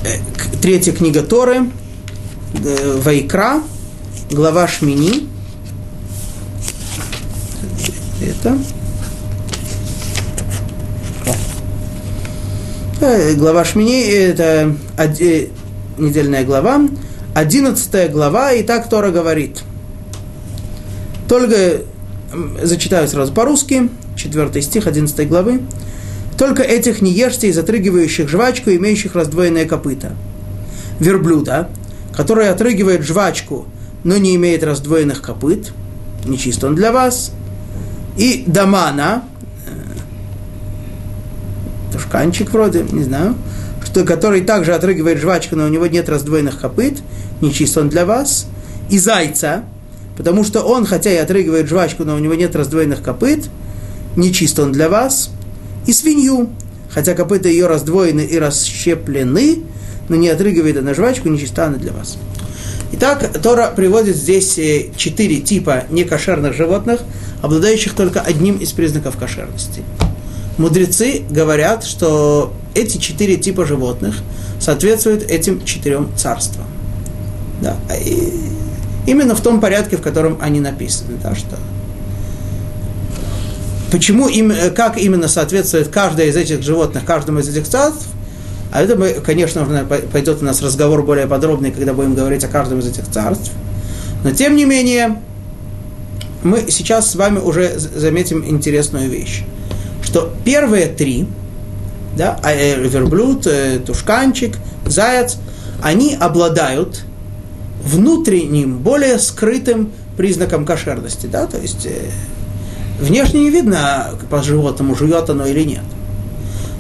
э, 0.05 0.18
третья 0.61 0.93
книга 0.93 1.22
Торы, 1.22 1.70
э, 2.62 3.01
Вайкра, 3.03 3.62
глава 4.30 4.68
Шмини. 4.68 5.30
Это 8.20 8.59
глава 13.36 13.64
Шмини, 13.64 14.02
это 14.02 14.74
недельная 15.98 16.44
глава, 16.44 16.88
одиннадцатая 17.34 18.09
глава, 18.09 18.52
и 18.52 18.62
так 18.62 18.88
Тора 18.88 19.11
говорит. 19.11 19.62
Только, 21.28 21.82
зачитаю 22.62 23.07
сразу 23.09 23.32
по-русски, 23.32 23.90
четвертый 24.16 24.62
стих 24.62 24.86
одиннадцатой 24.86 25.26
главы. 25.26 25.61
Только 26.38 26.62
этих 26.62 27.02
не 27.02 27.12
ешьте 27.12 27.48
из 27.48 27.59
отрыгивающих 27.59 28.28
жвачку, 28.28 28.70
имеющих 28.70 29.14
раздвоенное 29.14 29.66
копыта. 29.66 30.16
Верблюда, 30.98 31.68
который 32.16 32.48
отрыгивает 32.48 33.02
жвачку, 33.02 33.66
но 34.02 34.16
не 34.16 34.34
имеет 34.36 34.64
раздвоенных 34.64 35.20
копыт, 35.20 35.72
нечист 36.24 36.64
он 36.64 36.74
для 36.74 36.90
вас. 36.90 37.32
И 38.16 38.44
дамана, 38.46 39.24
тушканчик 42.15 42.51
вроде, 42.51 42.85
не 42.93 43.03
знаю, 43.03 43.35
что, 43.85 44.05
который 44.05 44.43
также 44.43 44.73
отрыгивает 44.73 45.19
жвачку, 45.19 45.57
но 45.57 45.65
у 45.65 45.69
него 45.69 45.87
нет 45.87 46.09
раздвоенных 46.09 46.61
копыт, 46.61 46.99
нечист 47.41 47.77
он 47.77 47.89
для 47.89 48.07
вас, 48.07 48.47
и 48.89 48.99
зайца, 48.99 49.65
потому 50.17 50.45
что 50.45 50.62
он, 50.62 50.87
хотя 50.87 51.11
и 51.11 51.17
отрыгивает 51.17 51.69
жвачку, 51.69 52.05
но 52.05 52.15
у 52.15 52.19
него 52.19 52.35
нет 52.35 52.55
раздвоенных 52.55 53.03
копыт, 53.03 53.47
нечист 54.17 54.59
он 54.61 54.71
для 54.71 54.89
вас, 54.89 55.31
и 55.87 55.93
свинью, 55.93 56.51
хотя 56.89 57.15
копыта 57.15 57.49
ее 57.49 57.67
раздвоены 57.67 58.21
и 58.21 58.39
расщеплены, 58.39 59.65
но 60.09 60.15
не 60.15 60.29
отрыгивает 60.29 60.77
она 60.77 60.95
жвачку, 60.95 61.29
нечиста 61.29 61.67
она 61.67 61.79
для 61.79 61.93
вас. 61.93 62.17
Итак, 62.93 63.29
Тора 63.43 63.73
приводит 63.75 64.15
здесь 64.15 64.57
э, 64.57 64.91
четыре 64.97 65.41
типа 65.41 65.85
некошерных 65.91 66.55
животных, 66.55 67.01
обладающих 67.43 67.95
только 67.95 68.21
одним 68.21 68.59
из 68.59 68.71
признаков 68.71 69.17
кошерности 69.17 69.83
мудрецы 70.59 71.22
говорят, 71.30 71.84
что 71.84 72.52
эти 72.74 72.98
четыре 72.98 73.36
типа 73.36 73.64
животных 73.66 74.16
соответствуют 74.61 75.22
этим 75.22 75.64
четырем 75.64 76.09
царствам. 76.16 76.66
Да, 77.61 77.76
и 78.05 78.32
именно 79.07 79.34
в 79.34 79.40
том 79.40 79.61
порядке, 79.61 79.96
в 79.96 80.02
котором 80.02 80.38
они 80.40 80.61
написаны. 80.61 81.16
Да, 81.22 81.34
что 81.34 81.57
почему 83.90 84.28
им, 84.28 84.52
как 84.74 84.98
именно 84.98 85.28
соответствует 85.28 85.88
каждое 85.88 86.26
из 86.26 86.36
этих 86.36 86.62
животных, 86.62 87.05
каждому 87.05 87.38
из 87.38 87.48
этих 87.48 87.68
царств, 87.68 88.07
а 88.72 88.82
это, 88.82 88.96
мы, 88.96 89.12
конечно, 89.24 89.64
пойдет 90.12 90.42
у 90.42 90.44
нас 90.44 90.61
разговор 90.61 91.05
более 91.05 91.28
подробный, 91.28 91.70
когда 91.70 91.92
будем 91.92 92.16
говорить 92.16 92.42
о 92.42 92.48
каждом 92.48 92.80
из 92.80 92.88
этих 92.88 93.09
царств. 93.09 93.52
Но, 94.24 94.32
тем 94.32 94.57
не 94.57 94.64
менее, 94.64 95.20
мы 96.42 96.64
сейчас 96.68 97.12
с 97.12 97.14
вами 97.14 97.38
уже 97.38 97.78
заметим 97.78 98.44
интересную 98.44 99.09
вещь, 99.09 99.44
что 100.15 100.33
первые 100.45 100.87
три, 100.87 101.27
да, 102.17 102.39
а, 102.45 102.53
э, 102.53 102.81
верблюд, 102.81 103.49
э, 103.49 103.81
тушканчик, 103.85 104.57
заяц, 104.87 105.39
они 105.83 106.15
обладают 106.15 107.03
внутренним, 107.83 108.79
более 108.79 109.19
скрытым 109.19 109.91
признаком 110.17 110.65
кошерности, 110.67 111.27
да, 111.27 111.47
то 111.47 111.59
есть 111.59 111.85
э, 111.87 112.12
внешне 113.01 113.41
не 113.41 113.51
видно 113.51 114.11
по 114.31 114.41
животному, 114.41 114.95
жует 114.95 115.29
оно 115.31 115.47
или 115.47 115.65
нет. 115.65 115.83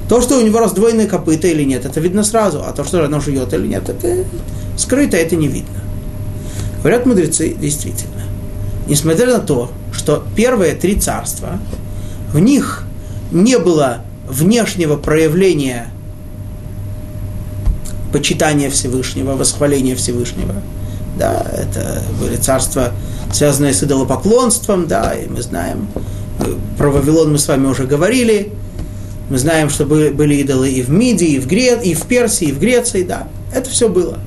То, 0.08 0.20
что 0.20 0.38
у 0.38 0.40
него 0.40 0.60
раздвоенные 0.60 1.08
копыта 1.08 1.48
или 1.48 1.64
нет, 1.64 1.84
это 1.84 1.98
видно 1.98 2.22
сразу, 2.22 2.62
а 2.64 2.72
то, 2.72 2.84
что 2.84 3.04
оно 3.04 3.18
жует 3.18 3.52
или 3.52 3.66
нет, 3.66 3.88
это 3.88 4.26
скрыто, 4.76 5.16
это 5.16 5.34
не 5.34 5.48
видно. 5.48 5.80
Говорят 6.82 7.04
мудрецы, 7.04 7.52
действительно, 7.52 8.22
несмотря 8.86 9.26
на 9.26 9.38
то, 9.40 9.72
что 9.92 10.24
первые 10.36 10.76
три 10.76 10.94
царства, 10.94 11.58
в 12.32 12.38
них 12.38 12.84
не 13.34 13.58
было 13.58 14.02
внешнего 14.28 14.96
проявления 14.96 15.88
почитания 18.12 18.70
Всевышнего, 18.70 19.32
восхваления 19.32 19.96
Всевышнего. 19.96 20.54
Да, 21.18 21.46
это 21.52 22.02
были 22.20 22.36
царства, 22.36 22.92
связанные 23.32 23.72
с 23.72 23.82
идолопоклонством, 23.82 24.86
да, 24.86 25.14
и 25.14 25.28
мы 25.28 25.42
знаем, 25.42 25.88
э, 26.40 26.54
про 26.78 26.90
Вавилон 26.90 27.32
мы 27.32 27.38
с 27.38 27.46
вами 27.46 27.66
уже 27.66 27.84
говорили, 27.84 28.52
мы 29.30 29.38
знаем, 29.38 29.70
что 29.70 29.84
были 29.84 30.36
идолы 30.36 30.70
и 30.70 30.82
в 30.82 30.90
Мидии, 30.90 31.34
и 31.34 31.38
в, 31.38 31.46
Гре... 31.46 31.80
и 31.82 31.94
в 31.94 32.02
Персии, 32.02 32.48
и 32.48 32.52
в 32.52 32.58
Греции, 32.60 33.02
да, 33.02 33.28
это 33.52 33.70
все 33.70 33.88
было. 33.88 34.18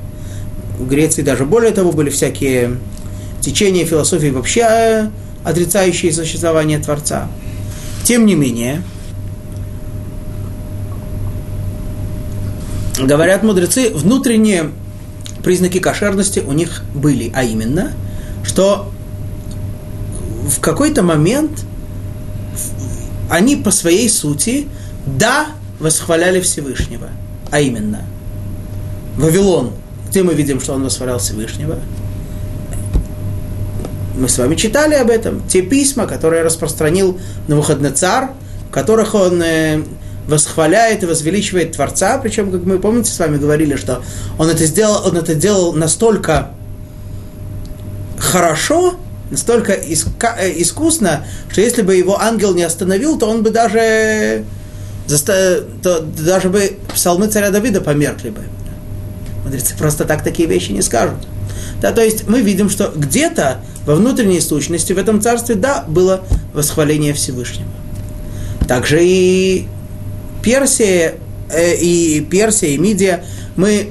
В 0.79 0.87
Греции 0.87 1.21
даже 1.21 1.45
более 1.45 1.71
того 1.71 1.91
были 1.91 2.09
всякие 2.09 2.77
течения 3.41 3.85
философии 3.85 4.27
вообще 4.27 4.61
э, 4.61 5.09
отрицающие 5.43 6.11
существование 6.11 6.79
Творца. 6.79 7.27
Тем 8.03 8.25
не 8.25 8.35
менее, 8.35 8.81
говорят 12.97 13.43
мудрецы, 13.43 13.91
внутренние 13.93 14.71
признаки 15.43 15.79
кошерности 15.79 16.39
у 16.39 16.51
них 16.51 16.83
были, 16.93 17.31
а 17.35 17.43
именно, 17.43 17.93
что 18.43 18.91
в 20.47 20.59
какой-то 20.59 21.03
момент 21.03 21.63
они 23.29 23.55
по 23.55 23.71
своей 23.71 24.09
сути, 24.09 24.67
да, 25.05 25.47
восхваляли 25.79 26.41
Всевышнего, 26.41 27.09
а 27.51 27.59
именно, 27.59 28.01
Вавилон, 29.17 29.73
где 30.09 30.23
мы 30.23 30.33
видим, 30.33 30.59
что 30.59 30.73
он 30.73 30.83
восхвалял 30.83 31.19
Всевышнего, 31.19 31.79
мы 34.17 34.27
с 34.29 34.37
вами 34.37 34.55
читали 34.55 34.95
об 34.95 35.09
этом, 35.09 35.47
те 35.47 35.61
письма, 35.61 36.07
которые 36.07 36.41
распространил 36.41 37.19
Навуходнецар, 37.47 38.31
в 38.69 38.71
которых 38.71 39.13
он 39.13 39.41
э, 39.43 39.83
восхваляет 40.27 41.03
и 41.03 41.05
возвеличивает 41.05 41.73
Творца, 41.73 42.17
причем, 42.17 42.51
как 42.51 42.63
мы 42.63 42.79
помните, 42.79 43.11
с 43.11 43.19
вами 43.19 43.37
говорили, 43.37 43.75
что 43.75 44.03
он 44.37 44.49
это 44.49 44.65
сделал, 44.65 45.07
он 45.07 45.17
это 45.17 45.35
делал 45.35 45.73
настолько 45.73 46.51
хорошо, 48.17 48.95
настолько 49.31 49.73
э, 49.73 49.93
искусно, 50.57 51.25
что 51.49 51.61
если 51.61 51.81
бы 51.81 51.95
его 51.95 52.19
ангел 52.19 52.53
не 52.53 52.63
остановил, 52.63 53.17
то 53.17 53.27
он 53.27 53.43
бы 53.43 53.51
даже, 53.51 54.43
то 55.07 56.01
даже 56.01 56.49
бы 56.49 56.77
псалмы 56.93 57.27
царя 57.27 57.49
Давида 57.49 57.81
померкли 57.81 58.29
бы. 58.29 58.41
Мудрецы 59.45 59.75
просто 59.77 60.03
так 60.03 60.23
такие 60.23 60.47
вещи 60.47 60.71
не 60.71 60.81
скажут. 60.81 61.19
Да, 61.81 61.91
то 61.91 62.01
есть 62.03 62.27
мы 62.27 62.41
видим, 62.41 62.69
что 62.69 62.91
где-то 62.93 63.61
во 63.85 63.95
внутренней 63.95 64.41
сущности 64.41 64.91
в 64.93 64.97
этом 64.97 65.21
царстве, 65.21 65.55
да, 65.55 65.85
было 65.87 66.21
восхваление 66.53 67.13
Всевышнего. 67.13 67.69
Также 68.67 68.99
и 69.01 69.67
Персия, 70.47 71.15
э, 71.49 71.75
и 71.75 72.21
Персия, 72.21 72.69
и 72.69 72.77
Мидия, 72.77 73.25
мы 73.57 73.89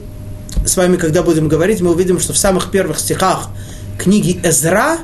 с 0.64 0.74
вами, 0.78 0.96
когда 0.96 1.22
будем 1.22 1.48
говорить, 1.48 1.82
мы 1.82 1.90
увидим, 1.90 2.18
что 2.18 2.32
в 2.32 2.38
самых 2.38 2.70
первых 2.70 2.98
стихах 2.98 3.50
книги 3.98 4.40
Эзра, 4.42 5.00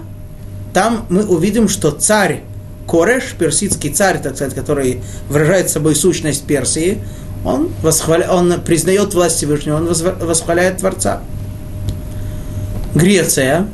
там 0.72 1.05
мы 1.11 1.26
увидим, 1.26 1.68
что 1.68 1.90
царь 1.90 2.42
Кореш, 2.86 3.34
персидский 3.38 3.90
царь, 3.92 4.22
так 4.22 4.36
сказать, 4.36 4.55
который 4.55 5.03
выражает 5.28 5.68
собой 5.68 5.94
сущность 5.94 6.44
Персии, 6.44 7.03
он, 7.44 7.68
восхваля... 7.82 8.30
он 8.30 8.62
признает 8.62 9.12
власть 9.12 9.36
Всевышнего, 9.36 9.76
он 9.76 9.88
восхваляет 10.26 10.78
Творца. 10.78 11.20
Греция, 12.94 13.68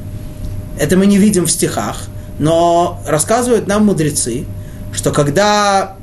это 0.80 0.96
мы 0.96 1.06
не 1.06 1.16
видим 1.16 1.46
в 1.46 1.50
стихах, 1.52 2.08
но 2.40 3.00
рассказывают 3.06 3.68
нам 3.68 3.86
мудрецы, 3.86 4.46
что 4.92 5.12
когда 5.12 5.97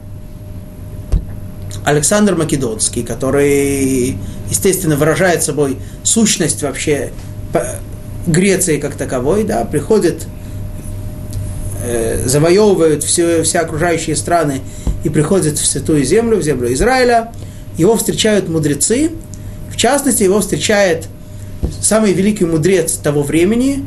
Александр 1.85 2.35
Македонский, 2.35 3.03
который, 3.03 4.17
естественно, 4.49 4.95
выражает 4.95 5.43
собой 5.43 5.77
сущность 6.03 6.63
вообще 6.63 7.11
Греции 8.27 8.77
как 8.77 8.95
таковой, 8.95 9.43
да, 9.43 9.63
приходит, 9.65 10.25
э, 11.83 12.27
завоевывают 12.27 13.03
все, 13.03 13.43
все 13.43 13.59
окружающие 13.59 14.15
страны 14.15 14.61
и 15.03 15.09
приходит 15.09 15.59
в 15.59 15.65
Святую 15.65 16.03
Землю, 16.03 16.37
в 16.37 16.41
землю 16.41 16.73
Израиля, 16.73 17.31
его 17.77 17.95
встречают 17.95 18.49
мудрецы, 18.49 19.11
в 19.71 19.77
частности, 19.77 20.23
его 20.23 20.39
встречает 20.41 21.07
самый 21.81 22.13
великий 22.13 22.45
мудрец 22.45 22.93
того 22.93 23.21
времени, 23.21 23.85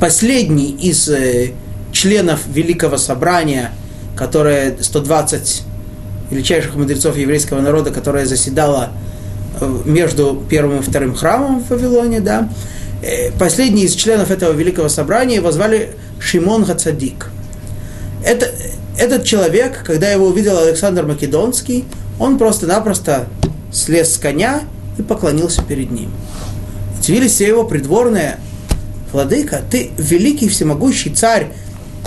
последний 0.00 0.70
из 0.70 1.08
э, 1.10 1.52
членов 1.92 2.40
Великого 2.46 2.96
Собрания, 2.96 3.72
которое 4.16 4.76
120 4.80 5.62
величайших 6.30 6.74
мудрецов 6.74 7.16
еврейского 7.16 7.60
народа, 7.60 7.90
которое 7.90 8.26
заседало 8.26 8.90
э, 9.60 9.78
между 9.84 10.42
первым 10.48 10.80
и 10.80 10.82
вторым 10.82 11.14
храмом 11.14 11.62
в 11.62 11.70
Вавилоне, 11.70 12.20
да, 12.20 12.48
э, 13.02 13.30
последний 13.38 13.84
из 13.84 13.94
членов 13.94 14.30
этого 14.30 14.52
Великого 14.52 14.88
Собрания 14.88 15.36
его 15.36 15.52
звали 15.52 15.90
Шимон 16.18 16.64
Хацадик. 16.64 17.30
Это, 18.24 18.50
этот 18.98 19.24
человек, 19.24 19.84
когда 19.84 20.10
его 20.10 20.26
увидел 20.26 20.58
Александр 20.58 21.04
Македонский, 21.04 21.84
он 22.18 22.38
просто-напросто 22.38 23.26
слез 23.72 24.14
с 24.14 24.18
коня 24.18 24.62
и 24.98 25.02
поклонился 25.02 25.62
перед 25.62 25.90
ним. 25.90 26.10
Удивились 26.98 27.32
все 27.32 27.46
его 27.46 27.64
придворные. 27.64 28.38
Владыка, 29.12 29.62
ты 29.70 29.90
великий 29.98 30.48
всемогущий 30.48 31.10
царь, 31.10 31.48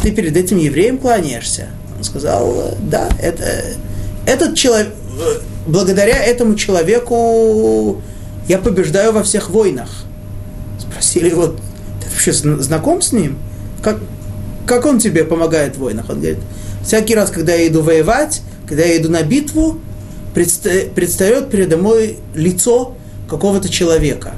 ты 0.01 0.11
перед 0.11 0.35
этим 0.35 0.57
евреем 0.57 0.97
кланяешься. 0.97 1.69
Он 1.99 2.03
сказал, 2.05 2.77
да, 2.79 3.09
это, 3.21 3.63
этот 4.25 4.55
человек, 4.55 4.93
благодаря 5.67 6.17
этому 6.23 6.55
человеку 6.55 8.01
я 8.47 8.57
побеждаю 8.57 9.11
во 9.11 9.21
всех 9.23 9.49
войнах. 9.49 9.89
Спросили 10.79 11.29
его, 11.29 11.47
ты 11.47 12.09
вообще 12.09 12.31
знаком 12.31 13.01
с 13.01 13.11
ним? 13.11 13.37
Как, 13.83 13.99
как 14.65 14.85
он 14.85 14.99
тебе 14.99 15.25
помогает 15.25 15.75
в 15.75 15.79
войнах? 15.79 16.09
Он 16.09 16.19
говорит, 16.19 16.39
всякий 16.85 17.15
раз, 17.15 17.31
когда 17.31 17.53
я 17.53 17.67
иду 17.67 17.81
воевать, 17.81 18.41
когда 18.65 18.83
я 18.83 18.95
иду 18.97 19.09
на 19.09 19.21
битву, 19.23 19.79
предстает 20.33 21.49
передо 21.49 21.75
мной 21.75 22.17
лицо 22.33 22.95
какого-то 23.29 23.67
человека. 23.67 24.35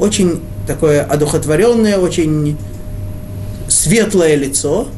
Очень 0.00 0.40
такое 0.66 1.02
одухотворенное, 1.02 1.98
очень 1.98 2.56
светлое 3.68 4.34
лицо. 4.36 4.88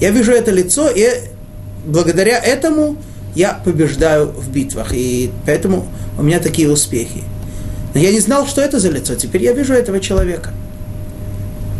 Я 0.00 0.10
вижу 0.10 0.30
это 0.30 0.52
лицо, 0.52 0.88
и 0.88 1.08
благодаря 1.88 2.38
этому 2.38 2.96
я 3.34 3.60
побеждаю 3.64 4.28
в 4.28 4.50
битвах. 4.50 4.92
И 4.92 5.30
поэтому 5.46 5.88
у 6.18 6.22
меня 6.22 6.38
такие 6.38 6.70
успехи. 6.70 7.22
Но 7.94 8.00
я 8.00 8.12
не 8.12 8.20
знал, 8.20 8.46
что 8.46 8.60
это 8.60 8.78
за 8.78 8.90
лицо. 8.90 9.14
Теперь 9.14 9.42
я 9.42 9.52
вижу 9.52 9.72
этого 9.72 10.00
человека. 10.00 10.52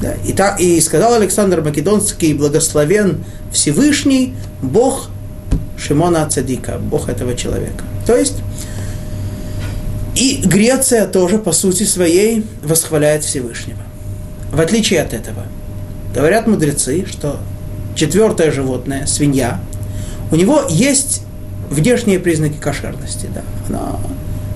Да, 0.00 0.14
и, 0.26 0.32
так, 0.32 0.60
и 0.60 0.80
сказал 0.80 1.14
Александр 1.14 1.60
Македонский, 1.60 2.32
благословен 2.32 3.24
Всевышний, 3.52 4.34
Бог 4.62 5.08
Шимона 5.76 6.28
Цадика, 6.28 6.78
Бог 6.78 7.08
этого 7.08 7.34
человека. 7.34 7.84
То 8.06 8.16
есть 8.16 8.36
и 10.14 10.40
Греция 10.44 11.06
тоже, 11.06 11.38
по 11.38 11.52
сути 11.52 11.84
своей, 11.84 12.44
восхваляет 12.62 13.24
Всевышнего. 13.24 13.78
В 14.52 14.60
отличие 14.60 15.02
от 15.02 15.12
этого, 15.12 15.44
говорят 16.14 16.46
мудрецы, 16.46 17.04
что 17.06 17.38
четвертое 17.94 18.50
животное, 18.50 19.06
свинья, 19.06 19.60
у 20.30 20.36
него 20.36 20.62
есть 20.68 21.22
внешние 21.70 22.18
признаки 22.18 22.56
кошерности. 22.58 23.28
Да. 23.34 23.42
Она 23.68 23.96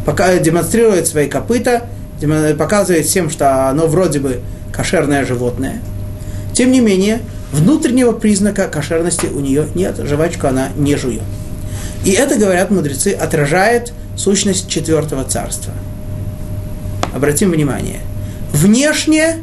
пока 0.04 0.36
демонстрирует 0.38 1.06
свои 1.06 1.28
копыта, 1.28 1.84
показывает 2.58 3.06
всем, 3.06 3.30
что 3.30 3.68
оно 3.68 3.86
вроде 3.86 4.20
бы 4.20 4.40
кошерное 4.72 5.24
животное. 5.24 5.80
Тем 6.52 6.70
не 6.70 6.80
менее, 6.80 7.20
внутреннего 7.52 8.12
признака 8.12 8.68
кошерности 8.68 9.26
у 9.26 9.40
нее 9.40 9.66
нет, 9.74 9.96
жвачку 10.04 10.46
она 10.46 10.68
не 10.76 10.96
жует. 10.96 11.22
И 12.04 12.10
это, 12.10 12.36
говорят 12.36 12.70
мудрецы, 12.70 13.08
отражает 13.08 13.92
сущность 14.16 14.68
четвертого 14.68 15.24
царства. 15.24 15.72
Обратим 17.14 17.50
внимание. 17.50 18.00
Внешне 18.52 19.36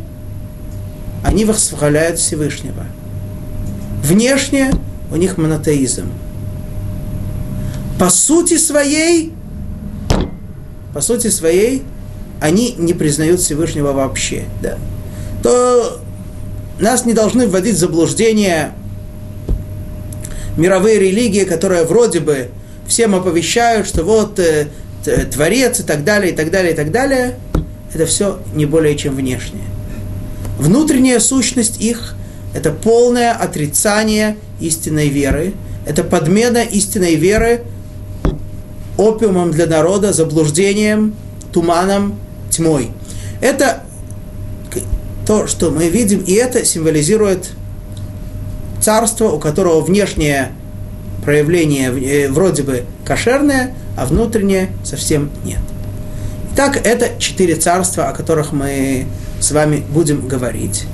они 1.23 1.45
восхваляют 1.45 2.19
Всевышнего. 2.19 2.85
Внешне 4.03 4.71
у 5.11 5.15
них 5.15 5.37
монотеизм. 5.37 6.07
По 7.97 8.09
сути 8.09 8.57
своей, 8.57 9.33
по 10.93 11.01
сути 11.01 11.27
своей, 11.27 11.83
они 12.39 12.75
не 12.77 12.93
признают 12.93 13.41
Всевышнего 13.41 13.91
вообще. 13.91 14.45
Да. 14.61 14.77
То 15.43 15.99
нас 16.79 17.05
не 17.05 17.13
должны 17.13 17.47
вводить 17.47 17.75
в 17.75 17.79
заблуждение 17.79 18.71
мировые 20.55 20.99
религии, 20.99 21.43
которые 21.43 21.83
вроде 21.85 22.19
бы 22.19 22.49
всем 22.87 23.15
оповещают, 23.15 23.87
что 23.87 24.03
вот 24.03 24.39
э, 24.39 24.67
Творец 25.31 25.79
и 25.79 25.83
так 25.83 26.03
далее, 26.03 26.31
и 26.31 26.35
так 26.35 26.51
далее, 26.51 26.73
и 26.73 26.75
так 26.75 26.91
далее. 26.91 27.37
Это 27.93 28.05
все 28.05 28.39
не 28.53 28.65
более 28.65 28.95
чем 28.95 29.15
внешнее. 29.15 29.63
Внутренняя 30.59 31.19
сущность 31.19 31.81
их– 31.81 32.15
это 32.53 32.71
полное 32.71 33.31
отрицание 33.31 34.37
истинной 34.59 35.09
веры, 35.09 35.53
это 35.85 36.03
подмена 36.03 36.59
истинной 36.59 37.15
веры 37.15 37.63
опиумом 38.97 39.51
для 39.51 39.65
народа, 39.65 40.13
заблуждением, 40.13 41.15
туманом, 41.51 42.19
тьмой. 42.49 42.91
Это 43.41 43.83
то, 45.25 45.47
что 45.47 45.71
мы 45.71 45.89
видим, 45.89 46.19
и 46.21 46.33
это 46.33 46.65
символизирует 46.65 47.51
царство, 48.81 49.29
у 49.29 49.39
которого 49.39 49.81
внешнее 49.81 50.51
проявление 51.23 51.89
э, 51.91 52.29
вроде 52.29 52.63
бы 52.63 52.85
кошерное, 53.05 53.75
а 53.95 54.05
внутреннее 54.05 54.69
совсем 54.83 55.29
нет. 55.45 55.59
Так 56.55 56.85
это 56.85 57.19
четыре 57.19 57.55
царства, 57.55 58.09
о 58.09 58.13
которых 58.13 58.51
мы 58.51 59.05
с 59.39 59.51
вами 59.51 59.83
будем 59.89 60.27
говорить. 60.27 60.85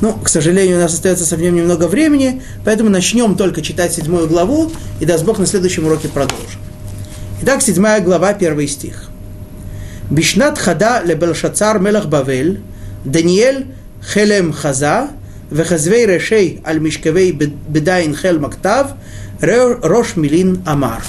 Ну, 0.00 0.14
к 0.14 0.28
сожалению, 0.28 0.78
у 0.78 0.80
нас 0.80 0.94
остается 0.94 1.26
совсем 1.26 1.54
немного 1.54 1.86
времени, 1.86 2.42
поэтому 2.64 2.88
начнем 2.88 3.36
только 3.36 3.60
читать 3.60 3.92
седьмую 3.92 4.28
главу, 4.28 4.72
и 4.98 5.04
даст 5.04 5.24
Бог 5.24 5.38
на 5.38 5.46
следующем 5.46 5.86
уроке 5.86 6.08
продолжим. 6.08 6.60
Итак, 7.42 7.60
седьмая 7.62 8.00
глава, 8.00 8.32
первый 8.32 8.66
стих. 8.66 9.10
Бишнат 10.10 10.58
хада 10.58 11.02
ле 11.04 11.14
лебелшацар 11.14 11.78
мелах 11.78 12.06
бавель, 12.06 12.60
Даниэль 13.04 13.66
хелем 14.02 14.52
хаза, 14.52 15.10
вехазвей 15.50 16.06
решей 16.06 16.62
аль 16.66 16.80
мишкевей 16.80 17.32
бедайн 17.32 18.16
хел 18.16 18.38
мактав, 18.40 18.92
рош 19.40 20.16
милин 20.16 20.62
амар. 20.66 21.02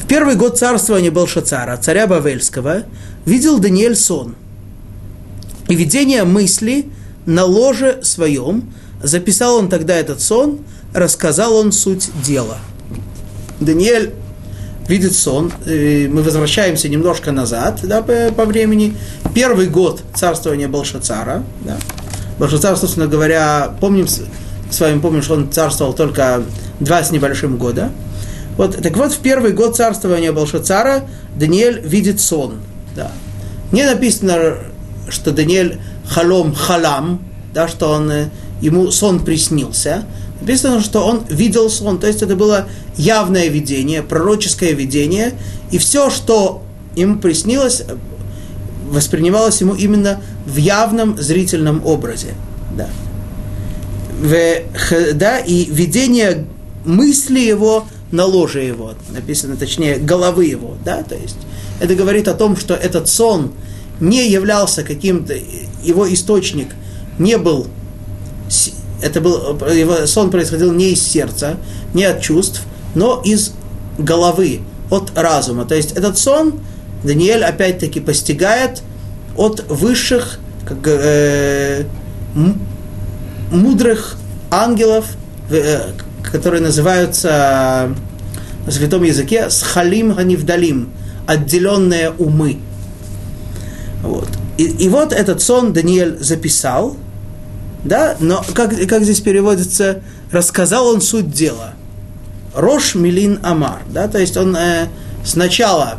В 0.00 0.06
первый 0.06 0.36
год 0.36 0.58
царствования 0.58 1.10
Белшацара, 1.10 1.76
царя 1.76 2.06
Бавельского, 2.06 2.84
видел 3.26 3.58
Даниэль 3.58 3.96
сон– 3.96 4.36
и 5.72 5.74
видение 5.74 6.24
мысли 6.24 6.84
на 7.24 7.46
ложе 7.46 8.00
своем, 8.02 8.74
записал 9.02 9.56
он 9.56 9.70
тогда 9.70 9.94
этот 9.96 10.20
сон, 10.20 10.58
рассказал 10.92 11.54
он 11.56 11.72
суть 11.72 12.10
дела. 12.22 12.58
Даниэль 13.58 14.12
видит 14.86 15.14
сон, 15.14 15.50
мы 15.64 16.22
возвращаемся 16.22 16.90
немножко 16.90 17.32
назад 17.32 17.80
да, 17.84 18.02
по, 18.02 18.30
по 18.36 18.44
времени. 18.44 18.98
Первый 19.34 19.66
год 19.66 20.02
царствования 20.14 20.68
Белшацара, 20.68 21.42
да, 21.64 21.78
Белшацар, 22.38 22.76
собственно 22.76 23.06
говоря, 23.06 23.74
помним, 23.80 24.06
с 24.08 24.78
вами 24.78 25.00
помним, 25.00 25.22
что 25.22 25.36
он 25.36 25.50
царствовал 25.50 25.94
только 25.94 26.42
два 26.80 27.02
с 27.02 27.12
небольшим 27.12 27.56
года. 27.56 27.90
Вот, 28.58 28.76
так 28.76 28.94
вот, 28.98 29.14
в 29.14 29.20
первый 29.20 29.52
год 29.52 29.74
царствования 29.74 30.32
Белшацара 30.32 31.04
Даниэль 31.34 31.80
видит 31.80 32.20
сон. 32.20 32.60
Да. 32.94 33.10
Не 33.72 33.84
написано, 33.86 34.58
что 35.08 35.32
Даниэль 35.32 35.78
халом 36.08 36.54
халам, 36.54 37.22
да, 37.54 37.68
что 37.68 37.90
он, 37.90 38.10
э, 38.10 38.28
ему 38.60 38.90
сон 38.90 39.24
приснился. 39.24 40.04
Написано, 40.40 40.80
что 40.80 41.06
он 41.06 41.22
видел 41.28 41.70
сон, 41.70 41.98
то 41.98 42.06
есть 42.06 42.22
это 42.22 42.34
было 42.34 42.66
явное 42.96 43.48
видение, 43.48 44.02
пророческое 44.02 44.72
видение, 44.72 45.34
и 45.70 45.78
все, 45.78 46.10
что 46.10 46.62
ему 46.96 47.18
приснилось, 47.18 47.82
воспринималось 48.90 49.60
ему 49.60 49.74
именно 49.74 50.20
в 50.46 50.56
явном 50.56 51.20
зрительном 51.20 51.84
образе. 51.84 52.34
Да. 52.76 52.88
В, 54.20 55.14
да, 55.14 55.38
и 55.38 55.64
видение 55.64 56.46
мысли 56.84 57.40
его 57.40 57.86
на 58.10 58.24
ложе 58.24 58.62
его, 58.62 58.94
написано, 59.10 59.56
точнее, 59.56 59.96
головы 59.96 60.44
его, 60.46 60.76
да, 60.84 61.02
то 61.02 61.14
есть 61.16 61.38
это 61.80 61.94
говорит 61.94 62.28
о 62.28 62.34
том, 62.34 62.56
что 62.56 62.74
этот 62.74 63.08
сон 63.08 63.52
не 64.02 64.28
являлся 64.28 64.82
каким-то, 64.82 65.34
его 65.82 66.12
источник 66.12 66.68
не 67.18 67.38
был, 67.38 67.68
это 69.00 69.20
был, 69.20 69.58
его 69.68 70.06
сон 70.06 70.30
происходил 70.30 70.72
не 70.72 70.90
из 70.90 71.02
сердца, 71.02 71.56
не 71.94 72.04
от 72.04 72.20
чувств, 72.20 72.62
но 72.94 73.22
из 73.24 73.52
головы, 73.98 74.60
от 74.90 75.16
разума. 75.16 75.64
То 75.64 75.76
есть 75.76 75.92
этот 75.92 76.18
сон 76.18 76.60
Даниэль 77.04 77.44
опять-таки 77.44 78.00
постигает 78.00 78.82
от 79.36 79.64
высших 79.68 80.38
как, 80.66 80.78
э, 80.84 81.84
мудрых 83.52 84.16
ангелов, 84.50 85.06
э, 85.50 85.92
которые 86.24 86.60
называются 86.60 87.94
на 88.66 88.72
святом 88.72 89.04
языке 89.04 89.48
схалим 89.48 90.12
ганивдалим, 90.12 90.90
отделенные 91.26 92.10
умы. 92.10 92.58
Вот. 94.02 94.28
И, 94.58 94.64
и 94.64 94.88
вот 94.88 95.12
этот 95.12 95.40
сон 95.40 95.72
Даниэль 95.72 96.18
записал, 96.20 96.96
да, 97.84 98.16
но 98.20 98.44
как, 98.54 98.76
как 98.86 99.04
здесь 99.04 99.20
переводится, 99.20 100.02
рассказал 100.30 100.88
он 100.88 101.00
суть 101.00 101.30
дела. 101.30 101.74
Рош 102.54 102.94
Милин 102.94 103.40
Амар, 103.42 103.82
да, 103.88 104.08
то 104.08 104.18
есть 104.18 104.36
он 104.36 104.54
э, 104.56 104.88
сначала 105.24 105.98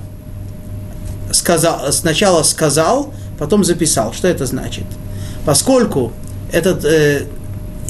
сказал, 1.32 1.91
сначала 1.91 2.43
сказал, 2.43 3.14
потом 3.39 3.64
записал. 3.64 4.14
Что 4.14 4.28
это 4.28 4.45
значит? 4.45 4.86
Поскольку 5.45 6.14
этот, 6.51 6.86
э, 6.86 7.26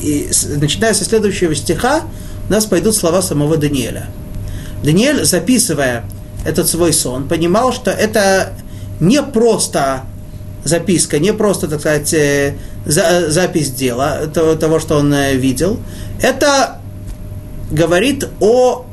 и, 0.01 0.29
начиная 0.57 0.93
со 0.93 1.03
следующего 1.03 1.53
стиха, 1.55 2.01
у 2.47 2.51
нас 2.51 2.65
пойдут 2.65 2.95
слова 2.95 3.21
самого 3.21 3.57
Даниэля. 3.57 4.07
Даниэль, 4.83 5.25
записывая 5.25 6.05
этот 6.45 6.67
свой 6.67 6.93
сон, 6.93 7.27
понимал, 7.27 7.73
что 7.73 7.91
это 7.91 8.53
не 8.99 9.21
просто 9.21 10.03
записка, 10.63 11.19
не 11.19 11.33
просто, 11.33 11.67
так 11.67 11.79
сказать, 11.79 12.13
э, 12.13 12.55
за, 12.85 13.29
запись 13.29 13.71
дела, 13.71 14.27
того, 14.33 14.55
того, 14.55 14.79
что 14.79 14.97
он 14.97 15.13
э, 15.13 15.35
видел. 15.35 15.79
Это 16.21 16.79
говорит 17.71 18.27
о... 18.39 18.85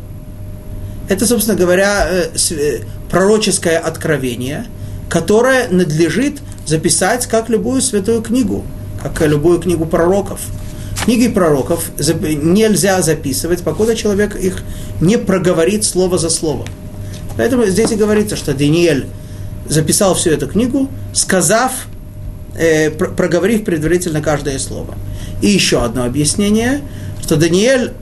Это, 1.08 1.26
собственно 1.26 1.56
говоря, 1.56 2.08
э, 2.08 2.80
пророческое 3.10 3.78
откровение, 3.78 4.66
которое 5.08 5.68
надлежит 5.68 6.38
записать 6.66 7.26
как 7.26 7.48
любую 7.48 7.82
святую 7.82 8.22
книгу, 8.22 8.64
как 9.02 9.20
любую 9.26 9.60
книгу 9.60 9.86
пророков. 9.86 10.40
Книги 11.04 11.28
пророков 11.28 11.90
нельзя 11.98 13.00
записывать, 13.00 13.62
покуда 13.62 13.96
человек 13.96 14.36
их 14.36 14.62
не 15.00 15.16
проговорит 15.16 15.84
слово 15.84 16.18
за 16.18 16.30
словом. 16.30 16.66
Поэтому 17.36 17.64
здесь 17.66 17.90
и 17.90 17.96
говорится, 17.96 18.36
что 18.36 18.52
Даниэль 18.52 19.06
записал 19.70 20.14
всю 20.14 20.30
эту 20.30 20.48
книгу, 20.48 20.88
сказав, 21.12 21.72
э, 22.56 22.90
проговорив 22.90 23.64
предварительно 23.64 24.20
каждое 24.20 24.58
слово. 24.58 24.96
И 25.40 25.48
еще 25.48 25.82
одно 25.82 26.04
объяснение, 26.04 26.82
что 27.22 27.36
Даниэль 27.36 27.92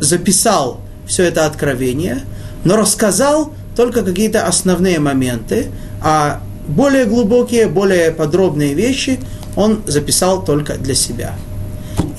записал 0.00 0.80
все 1.06 1.22
это 1.22 1.46
откровение, 1.46 2.22
но 2.64 2.76
рассказал 2.76 3.52
только 3.76 4.02
какие-то 4.02 4.46
основные 4.46 4.98
моменты, 4.98 5.68
а 6.02 6.42
более 6.66 7.04
глубокие, 7.04 7.68
более 7.68 8.10
подробные 8.10 8.74
вещи 8.74 9.20
он 9.54 9.82
записал 9.86 10.44
только 10.44 10.74
для 10.74 10.94
себя. 10.94 11.34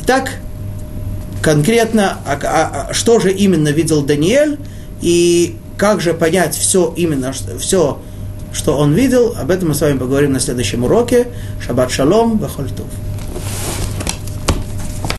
Итак, 0.03 0.37
конкретно, 1.41 2.19
а, 2.25 2.39
а, 2.41 2.87
а, 2.89 2.93
что 2.93 3.19
же 3.19 3.31
именно 3.31 3.67
видел 3.67 4.01
Даниэль 4.01 4.57
и 5.01 5.57
как 5.77 5.99
же 5.99 6.13
понять 6.13 6.55
все 6.55 6.93
именно, 6.95 7.33
все, 7.59 7.99
что 8.53 8.77
он 8.77 8.93
видел, 8.93 9.35
об 9.37 9.51
этом 9.51 9.69
мы 9.69 9.75
с 9.75 9.81
вами 9.81 9.97
поговорим 9.97 10.33
на 10.33 10.39
следующем 10.39 10.83
уроке. 10.83 11.27
Шаббат 11.65 11.91
шалом, 11.91 12.37
бахольтув. 12.37 12.87